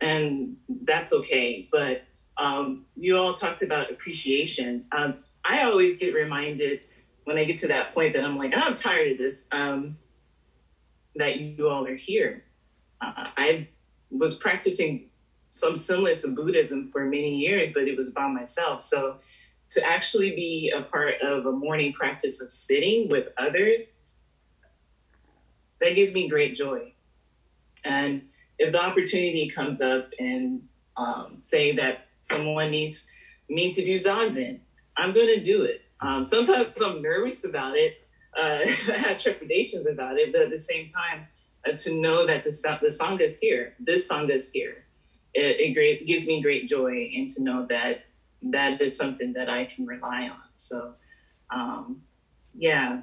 and 0.00 0.56
that's 0.68 1.14
okay. 1.14 1.66
But 1.72 2.04
um, 2.36 2.84
you 2.96 3.16
all 3.16 3.32
talked 3.34 3.62
about 3.62 3.90
appreciation. 3.90 4.84
Um, 4.92 5.16
I 5.44 5.64
always 5.64 5.98
get 5.98 6.14
reminded 6.14 6.80
when 7.24 7.38
I 7.38 7.44
get 7.44 7.58
to 7.58 7.68
that 7.68 7.94
point 7.94 8.14
that 8.14 8.24
I'm 8.24 8.36
like, 8.36 8.52
oh, 8.56 8.62
I'm 8.64 8.74
tired 8.74 9.12
of 9.12 9.18
this, 9.18 9.48
um, 9.52 9.96
that 11.16 11.40
you 11.40 11.68
all 11.68 11.86
are 11.86 11.94
here. 11.94 12.44
Uh, 13.00 13.28
I 13.36 13.68
was 14.10 14.36
practicing 14.36 15.10
some 15.50 15.76
semblance 15.76 16.24
of 16.24 16.34
Buddhism 16.34 16.90
for 16.90 17.04
many 17.04 17.36
years, 17.36 17.72
but 17.72 17.84
it 17.84 17.96
was 17.96 18.12
by 18.12 18.26
myself. 18.26 18.80
So 18.80 19.18
to 19.70 19.86
actually 19.86 20.34
be 20.34 20.72
a 20.74 20.82
part 20.82 21.20
of 21.22 21.46
a 21.46 21.52
morning 21.52 21.92
practice 21.92 22.40
of 22.42 22.50
sitting 22.50 23.08
with 23.08 23.28
others, 23.36 23.98
that 25.80 25.94
gives 25.94 26.14
me 26.14 26.28
great 26.28 26.54
joy. 26.54 26.92
And 27.84 28.28
if 28.58 28.72
the 28.72 28.82
opportunity 28.82 29.48
comes 29.48 29.80
up 29.80 30.10
and 30.18 30.66
um, 30.96 31.38
say 31.40 31.72
that 31.72 32.06
someone 32.20 32.70
needs 32.70 33.12
me 33.48 33.72
to 33.72 33.84
do 33.84 33.94
zazen, 33.94 34.60
I'm 34.96 35.12
going 35.12 35.34
to 35.34 35.44
do 35.44 35.64
it. 35.64 35.81
Um, 36.02 36.24
sometimes 36.24 36.74
I'm 36.84 37.00
nervous 37.00 37.44
about 37.44 37.76
it. 37.76 38.06
Uh, 38.36 38.60
I 38.64 38.98
have 38.98 39.20
trepidations 39.20 39.86
about 39.86 40.18
it, 40.18 40.32
but 40.32 40.42
at 40.42 40.50
the 40.50 40.58
same 40.58 40.86
time, 40.86 41.26
uh, 41.66 41.72
to 41.72 41.94
know 42.00 42.26
that 42.26 42.44
the, 42.44 42.50
the 42.80 42.88
sangha 42.88 43.20
is 43.20 43.38
here, 43.38 43.74
this 43.78 44.10
sangha 44.10 44.30
is 44.30 44.52
here, 44.52 44.84
it, 45.32 45.60
it 45.60 45.74
great, 45.74 46.06
gives 46.06 46.26
me 46.26 46.42
great 46.42 46.68
joy 46.68 47.12
and 47.16 47.28
to 47.30 47.44
know 47.44 47.66
that 47.66 48.04
that 48.42 48.80
is 48.80 48.96
something 48.96 49.32
that 49.34 49.48
I 49.48 49.64
can 49.66 49.86
rely 49.86 50.28
on. 50.28 50.42
So, 50.56 50.94
um, 51.50 52.02
yeah, 52.54 53.02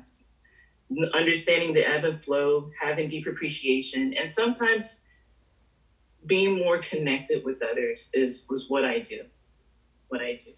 understanding 1.13 1.73
the 1.73 1.88
ebb 1.89 2.03
and 2.03 2.21
flow, 2.21 2.71
having 2.79 3.07
deep 3.07 3.25
appreciation, 3.27 4.13
and 4.15 4.29
sometimes 4.29 5.07
being 6.25 6.57
more 6.57 6.79
connected 6.79 7.45
with 7.45 7.62
others 7.62 8.12
is 8.13 8.45
was 8.49 8.69
what 8.69 8.83
I 8.83 8.99
do 8.99 9.23
what 10.09 10.21
I 10.21 10.33
do. 10.33 10.51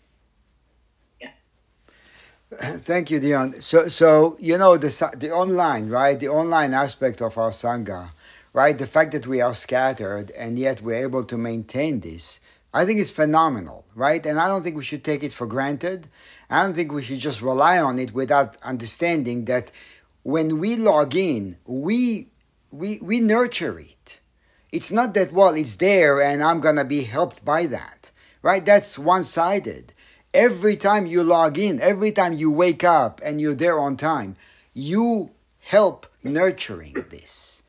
Thank 2.59 3.09
you, 3.11 3.19
Dion. 3.19 3.61
So, 3.61 3.87
so 3.87 4.35
you 4.39 4.57
know 4.57 4.75
the 4.77 4.89
the 5.17 5.31
online, 5.31 5.89
right? 5.89 6.19
The 6.19 6.27
online 6.27 6.73
aspect 6.73 7.21
of 7.21 7.37
our 7.37 7.51
sangha, 7.51 8.11
right? 8.53 8.77
The 8.77 8.87
fact 8.87 9.11
that 9.13 9.25
we 9.27 9.39
are 9.41 9.53
scattered 9.53 10.31
and 10.31 10.59
yet 10.59 10.81
we're 10.81 11.03
able 11.07 11.23
to 11.25 11.37
maintain 11.37 12.01
this, 12.01 12.41
I 12.73 12.83
think 12.85 12.99
is 12.99 13.09
phenomenal, 13.11 13.85
right? 13.95 14.25
And 14.25 14.37
I 14.39 14.47
don't 14.47 14.63
think 14.63 14.75
we 14.75 14.83
should 14.83 15.03
take 15.03 15.23
it 15.23 15.31
for 15.33 15.47
granted. 15.47 16.07
I 16.49 16.63
don't 16.63 16.73
think 16.73 16.91
we 16.91 17.03
should 17.03 17.19
just 17.19 17.41
rely 17.41 17.79
on 17.79 17.99
it 17.99 18.13
without 18.13 18.57
understanding 18.63 19.45
that 19.45 19.71
when 20.23 20.59
we 20.59 20.75
log 20.75 21.15
in, 21.15 21.57
we 21.65 22.27
we 22.71 22.99
we 23.01 23.19
nurture 23.21 23.79
it. 23.79 24.19
It's 24.73 24.91
not 24.91 25.13
that 25.13 25.31
well, 25.31 25.53
it's 25.53 25.77
there 25.77 26.21
and 26.21 26.43
I'm 26.43 26.59
gonna 26.59 26.85
be 26.85 27.03
helped 27.03 27.43
by 27.45 27.65
that 27.67 28.11
right? 28.43 28.65
That's 28.65 28.97
one 28.97 29.23
sided. 29.23 29.93
Every 30.33 30.77
time 30.77 31.05
you 31.05 31.23
log 31.23 31.57
in, 31.57 31.81
every 31.81 32.11
time 32.11 32.33
you 32.33 32.51
wake 32.51 32.83
up 32.83 33.19
and 33.23 33.41
you're 33.41 33.55
there 33.55 33.79
on 33.79 33.97
time, 33.97 34.37
you 34.73 35.31
help 35.59 36.07
nurturing 36.23 37.05
this, 37.09 37.63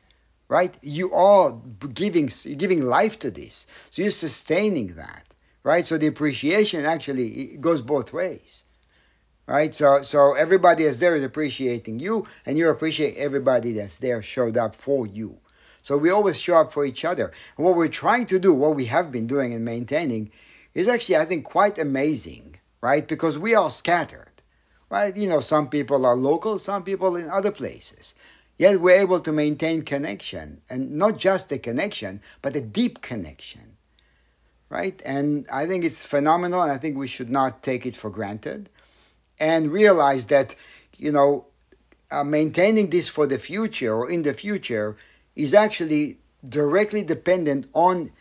right? 0.47 0.77
You 0.81 1.13
are 1.13 1.59
giving, 1.93 2.29
giving 2.57 2.83
life 2.83 3.19
to 3.19 3.31
this. 3.31 3.67
So 3.89 4.01
you're 4.01 4.11
sustaining 4.11 4.93
that, 4.95 5.25
right? 5.63 5.85
So 5.85 5.97
the 5.97 6.07
appreciation 6.07 6.85
actually 6.85 7.57
goes 7.57 7.81
both 7.81 8.13
ways, 8.13 8.63
right? 9.45 9.73
So, 9.73 10.01
so 10.03 10.33
everybody 10.33 10.85
that's 10.85 10.99
there 10.99 11.17
is 11.17 11.23
appreciating 11.23 11.99
you 11.99 12.25
and 12.45 12.57
you 12.57 12.69
appreciate 12.69 13.17
everybody 13.17 13.73
that's 13.73 13.97
there 13.97 14.21
showed 14.21 14.55
up 14.55 14.73
for 14.75 15.05
you. 15.05 15.39
So 15.81 15.97
we 15.97 16.09
always 16.09 16.39
show 16.39 16.55
up 16.57 16.71
for 16.71 16.85
each 16.85 17.03
other. 17.03 17.33
And 17.57 17.65
what 17.65 17.75
we're 17.75 17.89
trying 17.89 18.25
to 18.27 18.39
do, 18.39 18.53
what 18.53 18.75
we 18.75 18.85
have 18.85 19.11
been 19.11 19.27
doing 19.27 19.53
and 19.53 19.65
maintaining, 19.65 20.31
is 20.73 20.87
actually, 20.87 21.17
I 21.17 21.25
think, 21.25 21.43
quite 21.43 21.77
amazing, 21.77 22.52
right? 22.83 23.07
Because 23.07 23.39
we 23.39 23.55
are 23.55 23.69
scattered, 23.69 24.41
right? 24.89 25.15
You 25.15 25.29
know, 25.29 25.39
some 25.39 25.69
people 25.69 26.05
are 26.05 26.17
local, 26.17 26.59
some 26.59 26.83
people 26.83 27.15
in 27.15 27.29
other 27.29 27.49
places. 27.49 28.13
Yet 28.57 28.81
we're 28.81 28.99
able 28.99 29.21
to 29.21 29.31
maintain 29.31 29.83
connection, 29.83 30.61
and 30.69 30.91
not 30.91 31.17
just 31.17 31.49
a 31.53 31.57
connection, 31.57 32.19
but 32.41 32.57
a 32.57 32.61
deep 32.61 33.01
connection, 33.01 33.77
right? 34.67 35.01
And 35.05 35.47
I 35.51 35.65
think 35.65 35.85
it's 35.85 36.05
phenomenal, 36.05 36.61
and 36.61 36.73
I 36.73 36.77
think 36.77 36.97
we 36.97 37.07
should 37.07 37.29
not 37.29 37.63
take 37.63 37.85
it 37.85 37.95
for 37.95 38.09
granted 38.09 38.69
and 39.39 39.71
realize 39.71 40.27
that, 40.27 40.53
you 40.97 41.13
know, 41.13 41.45
uh, 42.11 42.25
maintaining 42.25 42.89
this 42.89 43.07
for 43.07 43.25
the 43.25 43.39
future 43.39 43.95
or 43.95 44.11
in 44.11 44.23
the 44.23 44.33
future 44.33 44.97
is 45.37 45.53
actually 45.53 46.17
directly 46.47 47.01
dependent 47.01 47.69
on 47.73 48.11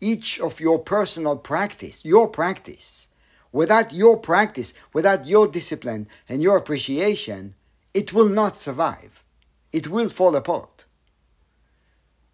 each 0.00 0.40
of 0.40 0.58
your 0.58 0.80
personal 0.80 1.36
practice, 1.36 2.04
your 2.04 2.26
practice. 2.26 3.10
Without 3.56 3.94
your 3.94 4.18
practice, 4.18 4.74
without 4.92 5.24
your 5.24 5.48
discipline 5.48 6.06
and 6.28 6.42
your 6.42 6.58
appreciation, 6.58 7.54
it 7.94 8.12
will 8.12 8.28
not 8.28 8.54
survive. 8.54 9.24
It 9.72 9.88
will 9.88 10.10
fall 10.10 10.36
apart. 10.36 10.84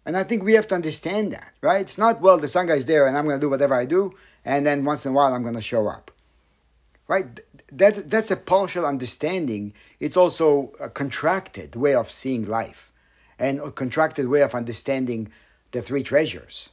And 0.05 0.17
I 0.17 0.23
think 0.23 0.43
we 0.43 0.55
have 0.55 0.67
to 0.67 0.75
understand 0.75 1.31
that, 1.31 1.53
right? 1.61 1.79
It's 1.79 1.97
not, 1.97 2.19
well, 2.19 2.37
the 2.37 2.47
Sangha 2.47 2.75
is 2.75 2.87
there 2.87 3.07
and 3.07 3.17
I'm 3.17 3.23
going 3.23 3.39
to 3.39 3.41
do 3.41 3.49
whatever 3.49 3.73
I 3.73 3.85
do, 3.85 4.13
and 4.43 4.65
then 4.65 4.83
once 4.83 5.05
in 5.05 5.13
a 5.13 5.15
while 5.15 5.33
I'm 5.33 5.43
going 5.43 5.55
to 5.55 5.61
show 5.61 5.87
up. 5.87 6.11
Right? 7.07 7.39
That, 7.71 8.11
that's 8.11 8.31
a 8.31 8.35
partial 8.35 8.85
understanding. 8.85 9.73
It's 10.01 10.17
also 10.17 10.73
a 10.77 10.89
contracted 10.89 11.77
way 11.77 11.95
of 11.95 12.11
seeing 12.11 12.45
life 12.45 12.91
and 13.39 13.61
a 13.61 13.71
contracted 13.71 14.27
way 14.27 14.41
of 14.41 14.53
understanding 14.53 15.31
the 15.71 15.81
three 15.81 16.03
treasures. 16.03 16.72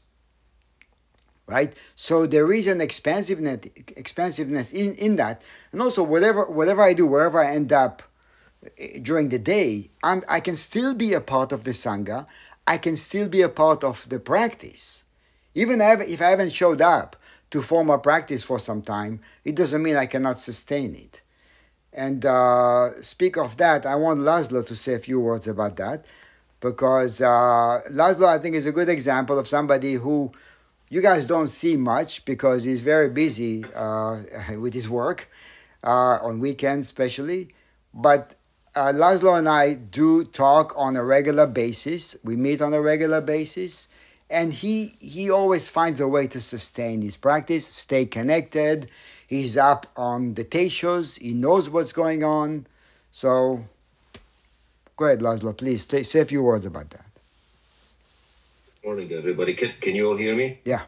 Right? 1.50 1.74
So 1.96 2.26
there 2.26 2.52
is 2.52 2.68
an 2.68 2.80
expansiveness, 2.80 3.60
expansiveness 3.96 4.72
in, 4.72 4.94
in 4.94 5.16
that. 5.16 5.42
And 5.72 5.82
also 5.82 6.04
whatever 6.04 6.44
whatever 6.44 6.82
I 6.82 6.92
do, 6.94 7.06
wherever 7.06 7.42
I 7.42 7.52
end 7.52 7.72
up 7.72 8.02
eh, 8.78 9.00
during 9.02 9.30
the 9.30 9.38
day, 9.38 9.90
I'm, 10.02 10.22
I 10.28 10.38
can 10.38 10.54
still 10.54 10.94
be 10.94 11.12
a 11.12 11.20
part 11.20 11.50
of 11.50 11.64
the 11.64 11.72
Sangha. 11.72 12.28
I 12.66 12.78
can 12.78 12.96
still 12.96 13.28
be 13.28 13.42
a 13.42 13.48
part 13.48 13.82
of 13.82 14.08
the 14.08 14.20
practice. 14.20 15.04
Even 15.54 15.80
if 15.80 16.22
I 16.22 16.30
haven't 16.30 16.52
showed 16.52 16.80
up 16.80 17.16
to 17.50 17.60
form 17.60 17.90
a 17.90 17.98
practice 17.98 18.44
for 18.44 18.60
some 18.60 18.82
time, 18.82 19.20
it 19.44 19.56
doesn't 19.56 19.82
mean 19.82 19.96
I 19.96 20.06
cannot 20.06 20.38
sustain 20.38 20.94
it. 20.94 21.22
And 21.92 22.24
uh, 22.24 22.94
speak 23.02 23.36
of 23.36 23.56
that, 23.56 23.84
I 23.84 23.96
want 23.96 24.20
Laszlo 24.20 24.64
to 24.64 24.76
say 24.76 24.94
a 24.94 25.00
few 25.00 25.18
words 25.18 25.48
about 25.48 25.76
that 25.76 26.04
because 26.60 27.20
uh, 27.20 27.80
Laszlo, 27.90 28.26
I 28.26 28.38
think, 28.38 28.54
is 28.54 28.66
a 28.66 28.72
good 28.72 28.88
example 28.88 29.38
of 29.38 29.48
somebody 29.48 29.94
who 29.94 30.30
you 30.90 31.00
guys 31.00 31.24
don't 31.24 31.48
see 31.48 31.76
much 31.76 32.24
because 32.26 32.64
he's 32.64 32.80
very 32.80 33.08
busy 33.08 33.64
uh, 33.74 34.20
with 34.58 34.74
his 34.74 34.90
work 34.90 35.30
uh, 35.82 36.18
on 36.20 36.40
weekends, 36.40 36.88
especially. 36.88 37.54
But 37.94 38.34
uh, 38.76 38.92
Laszlo 38.94 39.38
and 39.38 39.48
I 39.48 39.74
do 39.74 40.24
talk 40.24 40.74
on 40.76 40.96
a 40.96 41.02
regular 41.02 41.46
basis. 41.46 42.16
We 42.22 42.36
meet 42.36 42.60
on 42.60 42.74
a 42.74 42.82
regular 42.82 43.22
basis, 43.22 43.88
and 44.28 44.52
he 44.52 44.92
he 45.00 45.30
always 45.30 45.68
finds 45.68 46.00
a 46.00 46.06
way 46.06 46.26
to 46.28 46.40
sustain 46.40 47.00
his 47.00 47.16
practice, 47.16 47.66
stay 47.66 48.04
connected. 48.04 48.90
He's 49.26 49.56
up 49.56 49.86
on 49.96 50.34
the 50.34 50.44
teishos. 50.44 51.18
He 51.20 51.32
knows 51.34 51.70
what's 51.70 51.92
going 51.92 52.22
on. 52.22 52.66
So 53.10 53.64
Go 55.00 55.06
ahead, 55.06 55.20
Laszlo, 55.20 55.56
please 55.56 55.88
say 55.88 56.20
a 56.20 56.26
few 56.26 56.42
words 56.42 56.66
about 56.66 56.90
that. 56.90 57.09
Morning, 58.84 59.12
everybody. 59.12 59.52
Can, 59.54 59.72
can 59.80 59.94
you 59.94 60.08
all 60.08 60.16
hear 60.16 60.34
me? 60.34 60.60
Yeah. 60.64 60.84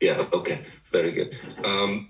Yeah, 0.00 0.26
okay. 0.32 0.64
Very 0.90 1.12
good. 1.12 1.38
Um, 1.64 2.08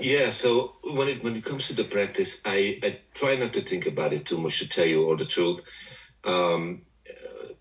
yeah, 0.00 0.30
so 0.30 0.72
when 0.82 1.08
it 1.08 1.22
when 1.22 1.36
it 1.36 1.44
comes 1.44 1.68
to 1.68 1.74
the 1.74 1.84
practice, 1.84 2.42
I, 2.46 2.80
I 2.82 3.00
try 3.14 3.36
not 3.36 3.52
to 3.52 3.60
think 3.60 3.86
about 3.86 4.14
it 4.14 4.24
too 4.24 4.38
much 4.38 4.58
to 4.60 4.68
tell 4.68 4.86
you 4.86 5.04
all 5.04 5.16
the 5.16 5.26
truth. 5.26 5.60
Um, 6.24 6.82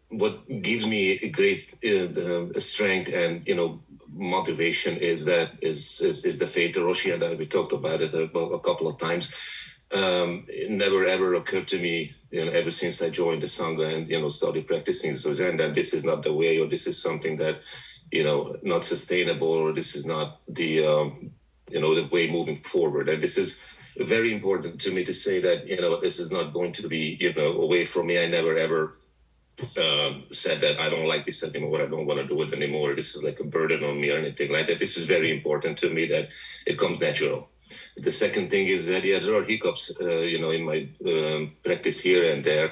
what 0.09 0.47
gives 0.61 0.87
me 0.87 1.19
a 1.21 1.29
great 1.29 1.75
uh, 1.83 2.59
strength 2.59 3.11
and 3.13 3.45
you 3.47 3.55
know 3.55 3.81
motivation 4.09 4.97
is 4.97 5.25
that 5.25 5.53
is 5.61 6.01
is, 6.01 6.25
is 6.25 6.37
the 6.39 6.47
faith. 6.47 6.75
Roshi 6.75 7.13
and 7.13 7.23
I 7.23 7.35
we 7.35 7.45
talked 7.45 7.73
about 7.73 8.01
it 8.01 8.13
a, 8.13 8.23
a 8.23 8.59
couple 8.61 8.87
of 8.87 8.97
times 8.97 9.33
um, 9.91 10.45
it 10.47 10.69
never 10.69 11.05
ever 11.05 11.35
occurred 11.35 11.67
to 11.69 11.79
me, 11.79 12.11
you 12.29 12.43
know, 12.43 12.51
ever 12.51 12.71
since 12.71 13.01
I 13.01 13.09
joined 13.09 13.41
the 13.41 13.47
Sangha 13.47 13.93
and, 13.93 14.07
you 14.07 14.19
know, 14.19 14.27
started 14.27 14.67
practicing 14.67 15.13
Zazen 15.13 15.57
that 15.57 15.73
this 15.73 15.93
is 15.93 16.03
not 16.03 16.23
the 16.23 16.33
way 16.33 16.59
or 16.59 16.67
this 16.67 16.87
is 16.87 17.01
something 17.01 17.37
that, 17.37 17.59
you 18.11 18.23
know, 18.23 18.55
not 18.63 18.83
sustainable 18.83 19.47
or 19.47 19.71
this 19.71 19.95
is 19.95 20.05
not 20.05 20.39
the, 20.47 20.85
um, 20.85 21.31
you 21.69 21.79
know, 21.79 21.95
the 21.95 22.07
way 22.07 22.29
moving 22.29 22.57
forward. 22.57 23.09
And 23.09 23.21
this 23.21 23.37
is 23.37 23.63
very 23.97 24.33
important 24.33 24.79
to 24.81 24.91
me 24.91 25.03
to 25.05 25.13
say 25.13 25.39
that, 25.41 25.67
you 25.67 25.79
know, 25.79 25.99
this 25.99 26.19
is 26.19 26.31
not 26.31 26.53
going 26.53 26.73
to 26.73 26.87
be, 26.87 27.17
you 27.19 27.33
know, 27.33 27.61
away 27.61 27.85
from 27.85 28.07
me. 28.07 28.21
I 28.21 28.27
never 28.27 28.55
ever 28.57 28.93
um, 29.77 30.25
said 30.31 30.61
that 30.61 30.79
I 30.79 30.89
don't 30.89 31.07
like 31.07 31.25
this 31.25 31.43
anymore. 31.43 31.81
I 31.81 31.87
don't 31.87 32.05
want 32.05 32.19
to 32.19 32.27
do 32.27 32.41
it 32.43 32.53
anymore. 32.53 32.93
This 32.93 33.15
is 33.15 33.23
like 33.23 33.39
a 33.39 33.45
burden 33.45 33.83
on 33.83 33.99
me 33.99 34.11
or 34.11 34.17
anything 34.17 34.51
like 34.51 34.67
that. 34.67 34.79
This 34.79 34.97
is 34.97 35.05
very 35.05 35.31
important 35.31 35.77
to 35.79 35.89
me 35.89 36.05
that 36.07 36.29
it 36.65 36.77
comes 36.77 36.99
natural 37.01 37.49
the 37.97 38.11
second 38.11 38.49
thing 38.49 38.67
is 38.67 38.87
that 38.87 39.03
yeah, 39.03 39.19
there 39.19 39.35
are 39.35 39.43
hiccups, 39.43 39.99
uh, 40.01 40.21
you 40.21 40.39
know, 40.39 40.51
in 40.51 40.63
my 40.63 40.87
um, 41.05 41.53
practice 41.63 41.99
here 41.99 42.31
and 42.31 42.43
there. 42.43 42.71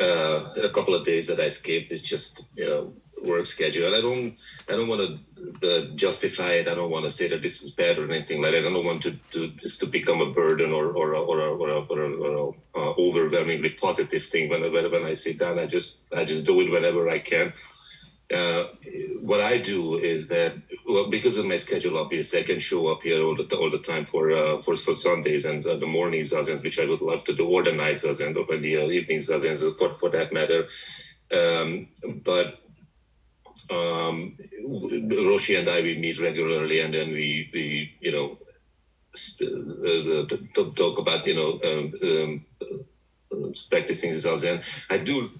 Uh, 0.00 0.44
a 0.62 0.70
couple 0.70 0.94
of 0.94 1.04
days 1.04 1.26
that 1.26 1.40
I 1.40 1.48
skipped 1.48 1.92
is 1.92 2.02
just 2.02 2.46
you 2.56 2.66
know 2.66 2.92
work 3.24 3.46
schedule. 3.46 3.86
And 3.86 3.94
I 3.94 4.00
don't 4.00 4.36
I 4.68 4.72
don't 4.76 4.88
want 4.88 5.02
to 5.02 5.68
uh, 5.68 5.94
justify 5.94 6.52
it. 6.52 6.68
I 6.68 6.74
don't 6.74 6.90
want 6.90 7.04
to 7.04 7.10
say 7.10 7.28
that 7.28 7.42
this 7.42 7.62
is 7.62 7.72
bad 7.72 7.98
or 7.98 8.10
anything 8.10 8.40
like 8.40 8.52
that. 8.52 8.66
I 8.66 8.72
don't 8.72 8.84
want 8.84 9.02
to, 9.02 9.12
to 9.32 9.52
this 9.62 9.78
to 9.78 9.86
become 9.86 10.20
a 10.20 10.30
burden 10.30 10.72
or 10.72 10.92
or 10.92 11.14
or 11.14 11.40
a, 11.40 11.52
or 11.52 11.68
a, 11.68 11.80
or 11.84 12.00
a, 12.00 12.10
or 12.16 12.54
a 12.74 12.78
uh, 12.78 12.94
overwhelmingly 12.98 13.70
positive 13.70 14.24
thing. 14.24 14.48
When 14.48 14.62
When 14.72 14.90
when 14.90 15.04
I 15.04 15.14
sit 15.14 15.38
down, 15.38 15.58
I 15.58 15.66
just 15.66 16.12
I 16.14 16.24
just 16.24 16.46
do 16.46 16.60
it 16.60 16.70
whenever 16.70 17.08
I 17.08 17.18
can. 17.18 17.52
Uh, 18.32 18.64
what 19.20 19.40
I 19.40 19.58
do 19.58 19.96
is 19.96 20.28
that 20.28 20.54
well 20.88 21.10
because 21.10 21.36
of 21.36 21.44
my 21.44 21.56
schedule 21.56 21.98
obviously 21.98 22.40
I 22.40 22.44
can 22.44 22.58
show 22.58 22.86
up 22.88 23.02
here 23.02 23.22
all 23.22 23.34
the 23.34 23.44
all 23.56 23.68
the 23.68 23.78
time 23.78 24.04
for 24.04 24.30
uh, 24.30 24.58
for 24.58 24.74
for 24.74 24.94
Sundays 24.94 25.44
and 25.44 25.66
uh, 25.66 25.76
the 25.76 25.86
morning 25.86 26.22
zazens 26.22 26.62
which 26.62 26.80
I 26.80 26.86
would 26.86 27.02
love 27.02 27.24
to 27.24 27.34
do 27.34 27.46
or 27.46 27.62
the 27.62 27.72
night 27.72 27.96
zazen 27.96 28.34
or 28.36 28.56
the 28.56 28.76
uh, 28.78 28.86
evening 28.88 29.18
zazens 29.18 29.60
for 29.76 29.92
for 29.94 30.08
that 30.10 30.32
matter. 30.32 30.66
Um, 31.30 31.88
but 32.24 32.58
um, 33.70 34.36
Roshi 35.28 35.58
and 35.58 35.68
I 35.68 35.82
we 35.82 35.98
meet 35.98 36.18
regularly 36.18 36.80
and 36.80 36.94
then 36.94 37.12
we 37.12 37.50
we 37.52 37.92
you 38.00 38.12
know 38.12 38.38
uh, 39.42 40.22
uh, 40.22 40.70
talk 40.74 40.98
about 40.98 41.26
you 41.26 41.34
know 41.34 41.60
um, 41.68 41.92
um, 42.02 43.52
practicing 43.68 44.12
zazen 44.12 44.62
I 44.90 44.98
do 44.98 45.30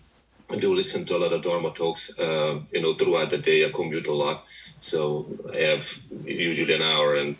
I 0.52 0.56
do 0.56 0.74
listen 0.74 1.06
to 1.06 1.16
a 1.16 1.18
lot 1.18 1.32
of 1.32 1.42
Dharma 1.42 1.70
talks, 1.70 2.18
uh, 2.18 2.60
you 2.70 2.82
know, 2.82 2.94
throughout 2.94 3.30
the 3.30 3.38
day. 3.38 3.64
I 3.64 3.70
commute 3.70 4.06
a 4.06 4.12
lot. 4.12 4.44
So 4.78 5.26
I 5.52 5.60
have 5.72 5.98
usually 6.24 6.74
an 6.74 6.82
hour 6.82 7.16
and 7.16 7.36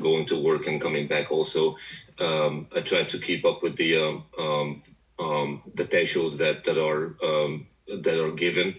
going 0.00 0.26
to 0.26 0.42
work 0.42 0.68
and 0.68 0.80
coming 0.80 1.08
back 1.08 1.32
also. 1.32 1.76
Um, 2.20 2.68
I 2.74 2.80
try 2.80 3.02
to 3.02 3.18
keep 3.18 3.44
up 3.44 3.62
with 3.62 3.76
the 3.76 3.96
um, 3.98 4.24
um, 4.38 4.82
um 5.18 5.62
the 5.74 5.84
teishos 5.84 6.38
that 6.38 6.62
that 6.64 6.78
are 6.78 7.14
um, 7.28 7.66
that 7.88 8.24
are 8.24 8.32
given. 8.32 8.76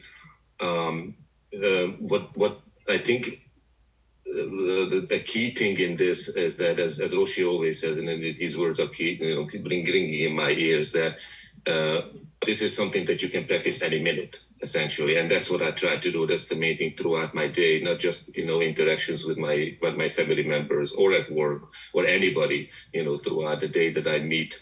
Um, 0.61 1.15
uh, 1.53 1.87
what 1.99 2.35
what 2.37 2.61
I 2.87 2.97
think 2.97 3.45
uh, 4.29 4.45
the, 4.91 5.05
the, 5.09 5.19
key 5.19 5.53
thing 5.53 5.77
in 5.79 5.95
this 5.97 6.35
is 6.35 6.57
that, 6.57 6.79
as, 6.79 6.99
as 6.99 7.13
Roshi 7.13 7.47
always 7.47 7.81
says, 7.81 7.97
and 7.97 8.09
his 8.09 8.57
words 8.57 8.79
are 8.79 8.87
key, 8.87 9.17
you 9.21 9.35
know, 9.35 9.45
keep 9.45 9.65
ringing 9.65 10.13
in 10.13 10.35
my 10.35 10.49
ears, 10.49 10.93
that 10.93 11.19
uh, 11.67 12.01
this 12.45 12.61
is 12.61 12.75
something 12.75 13.05
that 13.05 13.21
you 13.23 13.29
can 13.29 13.45
practice 13.45 13.81
any 13.81 14.01
minute 14.01 14.41
essentially 14.61 15.17
and 15.17 15.29
that's 15.29 15.49
what 15.49 15.61
i 15.61 15.71
try 15.71 15.97
to 15.97 16.11
do 16.11 16.27
that's 16.27 16.49
the 16.49 16.55
main 16.55 16.77
thing 16.77 16.93
throughout 16.95 17.33
my 17.33 17.47
day 17.47 17.81
not 17.81 17.99
just 17.99 18.35
you 18.37 18.45
know 18.45 18.61
interactions 18.61 19.25
with 19.25 19.37
my 19.37 19.75
with 19.81 19.95
my 19.95 20.07
family 20.07 20.43
members 20.43 20.93
or 20.93 21.11
at 21.13 21.29
work 21.31 21.63
or 21.93 22.05
anybody 22.05 22.69
you 22.93 23.03
know 23.03 23.17
throughout 23.17 23.59
the 23.59 23.67
day 23.67 23.89
that 23.89 24.07
i 24.07 24.19
meet 24.19 24.61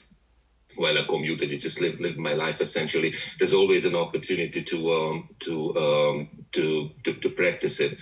while 0.76 0.98
I 0.98 1.04
commute, 1.04 1.42
I 1.44 1.46
just 1.58 1.82
live 1.82 2.00
live 2.00 2.18
my 2.18 2.34
life. 2.34 2.62
Essentially, 2.62 3.14
there's 3.38 3.54
always 3.54 3.86
an 3.86 3.96
opportunity 3.96 4.64
to 4.64 4.92
um, 4.92 5.28
to, 5.40 5.76
um, 5.78 6.30
to 6.54 6.90
to 7.04 7.14
to 7.14 7.30
practice 7.30 7.80
it. 7.80 7.98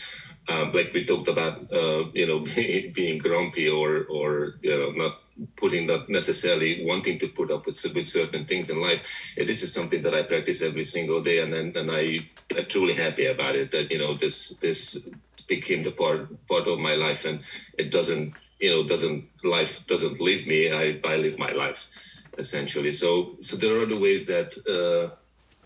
Um, 0.47 0.71
like 0.71 0.91
we 0.93 1.05
talked 1.05 1.27
about, 1.27 1.71
uh, 1.71 2.05
you 2.13 2.27
know, 2.27 2.39
being 2.93 3.17
grumpy 3.17 3.69
or 3.69 4.05
or 4.09 4.55
you 4.61 4.77
know 4.77 4.91
not 4.91 5.20
putting 5.57 5.87
not 5.87 6.09
necessarily 6.09 6.83
wanting 6.85 7.19
to 7.19 7.27
put 7.27 7.51
up 7.51 7.65
with, 7.65 7.83
with 7.95 8.07
certain 8.07 8.45
things 8.45 8.69
in 8.69 8.81
life. 8.81 9.33
This 9.37 9.63
is 9.63 9.73
something 9.73 10.01
that 10.01 10.13
I 10.13 10.23
practice 10.23 10.61
every 10.61 10.83
single 10.83 11.21
day, 11.21 11.39
and 11.39 11.53
and, 11.53 11.75
and 11.75 11.91
I 11.91 12.19
am 12.57 12.65
truly 12.65 12.93
happy 12.93 13.25
about 13.25 13.55
it. 13.55 13.71
That 13.71 13.91
you 13.91 13.97
know 13.97 14.13
this 14.15 14.57
this 14.57 15.09
became 15.47 15.83
the 15.83 15.91
part 15.91 16.29
part 16.47 16.67
of 16.67 16.79
my 16.79 16.95
life, 16.95 17.25
and 17.25 17.41
it 17.77 17.91
doesn't 17.91 18.33
you 18.59 18.71
know 18.71 18.83
doesn't 18.83 19.25
life 19.43 19.85
doesn't 19.87 20.19
leave 20.21 20.47
me. 20.47 20.71
I 20.71 20.99
I 21.03 21.17
live 21.17 21.37
my 21.39 21.51
life 21.51 21.87
essentially. 22.37 22.91
So 22.91 23.35
so 23.41 23.57
there 23.57 23.77
are 23.77 23.83
other 23.83 23.99
ways 23.99 24.25
that 24.27 24.55
uh, 24.67 25.15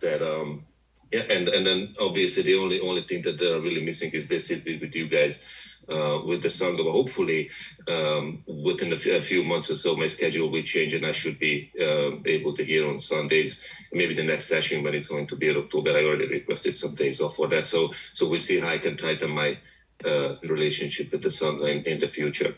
that 0.01 0.21
um 0.21 0.65
yeah, 1.11 1.23
and 1.29 1.47
and 1.47 1.65
then 1.65 1.93
obviously 1.99 2.43
the 2.43 2.55
only 2.55 2.79
only 2.79 3.01
thing 3.03 3.21
that 3.23 3.37
they're 3.37 3.59
really 3.61 3.83
missing 3.83 4.11
is 4.13 4.27
this 4.27 4.49
with 4.49 4.95
you 4.95 5.07
guys. 5.07 5.45
Uh, 5.87 6.19
with 6.25 6.41
the 6.41 6.73
but 6.77 6.91
hopefully 6.91 7.47
um, 7.87 8.43
within 8.47 8.91
a, 8.91 8.95
f- 8.95 9.05
a 9.05 9.21
few 9.21 9.43
months 9.43 9.69
or 9.69 9.75
so, 9.75 9.95
my 9.95 10.07
schedule 10.07 10.49
will 10.49 10.63
change 10.63 10.95
and 10.95 11.05
I 11.05 11.11
should 11.11 11.37
be 11.37 11.71
uh, 11.79 12.17
able 12.25 12.53
to 12.53 12.63
hear 12.63 12.89
on 12.89 12.97
Sundays. 12.97 13.63
Maybe 13.93 14.15
the 14.15 14.23
next 14.23 14.51
sesshin 14.51 14.83
when 14.83 14.95
it's 14.95 15.07
going 15.07 15.27
to 15.27 15.35
be 15.35 15.49
in 15.49 15.57
October, 15.57 15.91
I 15.91 16.03
already 16.03 16.27
requested 16.27 16.75
some 16.75 16.95
days 16.95 17.21
off 17.21 17.35
for 17.35 17.47
that. 17.49 17.67
So 17.67 17.91
so 18.13 18.27
we'll 18.27 18.39
see 18.39 18.59
how 18.59 18.69
I 18.69 18.79
can 18.79 18.97
tighten 18.97 19.29
my 19.29 19.59
uh, 20.03 20.35
relationship 20.41 21.11
with 21.11 21.21
the 21.21 21.29
Sangha, 21.29 21.83
in 21.85 21.99
the 21.99 22.07
future. 22.07 22.55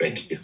Thank 0.00 0.30
you. 0.30 0.38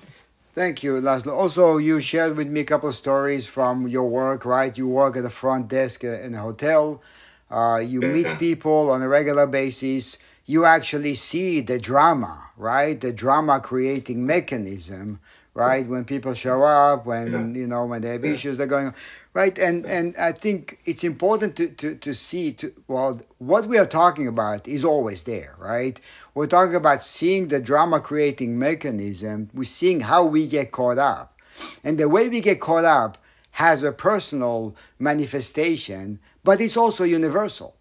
Thank 0.53 0.83
you, 0.83 1.00
Laszlo. 1.00 1.33
Also, 1.33 1.79
you 1.79 1.98
shared 1.98 2.37
with 2.37 2.48
me 2.48 2.61
a 2.61 2.64
couple 2.64 2.88
of 2.88 2.94
stories 2.94 3.46
from 3.46 3.88
your 3.88 4.09
work, 4.09 4.44
right? 4.44 4.77
You 4.77 4.87
work 4.87 5.16
at 5.16 5.22
the 5.22 5.31
front 5.31 5.68
desk 5.68 6.05
in 6.05 6.35
a 6.35 6.38
hotel. 6.38 7.03
Uh, 7.50 7.79
you 7.85 8.00
meet 8.00 8.38
people 8.38 8.90
on 8.90 9.03
a 9.03 9.09
regular 9.09 9.46
basis. 9.46 10.18
You 10.46 10.64
actually 10.66 11.14
see 11.14 11.61
the 11.61 11.78
drama, 11.78 12.50
right? 12.57 13.00
The 13.00 13.12
drama 13.12 13.61
creating 13.61 14.26
mechanism, 14.26 15.20
right? 15.54 15.87
When 15.87 16.04
people 16.04 16.35
show 16.35 16.62
up, 16.62 17.07
when 17.07 17.54
you 17.54 17.66
know 17.66 17.87
when 17.87 18.02
they 18.02 18.11
have 18.11 18.24
Yeah. 18.24 18.33
issues, 18.33 18.59
they're 18.59 18.66
going 18.66 18.92
right. 19.33 19.57
And 19.59 19.87
and 19.87 20.14
I 20.18 20.33
think 20.33 20.80
it's 20.85 21.02
important 21.02 21.57
to 21.57 21.68
to 21.68 21.94
to 21.94 22.12
see 22.14 22.52
to 22.52 22.72
well 22.88 23.20
what 23.38 23.66
we 23.66 23.78
are 23.78 23.87
talking 23.87 24.28
about 24.28 24.68
is 24.68 24.85
always 24.85 25.22
there, 25.22 25.54
right? 25.59 25.98
We're 26.35 26.46
talking 26.46 26.74
about 26.74 27.02
seeing 27.02 27.48
the 27.48 27.61
drama 27.61 28.00
creating 28.00 28.59
mechanism. 28.59 29.48
We're 29.54 29.64
seeing 29.64 30.00
how 30.00 30.24
we 30.24 30.46
get 30.46 30.72
caught 30.72 30.98
up. 30.98 31.38
And 31.83 31.96
the 31.98 32.09
way 32.09 32.28
we 32.28 32.40
get 32.42 32.61
caught 32.61 32.85
up 32.85 33.16
has 33.52 33.83
a 33.83 33.92
personal 33.92 34.74
manifestation, 34.98 36.18
but 36.42 36.61
it's 36.61 36.76
also 36.76 37.04
universal. 37.04 37.76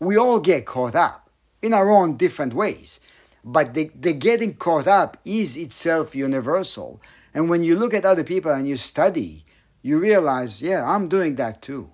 We 0.00 0.16
all 0.16 0.40
get 0.40 0.64
caught 0.66 0.94
up 0.96 1.29
in 1.62 1.74
our 1.74 1.90
own 1.90 2.16
different 2.16 2.54
ways. 2.54 3.00
But 3.44 3.74
the, 3.74 3.90
the 3.98 4.12
getting 4.12 4.54
caught 4.54 4.86
up 4.86 5.16
is 5.24 5.56
itself 5.56 6.14
universal. 6.14 7.00
And 7.32 7.48
when 7.48 7.64
you 7.64 7.76
look 7.76 7.94
at 7.94 8.04
other 8.04 8.24
people 8.24 8.52
and 8.52 8.68
you 8.68 8.76
study, 8.76 9.44
you 9.82 9.98
realize, 9.98 10.60
yeah, 10.60 10.84
I'm 10.84 11.08
doing 11.08 11.36
that 11.36 11.62
too 11.62 11.90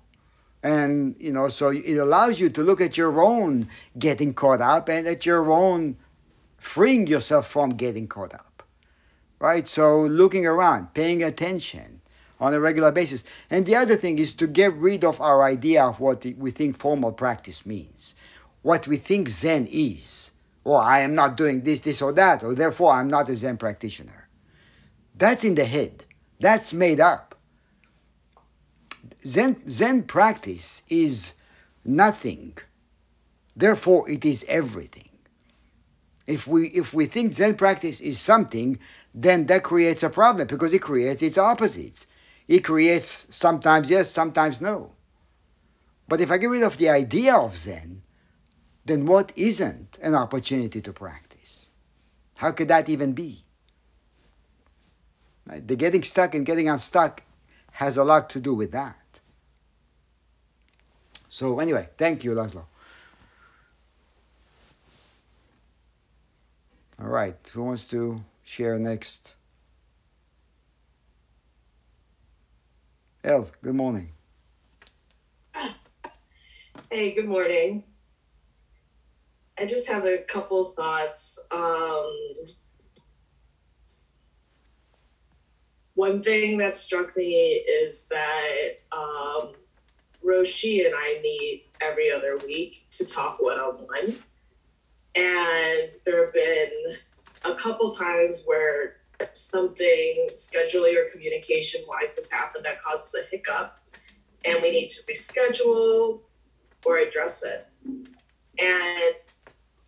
and 0.66 1.14
you 1.20 1.33
know 1.33 1.48
so 1.48 1.68
it 1.68 1.96
allows 1.96 2.40
you 2.40 2.48
to 2.48 2.62
look 2.62 2.81
at 2.81 2.96
your 2.96 3.22
own 3.22 3.68
getting 3.98 4.35
caught 4.35 4.61
up 4.61 4.88
and 4.88 5.07
at 5.07 5.24
your 5.24 5.52
own 5.52 5.96
freeing 6.59 7.07
yourself 7.07 7.46
from 7.46 7.70
getting 7.70 8.09
caught 8.09 8.35
up 8.35 8.64
right 9.38 9.68
so 9.68 10.00
looking 10.02 10.44
around 10.44 10.92
paying 10.92 11.22
attention 11.22 12.00
on 12.40 12.52
a 12.52 12.59
regular 12.59 12.90
basis 12.90 13.22
and 13.48 13.64
the 13.64 13.76
other 13.76 13.94
thing 13.94 14.18
is 14.18 14.33
to 14.33 14.46
get 14.46 14.72
rid 14.74 15.05
of 15.05 15.20
our 15.20 15.44
idea 15.44 15.85
of 15.85 16.00
what 16.00 16.26
we 16.37 16.50
think 16.50 16.76
formal 16.76 17.12
practice 17.12 17.64
means 17.64 18.16
what 18.66 18.87
we 18.87 18.96
think 18.96 19.29
zen 19.29 19.66
is 19.70 20.33
or 20.64 20.81
i 20.81 20.98
am 21.00 21.14
not 21.14 21.37
doing 21.37 21.62
this 21.62 21.81
this 21.81 22.02
or 22.02 22.12
that 22.12 22.42
or 22.44 22.55
therefore 22.55 22.92
i'm 22.92 23.09
not 23.09 23.29
a 23.29 23.37
zen 23.37 23.57
practitioner 23.57 24.29
that's 25.14 25.44
in 25.44 25.55
the 25.55 25.64
head 25.64 26.05
that's 26.38 26.72
made 26.72 27.00
up 27.00 27.26
Zen, 29.26 29.68
Zen 29.68 30.05
practice 30.05 30.85
is 30.88 31.33
nothing. 31.85 32.57
Therefore, 33.57 34.09
it 34.09 34.24
is 34.24 34.44
everything. 34.48 35.09
If 36.26 36.46
we, 36.46 36.68
if 36.68 36.94
we 36.94 37.07
think 37.07 37.33
Zen 37.33 37.55
practice 37.55 38.00
is 38.00 38.20
something, 38.20 38.79
then 39.14 39.46
that 39.46 39.62
creates 39.62 40.02
a 40.02 40.11
problem 40.11 40.46
because 40.46 40.72
it 40.72 40.83
creates 40.83 41.22
its 41.22 41.38
opposites. 41.38 42.07
It 42.46 42.61
creates 42.61 43.26
sometimes 43.35 43.90
yes, 43.90 44.11
sometimes 44.11 44.61
no. 44.61 44.92
But 46.09 46.20
if 46.20 46.31
I 46.31 46.38
get 46.38 46.50
rid 46.50 46.62
of 46.62 46.79
the 46.79 46.90
idea 46.90 47.35
of 47.35 47.57
Zen, 47.57 48.02
then 48.87 49.05
what 49.05 49.33
isn't 49.37 49.99
an 50.01 50.14
opportunity 50.14 50.81
to 50.81 50.92
practice? 50.92 51.70
How 52.37 52.53
could 52.53 52.68
that 52.68 52.88
even 52.88 53.12
be? 53.12 53.42
Right? 55.46 55.66
The 55.66 55.77
getting 55.77 56.03
stuck 56.03 56.35
and 56.35 56.46
getting 56.46 56.68
unstuck 56.68 57.22
has 57.72 57.96
a 57.96 58.05
lot 58.05 58.31
to 58.31 58.40
do 58.40 58.55
with 58.55 58.72
that. 58.72 59.20
So 61.29 61.59
anyway, 61.61 61.88
thank 61.99 62.25
you, 62.25 62.33
Laszlo. 62.33 62.64
All 66.99 67.09
right, 67.09 67.37
who 67.53 67.64
wants 67.64 67.87
to 67.88 68.22
share 68.42 68.79
next? 68.79 69.35
El, 73.22 73.51
good 73.62 73.75
morning. 73.75 74.12
Hey, 76.90 77.14
good 77.14 77.27
morning. 77.27 77.83
I 79.59 79.64
just 79.66 79.88
have 79.88 80.05
a 80.05 80.19
couple 80.29 80.64
thoughts. 80.64 81.38
Um, 81.51 82.12
one 85.95 86.23
thing 86.23 86.59
that 86.59 86.77
struck 86.77 87.16
me 87.16 87.33
is 87.33 88.07
that 88.09 88.69
um, 88.92 89.53
Roshi 90.23 90.85
and 90.85 90.95
I 90.95 91.21
meet 91.23 91.69
every 91.81 92.12
other 92.12 92.37
week 92.38 92.87
to 92.90 93.07
talk 93.07 93.40
one 93.40 93.59
on 93.59 93.75
one. 93.77 94.19
And 95.14 95.90
there 96.05 96.27
have 96.27 96.35
been 96.35 96.71
a 97.47 97.55
couple 97.55 97.90
times 97.90 98.45
where 98.45 98.97
something 99.33 100.29
scheduling 100.35 100.95
or 100.97 101.11
communication 101.11 101.81
wise 101.88 102.16
has 102.16 102.31
happened 102.31 102.66
that 102.66 102.83
causes 102.83 103.25
a 103.25 103.31
hiccup, 103.31 103.79
and 104.45 104.61
we 104.61 104.71
need 104.71 104.88
to 104.88 105.03
reschedule 105.05 106.21
or 106.85 106.99
address 106.99 107.42
it. 107.42 107.66
And 108.59 109.14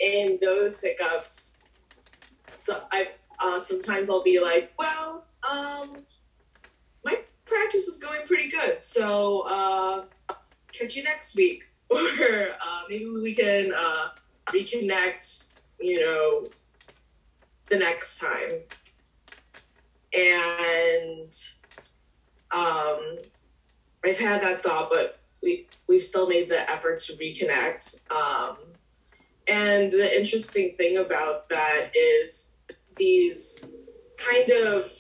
in 0.01 0.39
those 0.41 0.81
hiccups, 0.81 1.59
so 2.51 2.81
I 2.93 3.09
uh, 3.41 3.61
sometimes 3.61 4.11
I'll 4.11 4.23
be 4.23 4.41
like, 4.41 4.73
well, 4.79 5.27
um, 5.49 5.99
my 7.05 7.17
practice 7.47 7.87
is 7.87 8.03
going 8.03 8.21
pretty 8.27 8.51
good, 8.51 8.83
so 8.83 9.45
uh, 9.49 10.05
catch 10.73 10.97
you 10.97 11.05
next 11.05 11.37
week, 11.37 11.65
or 11.91 11.99
uh, 11.99 12.83
maybe 12.89 13.09
we 13.09 13.35
can 13.35 13.73
uh, 13.77 14.09
reconnect, 14.47 15.55
you 15.81 16.01
know, 16.01 16.49
the 17.71 17.79
next 17.79 18.19
time. 18.19 18.61
And 20.17 21.33
um, 22.51 23.19
I've 24.05 24.19
had 24.19 24.43
that 24.43 24.63
thought, 24.63 24.91
but 24.91 25.21
we 25.43 25.67
we've 25.87 26.03
still 26.03 26.29
made 26.29 26.49
the 26.49 26.69
effort 26.71 26.99
to 27.01 27.13
reconnect. 27.15 28.11
Um, 28.11 28.57
and 29.49 29.91
the 29.91 30.19
interesting 30.19 30.75
thing 30.77 30.99
about 30.99 31.49
that 31.49 31.91
is 31.97 32.55
these 32.97 33.75
kind 34.17 34.51
of 34.51 34.93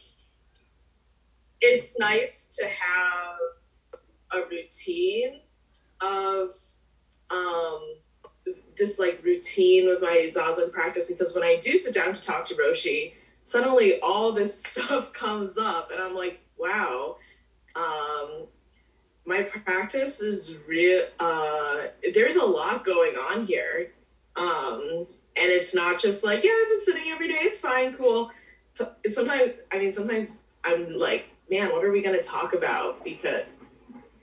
it's 1.60 1.98
nice 1.98 2.56
to 2.56 2.66
have 2.66 3.36
a 4.32 4.48
routine 4.48 5.40
of 6.00 6.50
um, 7.30 7.80
this 8.76 8.98
like 8.98 9.20
routine 9.24 9.86
with 9.86 10.00
my 10.00 10.30
zazen 10.32 10.72
practice 10.72 11.10
because 11.10 11.34
when 11.34 11.44
I 11.44 11.56
do 11.60 11.72
sit 11.72 11.94
down 11.94 12.14
to 12.14 12.22
talk 12.22 12.44
to 12.46 12.54
Roshi, 12.54 13.14
suddenly 13.42 13.94
all 14.02 14.32
this 14.32 14.62
stuff 14.64 15.12
comes 15.12 15.58
up 15.58 15.90
and 15.90 16.00
I'm 16.00 16.14
like, 16.14 16.40
wow. 16.56 17.16
Um, 17.74 18.46
my 19.26 19.42
practice 19.42 20.22
is 20.22 20.62
real 20.66 21.02
uh 21.20 21.82
there's 22.14 22.36
a 22.36 22.44
lot 22.44 22.82
going 22.82 23.14
on 23.14 23.44
here 23.44 23.92
um 24.38 25.06
and 25.36 25.50
it's 25.52 25.74
not 25.74 26.00
just 26.00 26.24
like 26.24 26.44
yeah 26.44 26.50
i've 26.50 26.68
been 26.68 26.80
sitting 26.80 27.10
every 27.10 27.28
day 27.28 27.38
it's 27.40 27.60
fine 27.60 27.92
cool. 27.92 28.30
So, 28.74 28.86
sometimes 29.06 29.52
i 29.72 29.78
mean 29.78 29.90
sometimes 29.90 30.38
i'm 30.64 30.96
like 30.96 31.28
man 31.50 31.70
what 31.70 31.84
are 31.84 31.90
we 31.90 32.02
going 32.02 32.16
to 32.16 32.22
talk 32.22 32.54
about? 32.54 33.04
Because 33.04 33.44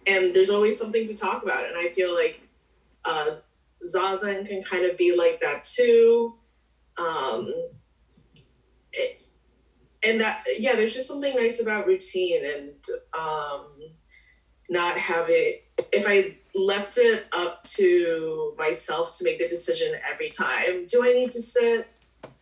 and 0.08 0.36
there's 0.36 0.50
always 0.50 0.80
something 0.80 1.06
to 1.06 1.18
talk 1.18 1.44
about 1.44 1.66
and 1.66 1.76
i 1.78 1.88
feel 1.90 2.14
like 2.14 2.42
uh 3.06 3.30
zazen 3.94 4.48
can 4.48 4.64
kind 4.64 4.86
of 4.86 4.98
be 4.98 5.16
like 5.16 5.40
that 5.42 5.64
too. 5.64 6.36
Um 6.98 7.54
and 10.08 10.22
that 10.22 10.44
yeah 10.60 10.76
there's 10.76 10.94
just 10.94 11.08
something 11.08 11.36
nice 11.36 11.62
about 11.62 11.88
routine 11.88 12.46
and 12.46 12.74
um 13.18 13.68
not 14.70 14.98
have 14.98 15.26
it 15.30 15.65
if 15.92 16.06
i 16.08 16.34
left 16.58 16.98
it 16.98 17.28
up 17.34 17.62
to 17.64 18.54
myself 18.58 19.18
to 19.18 19.26
make 19.26 19.40
the 19.40 19.48
decision 19.48 19.94
every 20.10 20.30
time 20.30 20.86
do 20.88 21.04
i 21.04 21.14
need 21.14 21.32
to 21.32 21.42
sit? 21.42 21.88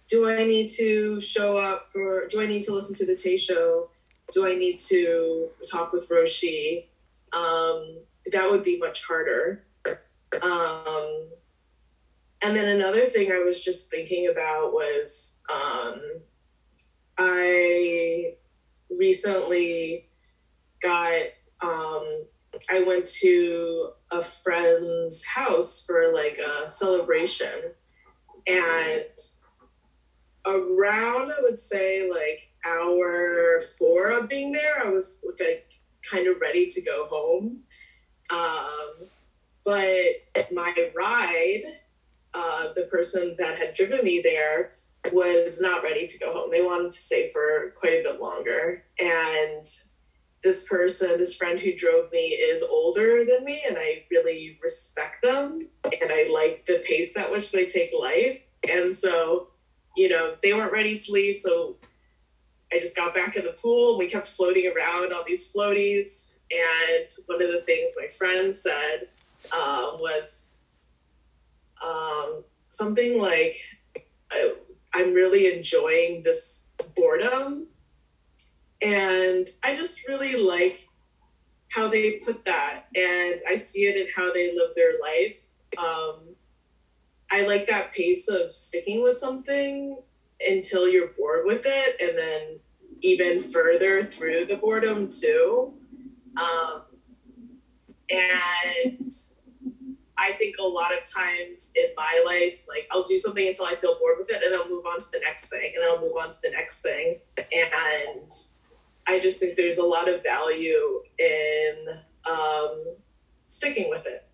Do 0.10 0.30
i 0.30 0.44
need 0.46 0.68
to 0.78 1.20
show 1.20 1.58
up 1.58 1.90
for 1.90 2.28
do 2.28 2.42
i 2.42 2.46
need 2.46 2.64
to 2.64 2.74
listen 2.74 2.96
to 2.96 3.06
the 3.06 3.14
teisho? 3.14 3.88
Do 4.32 4.48
i 4.48 4.56
need 4.56 4.78
to 4.90 5.50
talk 5.72 5.92
with 5.92 6.10
roshi? 6.10 6.86
Um, 7.34 7.98
that 8.32 8.50
would 8.52 8.64
be 8.64 8.78
much 8.78 9.06
harder. 9.06 9.64
Um, 10.42 11.30
and 12.44 12.56
then 12.56 12.76
another 12.76 13.02
thing 13.02 13.32
i 13.32 13.40
was 13.40 13.64
just 13.64 13.90
thinking 13.90 14.28
about 14.28 14.74
was 14.74 15.40
um, 15.52 16.02
i 17.18 18.34
recently 18.90 20.10
got 20.82 21.22
um, 21.62 22.26
I 22.70 22.84
went 22.84 23.08
to 23.22 23.89
a 24.12 24.24
friend's 24.24 25.26
house 25.26 25.86
for 25.86 26.14
like 26.14 26.38
a 26.38 26.70
celebration, 26.70 27.74
and 28.47 29.06
around 30.45 31.32
I 31.32 31.41
would 31.41 31.58
say 31.58 32.10
like 32.10 32.51
hour 32.66 33.62
four 33.78 34.12
of 34.12 34.30
being 34.30 34.51
there, 34.51 34.86
I 34.86 34.89
was 34.89 35.20
like 35.39 35.72
kind 36.10 36.28
of 36.28 36.41
ready 36.41 36.68
to 36.68 36.82
go 36.82 37.08
home. 37.08 37.62
Um, 38.30 39.08
but 39.64 40.51
my 40.51 40.74
ride, 40.95 41.62
uh, 42.34 42.74
the 42.76 42.88
person 42.91 43.36
that 43.38 43.58
had 43.58 43.74
driven 43.74 44.04
me 44.04 44.22
there 44.22 44.72
was 45.12 45.62
not 45.62 45.84
ready 45.84 46.08
to 46.08 46.20
go 46.20 46.34
home. 46.34 46.49
They 46.51 46.64
wanted 46.64 46.91
to 46.91 46.97
stay 46.97 47.30
for 47.32 47.74
quite 47.78 47.93
a 47.93 48.04
bit 48.04 48.22
longer. 48.22 48.84
And 48.99 49.66
this 50.44 50.68
person, 50.68 51.18
this 51.18 51.38
friend 51.38 51.60
who 51.60 51.76
drove 51.76 52.12
me, 52.12 52.20
is 52.20 52.64
older 52.64 53.24
than 53.24 53.46
me, 53.46 53.62
and 53.68 53.78
I 53.78 54.04
really 54.12 54.60
respect 54.62 55.24
them. 55.24 55.68
And 55.86 56.12
I 56.12 56.30
like 56.32 56.66
the 56.66 56.84
pace 56.86 57.18
at 57.18 57.32
which 57.32 57.52
they 57.52 57.66
take 57.66 57.91
life. 57.98 58.46
And 58.70 58.94
so, 58.94 59.48
you 59.96 60.10
know, 60.10 60.36
they 60.44 60.54
weren't 60.54 60.74
ready 60.74 60.98
to 60.98 61.12
leave. 61.12 61.38
So 61.38 61.78
I 62.74 62.80
just 62.80 62.96
got 62.96 63.16
back 63.16 63.36
in 63.36 63.46
the 63.46 63.56
pool. 63.62 63.91
and 63.91 64.00
We 64.00 64.10
kept 64.10 64.28
floating 64.28 64.72
around 64.76 65.14
on 65.14 65.24
these 65.28 65.54
floaties. 65.54 66.34
And 66.52 67.08
one 67.28 67.41
of 67.41 67.52
the 67.52 67.62
things 67.62 67.94
my 68.00 68.08
friend 68.08 68.56
said 68.56 69.08
um, 69.52 69.98
was 70.00 70.50
um, 71.84 72.44
something 72.70 73.22
like, 73.22 73.56
I'm 74.94 75.14
really 75.14 75.56
enjoying 75.56 76.24
this 76.24 76.70
boredom. 76.96 77.68
And 78.84 79.48
I 79.64 79.76
just 79.76 80.08
really 80.08 80.36
like 80.36 80.88
how 81.70 81.90
they 81.90 82.20
put 82.26 82.46
that. 82.46 82.86
And 82.96 83.40
I 83.50 83.56
see 83.56 83.82
it 83.82 83.96
in 83.96 84.08
how 84.16 84.32
they 84.34 84.54
live 84.54 84.76
their 84.76 84.94
life. 85.02 85.52
Um, 85.78 86.36
I 87.32 87.48
like 87.48 87.68
that 87.68 87.94
pace 87.94 88.28
of 88.28 88.52
sticking 88.52 89.02
with 89.02 89.18
something 89.18 89.98
until 90.48 90.88
you're 90.88 91.10
bored 91.18 91.46
with 91.46 91.64
it 91.66 92.02
and 92.02 92.18
then 92.18 92.60
even 93.02 93.40
further 93.40 94.04
through 94.04 94.46
the 94.46 94.58
boredom 94.58 95.08
too. 95.08 95.74
Um, 96.38 96.84
and 98.10 99.12
I 100.18 100.32
think 100.34 100.58
a 100.60 100.64
lot 100.64 100.92
of 100.94 101.00
times 101.12 101.72
in 101.76 101.88
my 101.98 102.24
life, 102.26 102.66
like 102.68 102.88
I'll 102.92 103.04
do 103.04 103.18
something 103.18 103.48
until 103.48 103.66
I 103.66 103.76
feel 103.76 103.98
bored 104.00 104.18
with 104.20 104.30
it 104.30 104.44
and 104.44 104.54
I'll 104.54 104.70
move 104.70 104.86
on 104.86 105.00
to 105.00 105.12
the 105.12 105.20
next 105.20 105.50
thing 105.50 105.74
and 105.76 105.84
I'll 105.86 106.02
move 106.02 106.16
on 106.20 106.30
to 106.30 106.42
the 106.42 106.52
next 106.52 106.82
thing. 106.82 107.20
And 107.38 108.32
I 109.08 109.20
just 109.20 109.39
think 109.39 109.58
there's 109.58 109.78
a 109.78 109.86
lot 109.86 110.10
of 110.10 110.24
value 110.24 111.01
in 111.20 111.88
um, 112.30 112.84
sticking 113.47 113.89
with 113.89 114.06
it. 114.06 114.28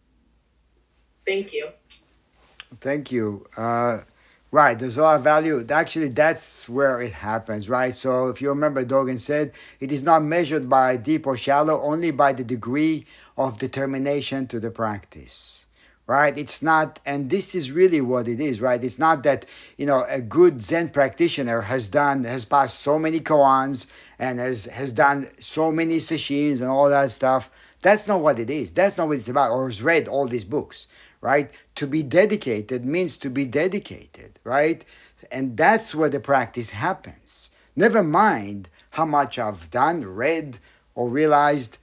Thank 1.25 1.53
you. 1.53 1.69
Thank 2.75 3.11
you. 3.11 3.47
Uh, 3.57 4.01
right, 4.51 4.77
there's 4.77 4.97
a 4.97 5.01
lot 5.01 5.17
of 5.17 5.23
value. 5.23 5.65
Actually, 5.69 6.09
that's 6.09 6.69
where 6.69 7.01
it 7.01 7.13
happens, 7.13 7.69
right? 7.69 7.93
So, 7.93 8.29
if 8.29 8.41
you 8.41 8.49
remember, 8.49 8.85
Dogen 8.85 9.19
said 9.19 9.53
it 9.79 9.91
is 9.91 10.03
not 10.03 10.23
measured 10.23 10.69
by 10.69 10.97
deep 10.97 11.25
or 11.25 11.35
shallow, 11.35 11.81
only 11.81 12.11
by 12.11 12.33
the 12.33 12.43
degree 12.43 13.05
of 13.37 13.57
determination 13.57 14.47
to 14.47 14.59
the 14.59 14.71
practice 14.71 15.59
right? 16.09 16.39
It's 16.39 16.63
not, 16.63 16.99
and 17.05 17.29
this 17.29 17.53
is 17.53 17.71
really 17.71 18.01
what 18.01 18.27
it 18.27 18.39
is, 18.39 18.61
right? 18.61 18.83
It's 18.83 18.97
not 18.97 19.21
that, 19.23 19.45
you 19.77 19.85
know, 19.85 20.05
a 20.09 20.19
good 20.19 20.59
Zen 20.59 20.89
practitioner 20.89 21.61
has 21.61 21.87
done, 21.87 22.23
has 22.23 22.45
passed 22.45 22.81
so 22.81 22.97
many 22.97 23.19
koans 23.19 23.85
and 24.19 24.37
has, 24.37 24.65
has 24.65 24.91
done 24.91 25.27
so 25.39 25.71
many 25.71 25.97
sesshin 25.97 26.59
and 26.59 26.69
all 26.69 26.89
that 26.89 27.11
stuff. 27.11 27.49
That's 27.81 28.07
not 28.07 28.21
what 28.21 28.37
it 28.37 28.49
is. 28.49 28.73
That's 28.73 28.97
not 28.97 29.07
what 29.07 29.17
it's 29.17 29.29
about, 29.29 29.51
or 29.51 29.65
has 29.67 29.81
read 29.81 30.07
all 30.07 30.27
these 30.27 30.43
books, 30.43 30.87
right? 31.21 31.49
To 31.75 31.87
be 31.87 32.03
dedicated 32.03 32.85
means 32.85 33.17
to 33.17 33.29
be 33.29 33.45
dedicated, 33.45 34.33
right? 34.43 34.83
And 35.31 35.55
that's 35.55 35.95
where 35.95 36.09
the 36.09 36.19
practice 36.19 36.71
happens. 36.71 37.49
Never 37.75 38.03
mind 38.03 38.67
how 38.91 39.05
much 39.05 39.39
I've 39.39 39.71
done, 39.71 40.03
read, 40.03 40.59
or 40.95 41.07
realized 41.07 41.77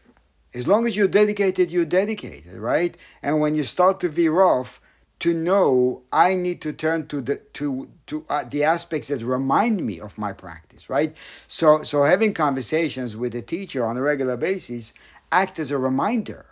as 0.55 0.67
long 0.67 0.87
as 0.87 0.97
you're 0.97 1.09
dedicated, 1.09 1.71
you're 1.71 1.85
dedicated, 1.85 2.55
right? 2.55 2.97
And 3.23 3.41
when 3.41 3.55
you 3.55 3.65
start 3.65 4.01
to 4.01 4.09
veer 4.09 4.41
off, 4.41 4.81
to 5.19 5.33
know 5.33 6.03
I 6.13 6.35
need 6.35 6.61
to 6.63 6.73
turn 6.73 7.07
to 7.09 7.21
the 7.21 7.37
to 7.55 7.89
to 8.07 8.25
uh, 8.29 8.45
the 8.45 8.65
aspects 8.65 9.09
that 9.09 9.23
remind 9.23 9.85
me 9.85 9.99
of 10.01 10.19
my 10.19 10.33
practice, 10.33 10.91
right? 10.91 11.17
So 11.49 11.83
so 11.83 12.05
having 12.05 12.35
conversations 12.35 13.17
with 13.17 13.35
a 13.35 13.43
teacher 13.43 13.85
on 13.85 13.97
a 13.97 14.03
regular 14.03 14.37
basis 14.37 14.93
act 15.33 15.59
as 15.59 15.71
a 15.71 15.79
reminder. 15.79 16.47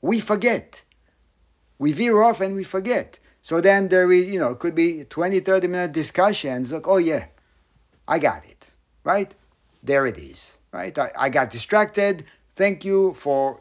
We 0.00 0.20
forget. 0.20 0.84
We 1.78 1.92
veer 1.92 2.22
off 2.22 2.40
and 2.40 2.54
we 2.54 2.64
forget. 2.64 3.18
So 3.40 3.60
then 3.60 3.88
there 3.88 4.10
is, 4.12 4.26
you 4.26 4.38
know, 4.38 4.50
it 4.50 4.58
could 4.58 4.74
be 4.74 5.04
20, 5.04 5.40
30 5.40 5.68
minute 5.68 5.92
discussions. 5.92 6.72
Like, 6.72 6.86
oh 6.86 6.98
yeah, 6.98 7.26
I 8.06 8.18
got 8.18 8.44
it, 8.44 8.70
right? 9.04 9.34
There 9.82 10.06
it 10.06 10.18
is, 10.18 10.58
right? 10.72 10.96
I, 10.98 11.10
I 11.18 11.28
got 11.28 11.50
distracted. 11.50 12.24
Thank 12.56 12.84
you 12.84 13.14
for 13.14 13.60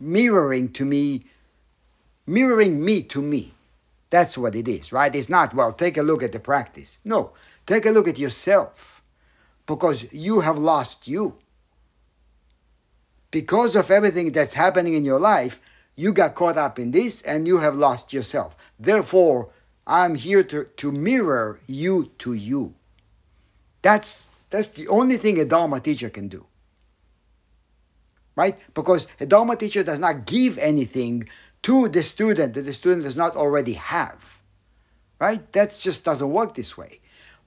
mirroring 0.00 0.72
to 0.72 0.84
me, 0.84 1.24
mirroring 2.26 2.84
me 2.84 3.02
to 3.04 3.22
me. 3.22 3.54
That's 4.10 4.36
what 4.36 4.54
it 4.54 4.68
is, 4.68 4.92
right? 4.92 5.14
It's 5.14 5.28
not, 5.28 5.54
well, 5.54 5.72
take 5.72 5.96
a 5.96 6.02
look 6.02 6.22
at 6.22 6.32
the 6.32 6.40
practice. 6.40 6.98
No, 7.04 7.32
take 7.66 7.86
a 7.86 7.90
look 7.90 8.06
at 8.06 8.18
yourself 8.18 9.02
because 9.66 10.12
you 10.12 10.40
have 10.40 10.58
lost 10.58 11.08
you. 11.08 11.38
Because 13.30 13.74
of 13.74 13.90
everything 13.90 14.32
that's 14.32 14.54
happening 14.54 14.92
in 14.92 15.04
your 15.04 15.18
life, 15.18 15.60
you 15.96 16.12
got 16.12 16.34
caught 16.34 16.58
up 16.58 16.78
in 16.78 16.90
this 16.90 17.22
and 17.22 17.46
you 17.46 17.58
have 17.60 17.74
lost 17.76 18.12
yourself. 18.12 18.54
Therefore, 18.78 19.48
I'm 19.86 20.14
here 20.14 20.42
to, 20.44 20.64
to 20.64 20.92
mirror 20.92 21.58
you 21.66 22.10
to 22.18 22.34
you. 22.34 22.74
That's, 23.80 24.28
that's 24.50 24.68
the 24.68 24.88
only 24.88 25.16
thing 25.16 25.40
a 25.40 25.44
Dharma 25.46 25.80
teacher 25.80 26.10
can 26.10 26.28
do 26.28 26.46
right? 28.36 28.56
Because 28.74 29.08
a 29.20 29.26
Dharma 29.26 29.56
teacher 29.56 29.82
does 29.82 30.00
not 30.00 30.26
give 30.26 30.58
anything 30.58 31.28
to 31.62 31.88
the 31.88 32.02
student 32.02 32.54
that 32.54 32.62
the 32.62 32.74
student 32.74 33.04
does 33.04 33.16
not 33.16 33.36
already 33.36 33.74
have, 33.74 34.40
right? 35.18 35.50
That 35.52 35.78
just 35.80 36.04
doesn't 36.04 36.30
work 36.30 36.54
this 36.54 36.76
way. 36.76 37.00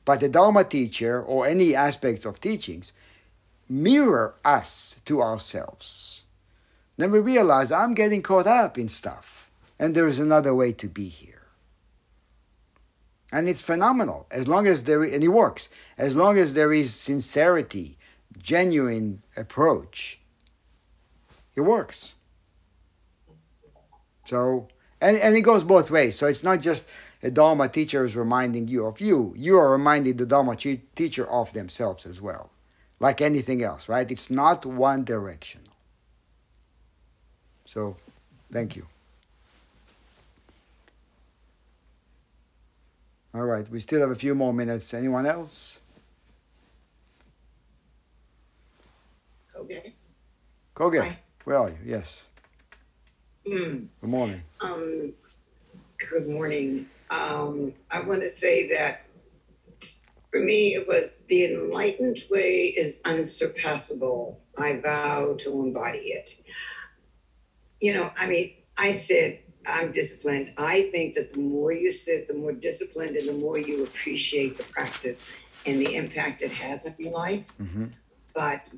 But 0.05 0.19
the 0.19 0.29
Dharma 0.29 0.63
teacher 0.63 1.21
or 1.21 1.47
any 1.47 1.75
aspect 1.75 2.25
of 2.25 2.39
teachings 2.39 2.93
mirror 3.67 4.35
us 4.45 4.99
to 5.05 5.21
ourselves. 5.21 6.23
Then 6.97 7.11
we 7.11 7.19
realize 7.19 7.71
I'm 7.71 7.93
getting 7.93 8.21
caught 8.21 8.47
up 8.47 8.77
in 8.77 8.87
stuff, 8.87 9.49
and 9.79 9.95
there 9.95 10.07
is 10.07 10.19
another 10.19 10.55
way 10.55 10.71
to 10.73 10.87
be 10.87 11.07
here. 11.07 11.47
And 13.31 13.49
it's 13.49 13.61
phenomenal 13.61 14.27
as 14.31 14.47
long 14.47 14.67
as 14.67 14.83
there 14.83 15.03
and 15.03 15.23
it 15.23 15.27
works 15.27 15.67
as 15.97 16.15
long 16.15 16.37
as 16.37 16.53
there 16.53 16.71
is 16.71 16.93
sincerity, 16.93 17.97
genuine 18.37 19.23
approach 19.35 20.19
it 21.55 21.61
works. 21.61 22.15
So, 24.25 24.67
and, 24.99 25.17
and 25.17 25.35
it 25.35 25.41
goes 25.41 25.63
both 25.63 25.89
ways. 25.89 26.17
So 26.17 26.27
it's 26.27 26.43
not 26.43 26.61
just 26.61 26.85
a 27.23 27.31
Dharma 27.31 27.69
teacher 27.69 28.05
is 28.05 28.15
reminding 28.15 28.67
you 28.67 28.85
of 28.85 28.99
you. 28.99 29.33
You 29.37 29.57
are 29.57 29.71
reminding 29.71 30.17
the 30.17 30.25
Dharma 30.25 30.55
teacher 30.55 31.25
of 31.27 31.53
themselves 31.53 32.05
as 32.05 32.21
well. 32.21 32.51
Like 32.99 33.21
anything 33.21 33.63
else, 33.63 33.89
right? 33.89 34.09
It's 34.09 34.29
not 34.29 34.65
one 34.65 35.03
directional. 35.03 35.73
So, 37.65 37.97
thank 38.51 38.75
you. 38.75 38.85
All 43.33 43.43
right, 43.43 43.69
we 43.69 43.81
still 43.81 43.99
have 43.99 44.11
a 44.11 44.15
few 44.15 44.33
more 44.33 44.53
minutes. 44.53 44.93
Anyone 44.93 45.25
else? 45.25 45.81
Okay. 49.55 49.93
Koge. 50.73 51.01
Hi. 51.01 51.19
Where 51.43 51.57
are 51.57 51.69
you? 51.69 51.75
Yes. 51.85 52.27
Mm. 53.47 53.87
Good 54.01 54.09
morning. 54.09 54.41
Um, 54.59 55.13
good 56.09 56.27
morning. 56.27 56.87
Um, 57.11 57.73
I 57.91 58.01
want 58.01 58.23
to 58.23 58.29
say 58.29 58.67
that 58.69 59.07
for 60.31 60.39
me, 60.39 60.73
it 60.73 60.87
was 60.87 61.23
the 61.29 61.53
enlightened 61.53 62.17
way 62.31 62.73
is 62.75 63.01
unsurpassable. 63.05 64.39
I 64.57 64.79
vow 64.79 65.35
to 65.39 65.61
embody 65.61 65.99
it. 65.99 66.41
You 67.81 67.93
know, 67.93 68.11
I 68.17 68.27
mean, 68.27 68.55
I 68.77 68.91
said 68.91 69.39
I'm 69.67 69.91
disciplined. 69.91 70.53
I 70.57 70.89
think 70.91 71.13
that 71.13 71.33
the 71.33 71.39
more 71.39 71.71
you 71.71 71.91
sit, 71.91 72.27
the 72.27 72.33
more 72.33 72.51
disciplined 72.51 73.15
and 73.15 73.27
the 73.27 73.33
more 73.33 73.59
you 73.59 73.83
appreciate 73.83 74.57
the 74.57 74.63
practice 74.63 75.31
and 75.67 75.79
the 75.79 75.95
impact 75.95 76.41
it 76.41 76.51
has 76.51 76.87
on 76.87 76.95
your 76.97 77.11
life. 77.11 77.47
Mm-hmm. 77.61 77.85
But 78.33 78.73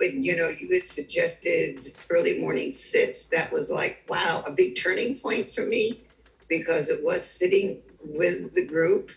when 0.00 0.22
you 0.22 0.34
know 0.34 0.48
you 0.48 0.72
had 0.72 0.84
suggested 0.84 1.84
early 2.08 2.40
morning 2.40 2.72
sits, 2.72 3.28
that 3.28 3.52
was 3.52 3.70
like 3.70 4.04
wow, 4.08 4.42
a 4.46 4.50
big 4.50 4.76
turning 4.76 5.18
point 5.18 5.48
for 5.50 5.66
me 5.66 6.02
because 6.48 6.88
it 6.88 7.04
was 7.04 7.24
sitting 7.24 7.82
with 8.02 8.54
the 8.54 8.66
group. 8.66 9.10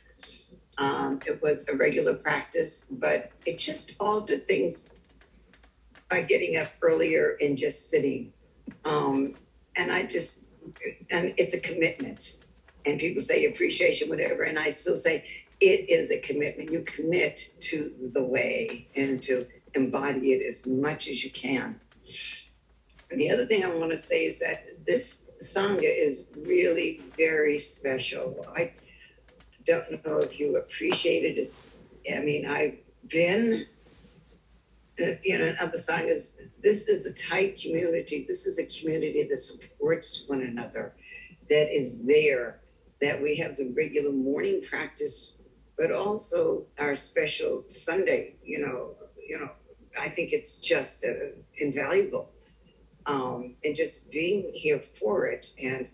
Um, 0.78 1.20
it 1.26 1.42
was 1.42 1.68
a 1.70 1.76
regular 1.76 2.16
practice, 2.16 2.88
but 2.92 3.32
it 3.46 3.58
just 3.58 3.96
altered 4.02 4.48
things 4.48 4.98
by 6.10 6.22
getting 6.24 6.58
up 6.58 6.68
earlier 6.82 7.38
and 7.42 7.58
just 7.58 7.90
sitting. 7.90 8.34
Um, 8.84 9.36
and 9.78 9.92
I 9.92 10.06
just, 10.06 10.48
and 11.12 11.34
it's 11.38 11.54
a 11.54 11.62
commitment. 11.62 12.44
And 12.86 13.00
people 13.00 13.22
say 13.22 13.46
appreciation, 13.46 14.10
whatever. 14.10 14.44
And 14.44 14.60
I 14.60 14.70
still 14.70 14.96
say 14.96 15.24
it 15.62 15.90
is 15.90 16.12
a 16.12 16.20
commitment. 16.20 16.72
You 16.72 16.82
commit 16.82 17.54
to 17.62 18.12
the 18.14 18.24
way 18.26 18.88
and 18.96 19.22
to 19.24 19.48
embody 19.76 20.34
it 20.34 20.46
as 20.46 20.68
much 20.68 21.08
as 21.08 21.24
you 21.24 21.32
can. 21.32 21.80
The 23.16 23.30
other 23.30 23.46
thing 23.46 23.64
I 23.64 23.74
want 23.76 23.92
to 23.92 23.98
say 23.98 24.26
is 24.26 24.40
that 24.40 24.66
this 24.86 25.32
Sangha 25.42 25.82
is 25.84 26.32
really 26.38 27.02
very 27.18 27.60
special. 27.60 28.46
I 28.56 28.74
don't 29.66 30.06
know 30.06 30.18
if 30.18 30.40
you 30.40 30.58
appreciate 30.58 31.24
it 31.24 31.38
I 32.12 32.22
mean, 32.22 32.46
I've 32.46 32.78
been, 33.08 33.66
uh, 35.02 35.06
you 35.24 35.38
know, 35.38 35.46
in 35.46 35.56
other 35.60 35.78
Sanghas, 35.78 36.40
this 36.62 36.90
is 36.90 37.06
a 37.06 37.30
tight 37.30 37.58
community. 37.58 38.26
This 38.28 38.46
is 38.46 38.60
a 38.60 38.82
community 38.82 39.24
that 39.24 39.38
supports 39.38 40.26
one 40.28 40.42
another, 40.42 40.94
that 41.50 41.74
is 41.74 42.06
there, 42.06 42.60
that 43.00 43.22
we 43.22 43.38
have 43.38 43.56
the 43.56 43.74
regular 43.76 44.12
morning 44.12 44.62
practice, 44.68 45.42
but 45.78 45.92
also 45.92 46.66
our 46.80 46.96
special 46.96 47.64
Sunday, 47.68 48.36
you 48.44 48.60
know, 48.60 48.96
you 49.28 49.40
know, 49.40 49.50
I 50.00 50.10
think 50.10 50.34
it's 50.34 50.60
just 50.60 51.06
uh, 51.06 51.36
invaluable. 51.58 52.30
Um, 53.06 53.56
and 53.66 53.76
just 53.76 54.12
being 54.14 54.50
here 54.54 54.80
for 54.80 55.28
it 55.28 55.48
and 55.62 55.90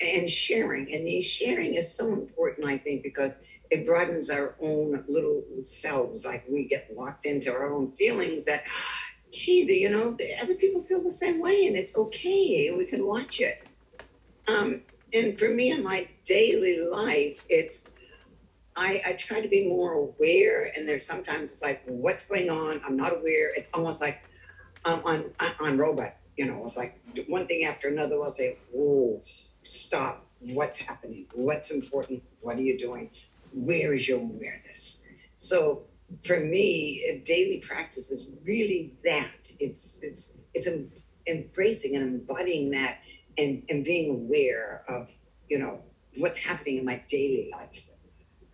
and 0.00 0.28
sharing. 0.28 0.92
And 0.94 1.06
the 1.06 1.20
sharing 1.20 1.74
is 1.74 1.94
so 1.94 2.12
important, 2.12 2.66
I 2.66 2.76
think, 2.78 3.02
because 3.02 3.44
it 3.70 3.86
broadens 3.86 4.30
our 4.30 4.54
own 4.60 5.04
little 5.08 5.44
selves. 5.62 6.24
Like 6.24 6.44
we 6.48 6.66
get 6.66 6.90
locked 6.94 7.26
into 7.26 7.50
our 7.52 7.72
own 7.72 7.92
feelings 7.92 8.44
that, 8.46 8.64
gee, 9.32 9.66
the, 9.66 9.74
you 9.74 9.90
know, 9.90 10.12
the 10.12 10.30
other 10.42 10.54
people 10.54 10.82
feel 10.82 11.02
the 11.02 11.10
same 11.10 11.40
way, 11.40 11.66
and 11.66 11.76
it's 11.76 11.96
okay. 11.96 12.74
We 12.76 12.86
can 12.86 13.06
watch 13.06 13.40
it. 13.40 13.66
Um, 14.48 14.82
and 15.12 15.38
for 15.38 15.48
me 15.48 15.70
in 15.70 15.82
my 15.82 16.08
daily 16.24 16.80
life, 16.80 17.44
it's 17.48 17.90
I, 18.76 19.00
I 19.06 19.12
try 19.12 19.40
to 19.40 19.48
be 19.48 19.68
more 19.68 19.92
aware, 19.92 20.72
and 20.76 20.88
there's 20.88 21.06
sometimes 21.06 21.50
it's 21.50 21.62
like, 21.62 21.82
what's 21.86 22.26
going 22.28 22.50
on? 22.50 22.80
I'm 22.84 22.96
not 22.96 23.12
aware. 23.12 23.50
It's 23.54 23.70
almost 23.72 24.00
like 24.00 24.22
I'm 24.84 25.04
on 25.04 25.32
on 25.60 25.78
robot. 25.78 26.16
You 26.36 26.46
know, 26.46 26.62
it's 26.64 26.76
like 26.76 27.00
one 27.28 27.46
thing 27.46 27.64
after 27.64 27.88
another. 27.88 28.16
I'll 28.16 28.30
say, 28.30 28.58
"Whoa, 28.72 29.20
stop! 29.62 30.26
What's 30.40 30.78
happening? 30.78 31.26
What's 31.32 31.70
important? 31.70 32.24
What 32.40 32.56
are 32.56 32.62
you 32.62 32.76
doing? 32.76 33.10
Where 33.52 33.94
is 33.94 34.08
your 34.08 34.18
awareness?" 34.18 35.06
So 35.36 35.84
for 36.24 36.40
me, 36.40 37.22
daily 37.24 37.60
practice 37.60 38.10
is 38.10 38.32
really 38.44 38.94
that. 39.04 39.52
It's 39.60 40.02
it's 40.02 40.40
it's 40.52 40.68
embracing 41.28 41.94
and 41.94 42.04
embodying 42.20 42.72
that, 42.72 42.98
and 43.38 43.62
and 43.70 43.84
being 43.84 44.10
aware 44.10 44.82
of 44.88 45.12
you 45.48 45.58
know 45.58 45.80
what's 46.16 46.44
happening 46.44 46.78
in 46.78 46.84
my 46.84 47.02
daily 47.06 47.50
life 47.52 47.88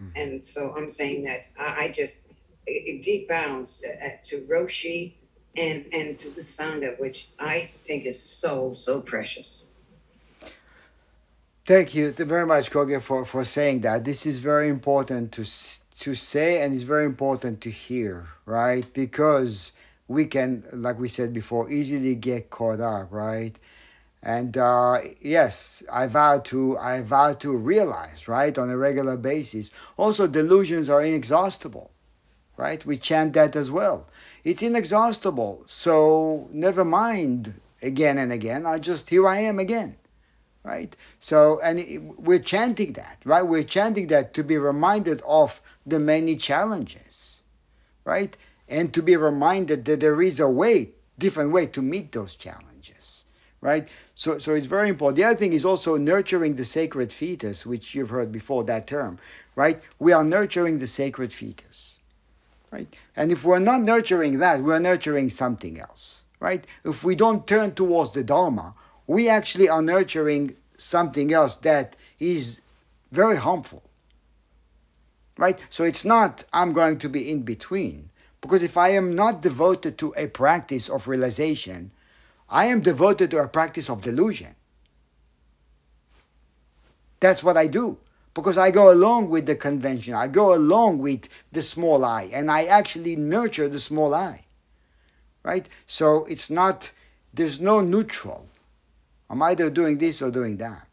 Mm-hmm. 0.01 0.17
and 0.17 0.45
so 0.45 0.75
I'm 0.77 0.89
saying 0.89 1.25
that 1.25 1.49
I, 1.59 1.85
I 1.85 1.93
just 1.93 2.33
deep 2.67 3.29
bounds 3.29 3.83
to, 3.83 3.89
uh, 3.89 4.11
to 4.25 4.37
Roshi 4.51 5.15
and 5.57 5.85
and 5.93 6.19
to 6.19 6.31
the 6.31 6.41
Sangha, 6.41 6.99
which 6.99 7.29
I 7.39 7.61
think 7.61 8.07
is 8.07 8.21
so 8.23 8.73
so 8.73 9.01
precious. 9.01 9.73
Thank 11.65 11.95
you 11.95 12.11
very 12.11 12.47
much, 12.47 12.71
Koge, 12.71 13.01
for, 13.01 13.25
for 13.25 13.45
saying 13.45 13.83
that. 13.83 14.05
This 14.05 14.27
is 14.27 14.39
very 14.41 14.69
important 14.69 15.33
to 15.33 15.45
to 16.01 16.15
say, 16.15 16.63
and 16.63 16.73
it's 16.75 16.83
very 16.83 17.05
important 17.05 17.61
to 17.61 17.71
hear, 17.71 18.31
right? 18.47 18.91
Because 18.93 19.73
we 20.09 20.25
can, 20.25 20.65
like 20.73 20.99
we 20.99 21.09
said 21.09 21.33
before, 21.33 21.71
easily 21.71 22.15
get 22.15 22.51
caught 22.51 22.81
up, 22.81 23.13
right? 23.13 23.55
And 24.23 24.57
uh, 24.59 24.99
yes, 25.21 25.83
I 25.91 26.07
vow 26.07 26.39
to 26.41 26.77
I 26.77 27.01
vow 27.01 27.33
to 27.35 27.57
realize, 27.57 28.29
right, 28.29 28.57
on 28.59 28.69
a 28.69 28.77
regular 28.77 29.17
basis. 29.17 29.71
Also, 29.97 30.27
delusions 30.27 30.91
are 30.91 31.01
inexhaustible, 31.01 31.91
right? 32.57 32.85
We 32.85 32.99
chant 32.99 33.33
that 33.33 33.57
as 33.57 33.71
well. 33.71 34.09
It's 34.45 34.63
inexhaustible. 34.63 35.65
So 35.67 36.49
never 36.53 36.85
mind 36.85 37.61
again 37.81 38.19
and 38.19 38.31
again. 38.31 38.67
I 38.67 38.79
just 38.79 39.09
here 39.09 39.27
I 39.27 39.39
am 39.39 39.59
again, 39.59 39.97
right? 40.63 40.95
So 41.19 41.59
and 41.63 42.15
we're 42.19 42.41
chanting 42.41 42.93
that, 42.95 43.19
right? 43.25 43.43
We're 43.43 43.63
chanting 43.63 44.09
that 44.09 44.35
to 44.35 44.45
be 44.45 44.59
reminded 44.59 45.23
of 45.27 45.63
the 45.87 45.99
many 45.99 46.37
challenges, 46.37 47.43
right? 48.05 48.37
And 48.69 48.93
to 48.93 49.03
be 49.03 49.17
reminded 49.17 49.87
that 49.87 50.01
there 50.01 50.21
is 50.21 50.41
a 50.41 50.49
way, 50.49 50.91
different 51.19 51.53
way 51.53 51.67
to 51.67 51.83
meet 51.83 52.13
those 52.13 52.37
challenges, 52.37 52.70
right? 53.61 53.89
So, 54.15 54.39
so 54.39 54.55
it's 54.55 54.67
very 54.67 54.89
important. 54.89 55.17
The 55.17 55.25
other 55.25 55.39
thing 55.39 55.53
is 55.53 55.65
also 55.65 55.97
nurturing 55.97 56.55
the 56.55 56.65
sacred 56.65 57.13
fetus, 57.13 57.67
which 57.67 57.95
you've 57.95 58.11
heard 58.11 58.33
before 58.33 58.65
that 58.65 58.87
term, 58.87 59.19
right? 59.55 59.81
We 59.99 60.13
are 60.13 60.25
nurturing 60.25 60.79
the 60.79 60.87
sacred 60.87 61.33
fetus, 61.33 61.99
right? 62.71 62.89
And 63.17 63.31
if 63.31 63.45
we're 63.45 63.59
not 63.59 63.83
nurturing 63.83 64.39
that, 64.39 64.63
we're 64.63 64.79
nurturing 64.79 65.29
something 65.29 65.79
else, 65.79 66.25
right? 66.39 66.67
If 66.85 67.05
we 67.05 67.15
don't 67.15 67.47
turn 67.47 67.73
towards 67.73 68.13
the 68.13 68.25
Dharma, 68.25 68.75
we 69.07 69.29
actually 69.29 69.69
are 69.69 69.83
nurturing 69.83 70.57
something 70.77 71.33
else 71.33 71.57
that 71.57 71.97
is 72.19 72.61
very 73.13 73.37
harmful, 73.37 73.83
right? 75.37 75.59
So 75.69 75.85
it's 75.85 76.05
not, 76.05 76.45
I'm 76.53 76.73
going 76.73 76.99
to 76.99 77.09
be 77.09 77.31
in 77.31 77.43
between. 77.43 78.11
Because 78.41 78.63
if 78.63 78.79
I 78.79 78.91
am 78.91 79.15
not 79.15 79.43
devoted 79.43 79.99
to 79.99 80.15
a 80.17 80.27
practice 80.27 80.89
of 80.89 81.09
realization, 81.09 81.91
I 82.51 82.67
am 82.67 82.81
devoted 82.81 83.31
to 83.31 83.39
a 83.39 83.49
practice 83.49 83.89
of 83.89 84.03
delusion. 84.03 84.55
That's 87.21 87.45
what 87.45 87.57
I 87.57 87.67
do 87.67 87.99
because 88.35 88.59
I 88.59 88.71
go 88.71 88.93
along 88.93 89.31
with 89.31 89.47
the 89.47 89.57
convention. 89.57 90.15
I 90.15 90.27
go 90.27 90.55
along 90.55 90.99
with 90.99 91.29
the 91.53 91.63
small 91.63 92.05
I 92.05 92.25
and 92.33 92.51
I 92.51 92.65
actually 92.65 93.17
nurture 93.17 93.69
the 93.69 93.81
small 93.81 94.15
I. 94.15 94.45
Right? 95.43 95.69
So 95.87 96.25
it's 96.27 96.51
not, 96.51 96.91
there's 97.33 97.61
no 97.61 97.81
neutral. 97.81 98.49
I'm 99.29 99.43
either 99.43 99.71
doing 99.71 99.99
this 99.99 100.21
or 100.21 100.31
doing 100.31 100.57
that. 100.57 100.91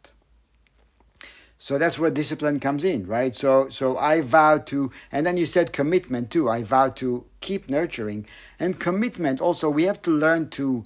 So 1.60 1.76
that's 1.76 1.98
where 1.98 2.10
discipline 2.10 2.60
comes 2.60 2.84
in, 2.84 3.06
right? 3.08 3.34
So 3.34 3.68
so 3.68 3.96
I 3.96 4.20
vow 4.20 4.58
to 4.58 4.92
and 5.10 5.26
then 5.26 5.36
you 5.36 5.44
said 5.44 5.72
commitment 5.72 6.30
too. 6.30 6.48
I 6.48 6.62
vow 6.62 6.90
to 6.90 7.24
keep 7.40 7.68
nurturing. 7.68 8.26
And 8.60 8.78
commitment 8.78 9.40
also 9.40 9.68
we 9.68 9.82
have 9.82 10.00
to 10.02 10.10
learn 10.10 10.50
to 10.50 10.84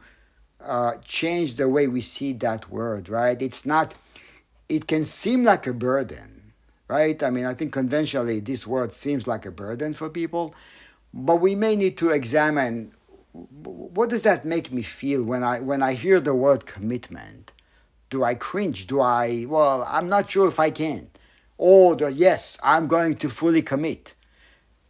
uh, 0.65 0.95
change 1.05 1.57
the 1.57 1.69
way 1.69 1.87
we 1.87 2.01
see 2.01 2.33
that 2.35 2.71
word, 2.71 3.09
right? 3.09 3.41
It's 3.41 3.67
not, 3.67 3.95
it 4.69 4.87
can 4.87 5.05
seem 5.05 5.45
like 5.45 5.67
a 5.67 5.73
burden, 5.73 6.53
right? 6.89 7.23
I 7.23 7.31
mean, 7.31 7.45
I 7.45 7.55
think 7.55 7.73
conventionally 7.73 8.41
this 8.41 8.67
word 8.67 8.93
seems 8.93 9.27
like 9.27 9.47
a 9.47 9.51
burden 9.51 9.95
for 9.95 10.09
people, 10.09 10.55
but 11.13 11.37
we 11.37 11.55
may 11.55 11.77
need 11.77 11.97
to 11.99 12.11
examine 12.11 12.93
what 13.33 14.11
does 14.11 14.23
that 14.23 14.45
make 14.45 14.73
me 14.73 14.83
feel 14.83 15.23
when 15.23 15.43
I 15.43 15.61
when 15.61 15.83
I 15.83 15.95
hear 15.95 16.21
the 16.21 16.35
word 16.35 16.67
commitment? 16.67 17.53
Do 18.11 18.25
I 18.25 18.35
cringe? 18.35 18.87
Do 18.87 19.01
I 19.01 19.47
well, 19.49 19.87
I'm 19.89 20.09
not 20.09 20.31
sure 20.31 20.49
if 20.49 20.61
I 20.61 20.71
can. 20.71 21.09
Or 21.57 21.95
the, 21.97 22.13
yes, 22.13 22.59
I'm 22.63 22.89
going 22.89 23.17
to 23.17 23.29
fully 23.31 23.63
commit. 23.63 24.15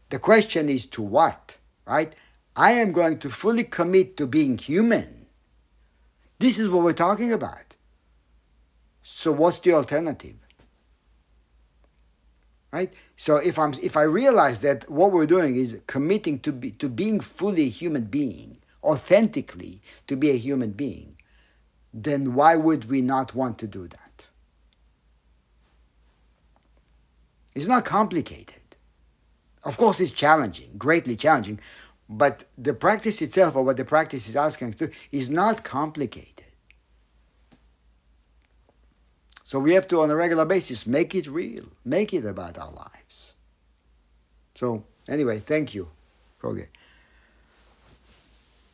The 0.08 0.18
question 0.18 0.68
is 0.68 0.86
to 0.86 1.02
what, 1.02 1.58
right? 1.86 2.14
I 2.56 2.72
am 2.72 2.92
going 2.92 3.18
to 3.20 3.30
fully 3.30 3.64
commit 3.64 4.16
to 4.16 4.26
being 4.26 4.58
human 4.58 5.21
this 6.42 6.58
is 6.58 6.68
what 6.68 6.82
we're 6.82 6.92
talking 6.92 7.32
about. 7.32 7.76
So 9.02 9.30
what's 9.30 9.60
the 9.60 9.72
alternative? 9.74 10.34
Right? 12.72 12.92
So 13.16 13.36
if 13.36 13.58
I'm 13.58 13.74
if 13.82 13.96
I 13.96 14.02
realize 14.02 14.60
that 14.60 14.90
what 14.90 15.12
we're 15.12 15.26
doing 15.26 15.54
is 15.56 15.80
committing 15.86 16.40
to 16.40 16.52
be 16.52 16.72
to 16.72 16.88
being 16.88 17.20
fully 17.20 17.64
a 17.66 17.68
human 17.68 18.04
being, 18.04 18.58
authentically 18.82 19.82
to 20.08 20.16
be 20.16 20.30
a 20.30 20.36
human 20.36 20.72
being, 20.72 21.16
then 21.94 22.34
why 22.34 22.56
would 22.56 22.90
we 22.90 23.02
not 23.02 23.34
want 23.34 23.58
to 23.58 23.68
do 23.68 23.86
that? 23.86 24.26
It's 27.54 27.68
not 27.68 27.84
complicated. 27.84 28.62
Of 29.62 29.76
course, 29.76 30.00
it's 30.00 30.10
challenging, 30.10 30.70
greatly 30.76 31.14
challenging, 31.14 31.60
but 32.12 32.44
the 32.58 32.74
practice 32.74 33.22
itself, 33.22 33.56
or 33.56 33.62
what 33.62 33.76
the 33.76 33.84
practice 33.84 34.28
is 34.28 34.36
asking 34.36 34.74
to 34.74 34.90
is 35.10 35.30
not 35.30 35.64
complicated. 35.64 36.44
So 39.44 39.58
we 39.58 39.74
have 39.74 39.88
to, 39.88 40.00
on 40.00 40.10
a 40.10 40.16
regular 40.16 40.44
basis, 40.44 40.86
make 40.86 41.14
it 41.14 41.26
real, 41.26 41.64
make 41.84 42.14
it 42.14 42.24
about 42.24 42.58
our 42.58 42.70
lives. 42.70 43.34
So, 44.54 44.84
anyway, 45.08 45.40
thank 45.40 45.74
you, 45.74 45.88
Koge. 46.40 46.68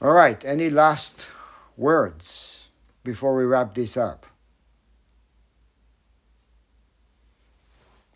All 0.01 0.13
right, 0.13 0.45
any 0.45 0.71
last 0.71 1.29
words 1.77 2.69
before 3.03 3.37
we 3.37 3.45
wrap 3.45 3.75
this 3.75 3.97
up? 3.97 4.27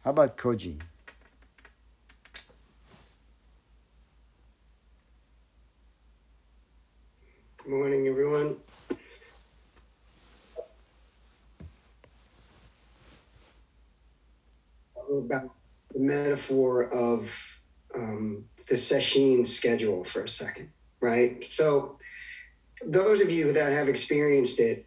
How 0.05 0.11
about 0.11 0.37
Kojin? 0.37 0.81
Good 7.65 7.75
morning, 7.75 8.09
everyone. 8.09 8.57
About 15.09 15.55
the 15.95 16.01
metaphor 16.01 16.83
of 16.93 17.61
um, 17.95 18.47
the 18.69 18.75
sesshin 18.75 19.47
schedule 19.47 20.03
for 20.03 20.25
a 20.25 20.29
second, 20.29 20.71
right? 21.01 21.45
So, 21.45 21.99
those 22.85 23.21
of 23.21 23.31
you 23.31 23.53
that 23.53 23.73
have 23.73 23.89
experienced 23.89 24.59
it, 24.59 24.85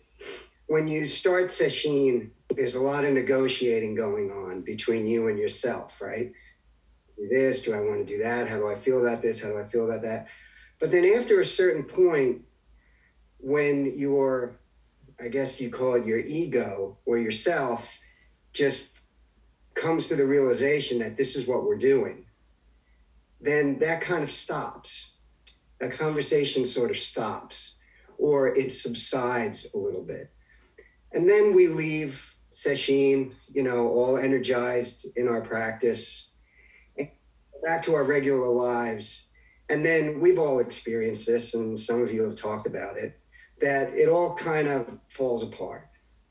when 0.67 0.89
you 0.89 1.05
start 1.05 1.45
sesshin, 1.45 2.31
there's 2.49 2.75
a 2.75 2.81
lot 2.81 3.05
of 3.05 3.13
negotiating 3.13 3.95
going 3.95 4.31
on 4.31 4.63
between 4.63 5.07
you 5.07 5.29
and 5.29 5.39
yourself, 5.39 6.01
right? 6.01 6.33
Do 7.15 7.27
this? 7.29 7.61
Do 7.61 7.73
I 7.73 7.79
want 7.79 8.05
to 8.05 8.13
do 8.13 8.21
that? 8.21 8.49
How 8.49 8.57
do 8.57 8.69
I 8.69 8.75
feel 8.75 8.99
about 8.99 9.21
this? 9.21 9.41
How 9.41 9.47
do 9.47 9.59
I 9.59 9.63
feel 9.63 9.85
about 9.85 10.01
that? 10.01 10.27
But 10.77 10.91
then 10.91 11.05
after 11.05 11.39
a 11.39 11.45
certain 11.45 11.83
point, 11.83 12.41
when 13.45 13.95
your, 13.95 14.57
I 15.23 15.27
guess 15.27 15.61
you 15.61 15.69
call 15.69 15.93
it 15.93 16.05
your 16.07 16.17
ego 16.17 16.97
or 17.05 17.19
yourself, 17.19 17.99
just 18.53 19.01
comes 19.75 20.07
to 20.07 20.15
the 20.15 20.25
realization 20.25 20.97
that 20.97 21.15
this 21.15 21.35
is 21.35 21.47
what 21.47 21.63
we're 21.63 21.77
doing, 21.77 22.25
then 23.39 23.77
that 23.77 24.01
kind 24.01 24.23
of 24.23 24.31
stops. 24.31 25.17
That 25.79 25.91
conversation 25.91 26.65
sort 26.65 26.89
of 26.89 26.97
stops 26.97 27.77
or 28.17 28.47
it 28.47 28.71
subsides 28.73 29.67
a 29.75 29.77
little 29.77 30.03
bit. 30.03 30.31
And 31.13 31.29
then 31.29 31.53
we 31.53 31.67
leave 31.67 32.35
sesshin, 32.51 33.33
you 33.53 33.61
know, 33.61 33.89
all 33.89 34.17
energized 34.17 35.15
in 35.17 35.27
our 35.27 35.41
practice, 35.41 36.35
back 37.63 37.83
to 37.83 37.93
our 37.93 38.05
regular 38.05 38.47
lives. 38.47 39.31
And 39.69 39.85
then 39.85 40.19
we've 40.19 40.39
all 40.39 40.59
experienced 40.59 41.27
this, 41.27 41.53
and 41.53 41.77
some 41.77 42.01
of 42.01 42.11
you 42.11 42.23
have 42.23 42.35
talked 42.35 42.65
about 42.65 42.97
it, 42.97 43.19
that 43.65 43.93
it 43.93 44.07
all 44.07 44.35
kind 44.35 44.67
of 44.67 44.99
falls 45.07 45.43
apart, 45.43 45.87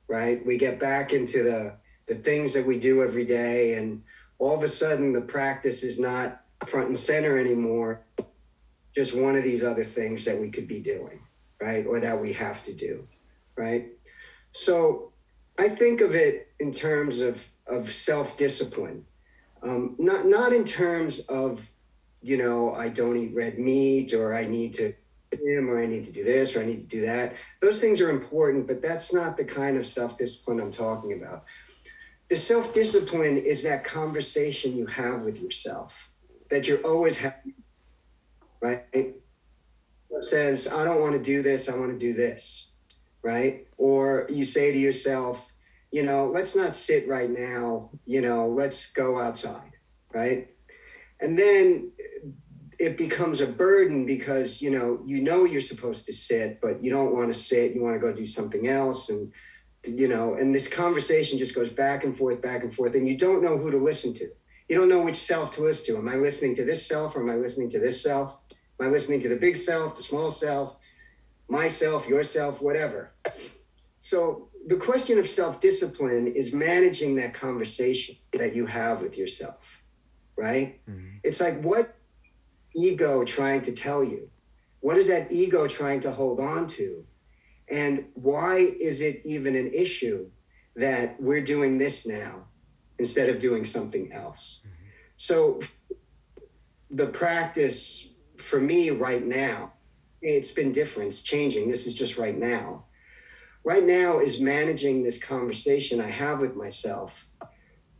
right? 0.09 0.45
We 0.47 0.57
get 0.57 0.79
back 0.81 1.13
into 1.13 1.43
the 1.43 1.77
the 2.07 2.15
things 2.15 2.53
that 2.53 2.67
we 2.67 2.79
do 2.79 3.03
every 3.03 3.25
day, 3.25 3.75
and 3.75 4.03
all 4.39 4.55
of 4.55 4.63
a 4.63 4.69
sudden 4.69 5.13
the 5.13 5.23
practice 5.23 5.83
is 5.83 5.99
not 5.99 6.43
front 6.67 6.89
and 6.89 6.99
center 6.99 7.39
anymore. 7.39 8.05
Just 8.95 9.19
one 9.19 9.37
of 9.37 9.43
these 9.43 9.65
other 9.65 9.85
things 9.85 10.25
that 10.25 10.39
we 10.39 10.51
could 10.51 10.69
be 10.69 10.81
doing, 10.81 11.21
right? 11.61 11.87
Or 11.87 12.01
that 12.01 12.21
we 12.21 12.33
have 12.35 12.63
to 12.65 12.75
do, 12.75 13.09
right? 13.57 13.89
So 14.53 15.13
I 15.59 15.69
think 15.69 16.01
of 16.01 16.15
it 16.15 16.53
in 16.61 16.73
terms 16.73 17.21
of, 17.21 17.49
of 17.67 17.93
self 17.93 18.37
discipline, 18.37 19.07
um, 19.63 19.97
not, 19.99 20.27
not 20.27 20.53
in 20.53 20.65
terms 20.65 21.21
of, 21.21 21.71
you 22.23 22.37
know, 22.37 22.75
I 22.75 22.89
don't 22.89 23.17
eat 23.17 23.35
red 23.35 23.59
meat 23.59 24.13
or 24.13 24.35
I 24.35 24.47
need 24.47 24.75
to 24.75 24.93
him 25.41 25.69
or 25.69 25.83
I 25.83 25.87
need 25.87 26.05
to 26.05 26.13
do 26.13 26.25
this 26.25 26.57
or 26.57 26.63
I 26.63 26.67
need 26.67 26.81
to 26.81 26.87
do 26.87 27.07
that. 27.07 27.35
Those 27.61 27.81
things 27.81 28.01
are 28.01 28.11
important, 28.11 28.67
but 28.67 28.83
that's 28.83 29.13
not 29.13 29.37
the 29.37 29.45
kind 29.45 29.77
of 29.77 29.87
self 29.87 30.19
discipline 30.19 30.61
I'm 30.61 30.71
talking 30.71 31.13
about. 31.13 31.45
The 32.29 32.37
self 32.37 32.73
discipline 32.73 33.37
is 33.37 33.63
that 33.65 33.85
conversation 33.85 34.77
you 34.77 34.87
have 34.87 35.23
with 35.23 35.41
yourself 35.41 36.11
that 36.51 36.69
you're 36.69 36.83
always 36.83 37.19
having, 37.19 37.55
right? 38.61 38.85
It 38.93 39.23
says, 40.21 40.69
I 40.73 40.85
don't 40.85 41.01
want 41.01 41.15
to 41.15 41.23
do 41.23 41.43
this, 41.43 41.69
I 41.69 41.77
want 41.77 41.93
to 41.93 41.99
do 41.99 42.15
this, 42.15 42.75
right? 43.23 43.67
Or 43.77 44.27
you 44.31 44.45
say 44.45 44.73
to 44.73 44.79
yourself, 44.79 45.53
you 45.91 46.03
know, 46.03 46.27
let's 46.27 46.57
not 46.57 46.75
sit 46.75 47.09
right 47.09 47.31
now, 47.31 47.91
you 48.05 48.21
know, 48.21 48.49
let's 48.49 48.93
go 48.93 49.21
outside, 49.21 49.73
right? 50.13 50.49
And 51.21 51.39
then 51.39 51.93
it 52.79 52.97
becomes 52.97 53.41
a 53.41 53.47
burden 53.47 54.07
because, 54.07 54.63
you 54.63 54.71
know, 54.71 55.01
you 55.05 55.23
know 55.23 55.45
you're 55.45 55.61
supposed 55.61 56.07
to 56.07 56.13
sit, 56.13 56.61
but 56.61 56.83
you 56.83 56.91
don't 56.91 57.13
want 57.13 57.29
to 57.29 57.35
sit, 57.35 57.75
you 57.75 57.83
want 57.83 57.95
to 57.95 58.01
go 58.01 58.13
do 58.13 58.27
something 58.27 58.69
else. 58.69 59.11
And 59.11 59.33
you 59.87 60.09
know, 60.09 60.35
and 60.35 60.55
this 60.55 60.73
conversation 60.73 61.39
just 61.39 61.55
goes 61.55 61.71
back 61.71 62.05
and 62.05 62.17
forth, 62.17 62.41
back 62.41 62.63
and 62.63 62.75
forth, 62.75 62.95
and 62.95 63.07
you 63.07 63.19
don't 63.19 63.43
know 63.43 63.59
who 63.59 63.71
to 63.71 63.77
listen 63.77 64.15
to. 64.15 64.29
You 64.69 64.79
don't 64.79 64.89
know 64.89 65.03
which 65.03 65.17
self 65.17 65.51
to 65.53 65.63
listen 65.63 65.95
to. 65.95 66.01
Am 66.01 66.09
I 66.09 66.17
listening 66.17 66.57
to 66.57 66.65
this 66.65 66.87
self 66.87 67.15
or 67.17 67.23
am 67.23 67.31
I 67.31 67.35
listening 67.35 67.71
to 67.71 67.79
this 67.79 68.03
self? 68.03 68.39
Am 68.81 68.87
I 68.87 68.91
listening 68.91 69.21
to 69.21 69.29
the 69.29 69.37
big 69.37 69.57
self, 69.57 69.97
the 69.97 70.03
small 70.03 70.31
self, 70.31 70.77
myself, 71.49 72.09
yourself, 72.09 72.63
whatever? 72.63 73.13
So 73.99 74.49
the 74.67 74.77
question 74.77 75.19
of 75.19 75.29
self 75.29 75.61
discipline 75.61 76.27
is 76.29 76.55
managing 76.55 77.17
that 77.17 77.35
conversation 77.35 78.17
that 78.33 78.55
you 78.55 78.67
have 78.67 79.03
with 79.03 79.19
yourself, 79.19 79.83
right? 80.37 80.81
Mm-hmm. 80.89 81.17
It's 81.23 81.41
like 81.41 81.61
what 81.61 81.94
ego 82.75 83.25
trying 83.25 83.63
to 83.63 83.73
tell 83.73 84.05
you? 84.05 84.31
What 84.81 84.97
is 84.97 85.09
that 85.09 85.33
ego 85.33 85.67
trying 85.67 86.01
to 86.01 86.11
hold 86.11 86.41
on 86.41 86.67
to? 86.69 87.07
And 87.71 88.07
why 88.15 88.57
is 88.59 89.01
it 89.01 89.23
even 89.25 89.57
an 89.57 89.73
issue 89.73 90.31
that 90.77 91.21
we're 91.21 91.45
doing 91.45 91.79
this 91.79 92.07
now 92.07 92.45
instead 92.99 93.29
of 93.29 93.39
doing 93.39 93.65
something 93.65 94.13
else? 94.13 94.61
Mm-hmm. 94.61 94.89
So 95.17 95.61
the 96.91 97.07
practice 97.07 98.13
for 98.37 98.61
me 98.61 98.91
right 98.91 99.25
now, 99.25 99.73
it's 100.21 100.51
been 100.51 100.73
different, 100.73 101.09
it's 101.09 101.23
changing. 101.23 101.71
This 101.71 101.87
is 101.87 101.95
just 101.95 102.19
right 102.19 102.37
now. 102.37 102.85
Right 103.65 103.83
now 103.83 104.19
is 104.19 104.41
managing 104.41 105.03
this 105.03 105.23
conversation 105.23 106.01
I 106.01 106.11
have 106.11 106.41
with 106.41 106.55
myself 106.55 107.27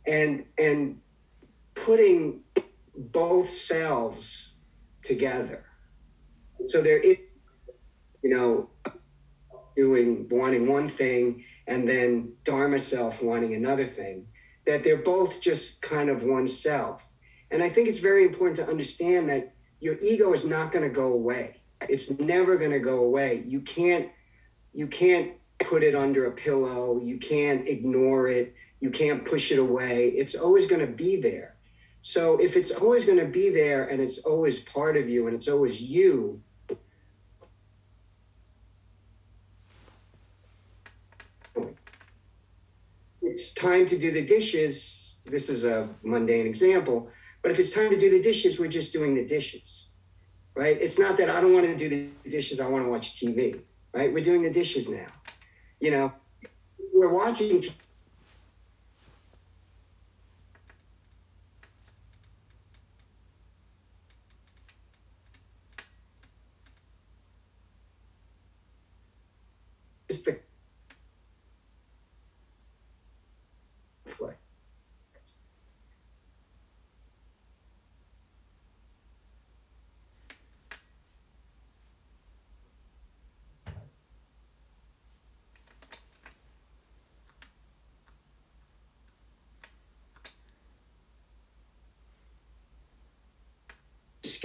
and 0.07 0.45
and 0.57 1.01
putting 1.73 2.41
both 2.95 3.49
selves 3.49 4.44
together. 5.05 5.63
So 6.63 6.81
there 6.81 6.99
is, 6.99 7.39
you 8.23 8.35
know, 8.35 8.69
doing 9.75 10.27
wanting 10.29 10.67
one 10.67 10.87
thing 10.87 11.43
and 11.67 11.87
then 11.87 12.33
Dharma 12.43 12.79
self 12.79 13.23
wanting 13.23 13.53
another 13.53 13.85
thing, 13.85 14.27
that 14.65 14.83
they're 14.83 14.97
both 14.97 15.41
just 15.41 15.81
kind 15.81 16.09
of 16.09 16.23
one 16.23 16.47
self. 16.47 17.07
And 17.51 17.63
I 17.63 17.69
think 17.69 17.87
it's 17.87 17.99
very 17.99 18.25
important 18.25 18.57
to 18.57 18.67
understand 18.67 19.29
that 19.29 19.53
your 19.79 19.95
ego 20.01 20.33
is 20.33 20.45
not 20.45 20.71
going 20.71 20.87
to 20.87 20.93
go 20.93 21.13
away. 21.13 21.55
It's 21.89 22.19
never 22.19 22.57
going 22.57 22.71
to 22.71 22.79
go 22.79 22.99
away. 22.99 23.43
You 23.45 23.61
can't 23.61 24.09
you 24.73 24.87
can't 24.87 25.33
put 25.59 25.83
it 25.83 25.95
under 25.95 26.25
a 26.25 26.31
pillow. 26.31 26.99
You 27.01 27.17
can't 27.17 27.65
ignore 27.67 28.27
it. 28.27 28.53
You 28.81 28.89
can't 28.89 29.25
push 29.25 29.51
it 29.51 29.59
away. 29.59 30.09
It's 30.09 30.35
always 30.35 30.67
going 30.67 30.85
to 30.85 30.91
be 30.91 31.21
there. 31.21 31.54
So 32.05 32.37
if 32.37 32.55
it's 32.55 32.69
always 32.69 33.03
going 33.03 33.17
to 33.17 33.25
be 33.25 33.49
there 33.49 33.85
and 33.85 33.99
it's 33.99 34.19
always 34.19 34.63
part 34.63 34.95
of 34.95 35.09
you 35.09 35.25
and 35.25 35.35
it's 35.35 35.47
always 35.47 35.81
you, 35.81 36.39
it's 43.23 43.55
time 43.55 43.87
to 43.87 43.97
do 43.97 44.11
the 44.11 44.23
dishes, 44.23 45.19
this 45.25 45.49
is 45.49 45.65
a 45.65 45.89
mundane 46.03 46.45
example, 46.45 47.09
but 47.41 47.49
if 47.49 47.57
it's 47.57 47.73
time 47.73 47.89
to 47.89 47.97
do 47.97 48.11
the 48.11 48.21
dishes, 48.21 48.59
we're 48.59 48.67
just 48.67 48.93
doing 48.93 49.15
the 49.15 49.25
dishes, 49.25 49.89
right? 50.53 50.79
It's 50.79 50.99
not 50.99 51.17
that 51.17 51.31
I 51.31 51.41
don't 51.41 51.53
want 51.55 51.65
to 51.65 51.75
do 51.75 51.89
the 51.89 52.29
dishes, 52.29 52.59
I 52.59 52.67
want 52.67 52.85
to 52.85 52.91
watch 52.91 53.15
TV, 53.19 53.61
right? 53.95 54.13
We're 54.13 54.23
doing 54.23 54.43
the 54.43 54.51
dishes 54.51 54.87
now. 54.87 55.07
You 55.79 55.89
know, 55.89 56.13
we're 56.93 57.11
watching 57.11 57.63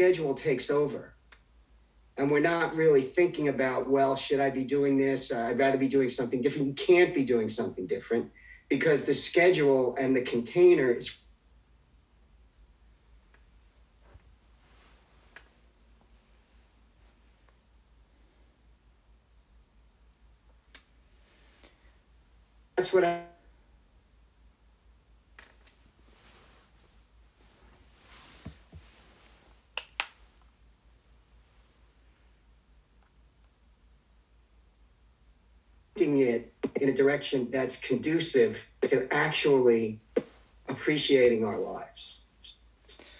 schedule 0.00 0.34
takes 0.34 0.70
over. 0.70 1.12
And 2.16 2.30
we're 2.30 2.40
not 2.40 2.74
really 2.74 3.02
thinking 3.02 3.48
about 3.48 3.88
well 3.88 4.16
should 4.16 4.40
i 4.40 4.48
be 4.48 4.64
doing 4.64 4.96
this? 4.96 5.30
Uh, 5.30 5.48
i'd 5.50 5.58
rather 5.58 5.76
be 5.76 5.88
doing 5.88 6.08
something 6.08 6.40
different. 6.40 6.68
You 6.68 6.72
can't 6.72 7.14
be 7.14 7.22
doing 7.22 7.48
something 7.48 7.86
different 7.86 8.30
because 8.70 9.04
the 9.04 9.12
schedule 9.12 9.94
and 10.00 10.16
the 10.16 10.22
container 10.22 10.90
is 10.90 11.20
that's 22.74 22.94
what 22.94 23.04
i 23.04 23.20
it 36.00 36.52
in 36.80 36.88
a 36.88 36.92
direction 37.10 37.50
that's 37.50 37.76
conducive 37.80 38.70
to 38.82 39.12
actually 39.12 39.98
appreciating 40.68 41.44
our 41.44 41.58
lives. 41.58 42.24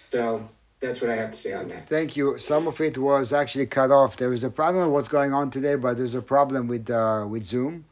So 0.07 0.47
that's 0.79 1.01
what 1.01 1.09
I 1.09 1.15
have 1.15 1.31
to 1.31 1.37
say 1.37 1.53
on 1.53 1.67
that. 1.67 1.89
Thank 1.89 2.15
you. 2.15 2.37
Some 2.37 2.67
of 2.67 2.79
it 2.79 2.97
was 2.97 3.33
actually 3.33 3.65
cut 3.65 3.91
off. 3.91 4.15
There 4.15 4.29
was 4.29 4.45
a 4.45 4.49
problem. 4.49 4.83
I 4.85 4.87
what's 4.87 5.09
going 5.09 5.33
on 5.33 5.49
today, 5.49 5.75
but 5.75 5.97
there's 5.97 6.15
a 6.15 6.21
problem 6.21 6.67
with 6.67 6.89
uh, 6.89 7.25
with 7.29 7.43
Zoom. 7.45 7.85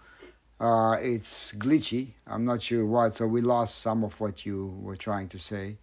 Uh, 0.59 0.95
it's 1.01 1.53
glitchy. 1.53 2.07
I'm 2.27 2.45
not 2.45 2.61
sure 2.61 2.85
what. 2.85 3.17
So 3.17 3.27
we 3.27 3.41
lost 3.41 3.79
some 3.79 4.03
of 4.03 4.19
what 4.21 4.45
you 4.45 4.57
were 4.81 4.95
trying 4.95 5.27
to 5.29 5.39
say. 5.39 5.77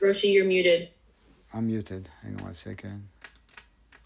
Roshi, 0.00 0.32
you're 0.34 0.46
muted. 0.46 0.88
I'm 1.54 1.66
muted. 1.66 2.08
Hang 2.22 2.34
on 2.38 2.44
one 2.44 2.54
second. 2.54 3.08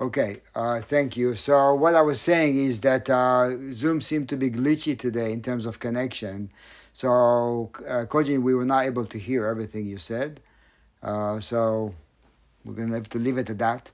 Okay, 0.02 0.40
uh, 0.56 0.80
thank 0.80 1.16
you. 1.16 1.36
So 1.36 1.74
what 1.76 1.94
I 1.94 2.00
was 2.02 2.20
saying 2.20 2.56
is 2.56 2.80
that 2.80 3.08
uh, 3.08 3.50
Zoom 3.70 4.00
seemed 4.00 4.28
to 4.30 4.36
be 4.36 4.50
glitchy 4.50 4.98
today 4.98 5.32
in 5.32 5.42
terms 5.42 5.64
of 5.64 5.78
connection. 5.78 6.50
So 6.92 7.70
uh, 7.86 8.06
Kojin, 8.10 8.42
we 8.42 8.52
were 8.52 8.64
not 8.64 8.84
able 8.84 9.04
to 9.04 9.16
hear 9.16 9.46
everything 9.46 9.86
you 9.86 9.98
said. 9.98 10.40
Uh, 11.04 11.38
so 11.38 11.94
we're 12.64 12.74
gonna 12.74 12.94
have 12.94 13.10
to 13.10 13.20
leave 13.20 13.38
it 13.38 13.48
at 13.48 13.60
that. 13.60 13.92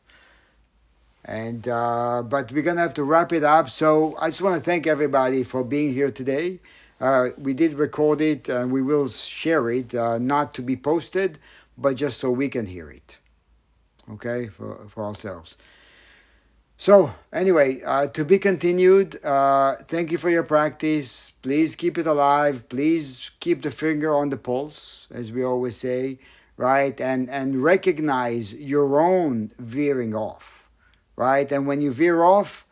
And 1.26 1.68
uh, 1.68 2.22
but 2.22 2.52
we're 2.52 2.62
gonna 2.62 2.80
have 2.80 2.94
to 2.94 3.04
wrap 3.04 3.30
it 3.34 3.44
up. 3.44 3.68
So 3.68 4.16
I 4.18 4.28
just 4.28 4.40
want 4.40 4.54
to 4.56 4.62
thank 4.64 4.86
everybody 4.86 5.44
for 5.44 5.62
being 5.62 5.92
here 5.92 6.11
today. 6.11 6.59
Uh, 7.02 7.28
we 7.36 7.52
did 7.52 7.74
record 7.74 8.22
it, 8.22 8.48
and 8.48 8.72
we 8.72 8.80
will 8.80 9.09
share 9.09 9.68
it, 9.68 9.94
uh, 9.94 10.16
not 10.16 10.54
to 10.54 10.62
be 10.62 10.74
posted, 10.74 11.38
but 11.76 11.96
just 11.96 12.18
so 12.18 12.30
we 12.30 12.48
can 12.48 12.64
hear 12.64 12.88
it. 12.88 13.18
Okay, 14.11 14.46
for 14.46 14.86
for 14.88 15.04
ourselves. 15.04 15.59
So 16.81 17.11
anyway, 17.33 17.83
uh, 17.85 18.07
to 18.07 18.24
be 18.24 18.39
continued. 18.39 19.22
Uh, 19.24 19.74
thank 19.74 20.12
you 20.12 20.16
for 20.16 20.31
your 20.31 20.45
practice. 20.45 21.33
Please 21.33 21.74
keep 21.74 21.99
it 21.99 22.07
alive. 22.07 22.68
Please 22.68 23.33
keep 23.41 23.62
the 23.62 23.72
finger 23.72 24.14
on 24.14 24.29
the 24.29 24.37
pulse, 24.37 25.09
as 25.11 25.33
we 25.33 25.43
always 25.43 25.76
say, 25.76 26.20
right? 26.57 26.99
And 27.01 27.29
and 27.29 27.64
recognize 27.64 28.55
your 28.55 29.01
own 29.01 29.51
veering 29.59 30.14
off, 30.14 30.70
right? 31.16 31.51
And 31.51 31.66
when 31.66 31.81
you 31.81 31.91
veer 31.91 32.22
off, 32.22 32.64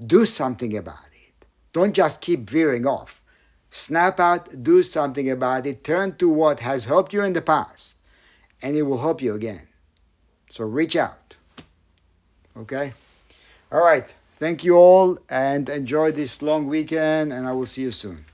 do 0.00 0.24
something 0.24 0.74
about 0.74 1.12
it. 1.12 1.44
Don't 1.74 1.92
just 1.94 2.22
keep 2.22 2.48
veering 2.48 2.86
off. 2.86 3.20
Snap 3.68 4.18
out. 4.18 4.62
Do 4.62 4.82
something 4.82 5.30
about 5.30 5.66
it. 5.66 5.84
Turn 5.84 6.16
to 6.16 6.28
what 6.30 6.60
has 6.60 6.86
helped 6.86 7.12
you 7.12 7.22
in 7.22 7.34
the 7.34 7.42
past, 7.42 7.98
and 8.62 8.76
it 8.76 8.84
will 8.84 9.02
help 9.02 9.20
you 9.20 9.34
again. 9.34 9.68
So 10.48 10.64
reach 10.64 10.96
out. 10.96 11.36
Okay. 12.56 12.94
All 13.72 13.82
right. 13.82 14.14
Thank 14.34 14.64
you 14.64 14.76
all 14.76 15.18
and 15.30 15.66
enjoy 15.70 16.12
this 16.12 16.42
long 16.42 16.66
weekend, 16.66 17.32
and 17.32 17.46
I 17.46 17.52
will 17.52 17.64
see 17.64 17.82
you 17.82 17.90
soon. 17.90 18.26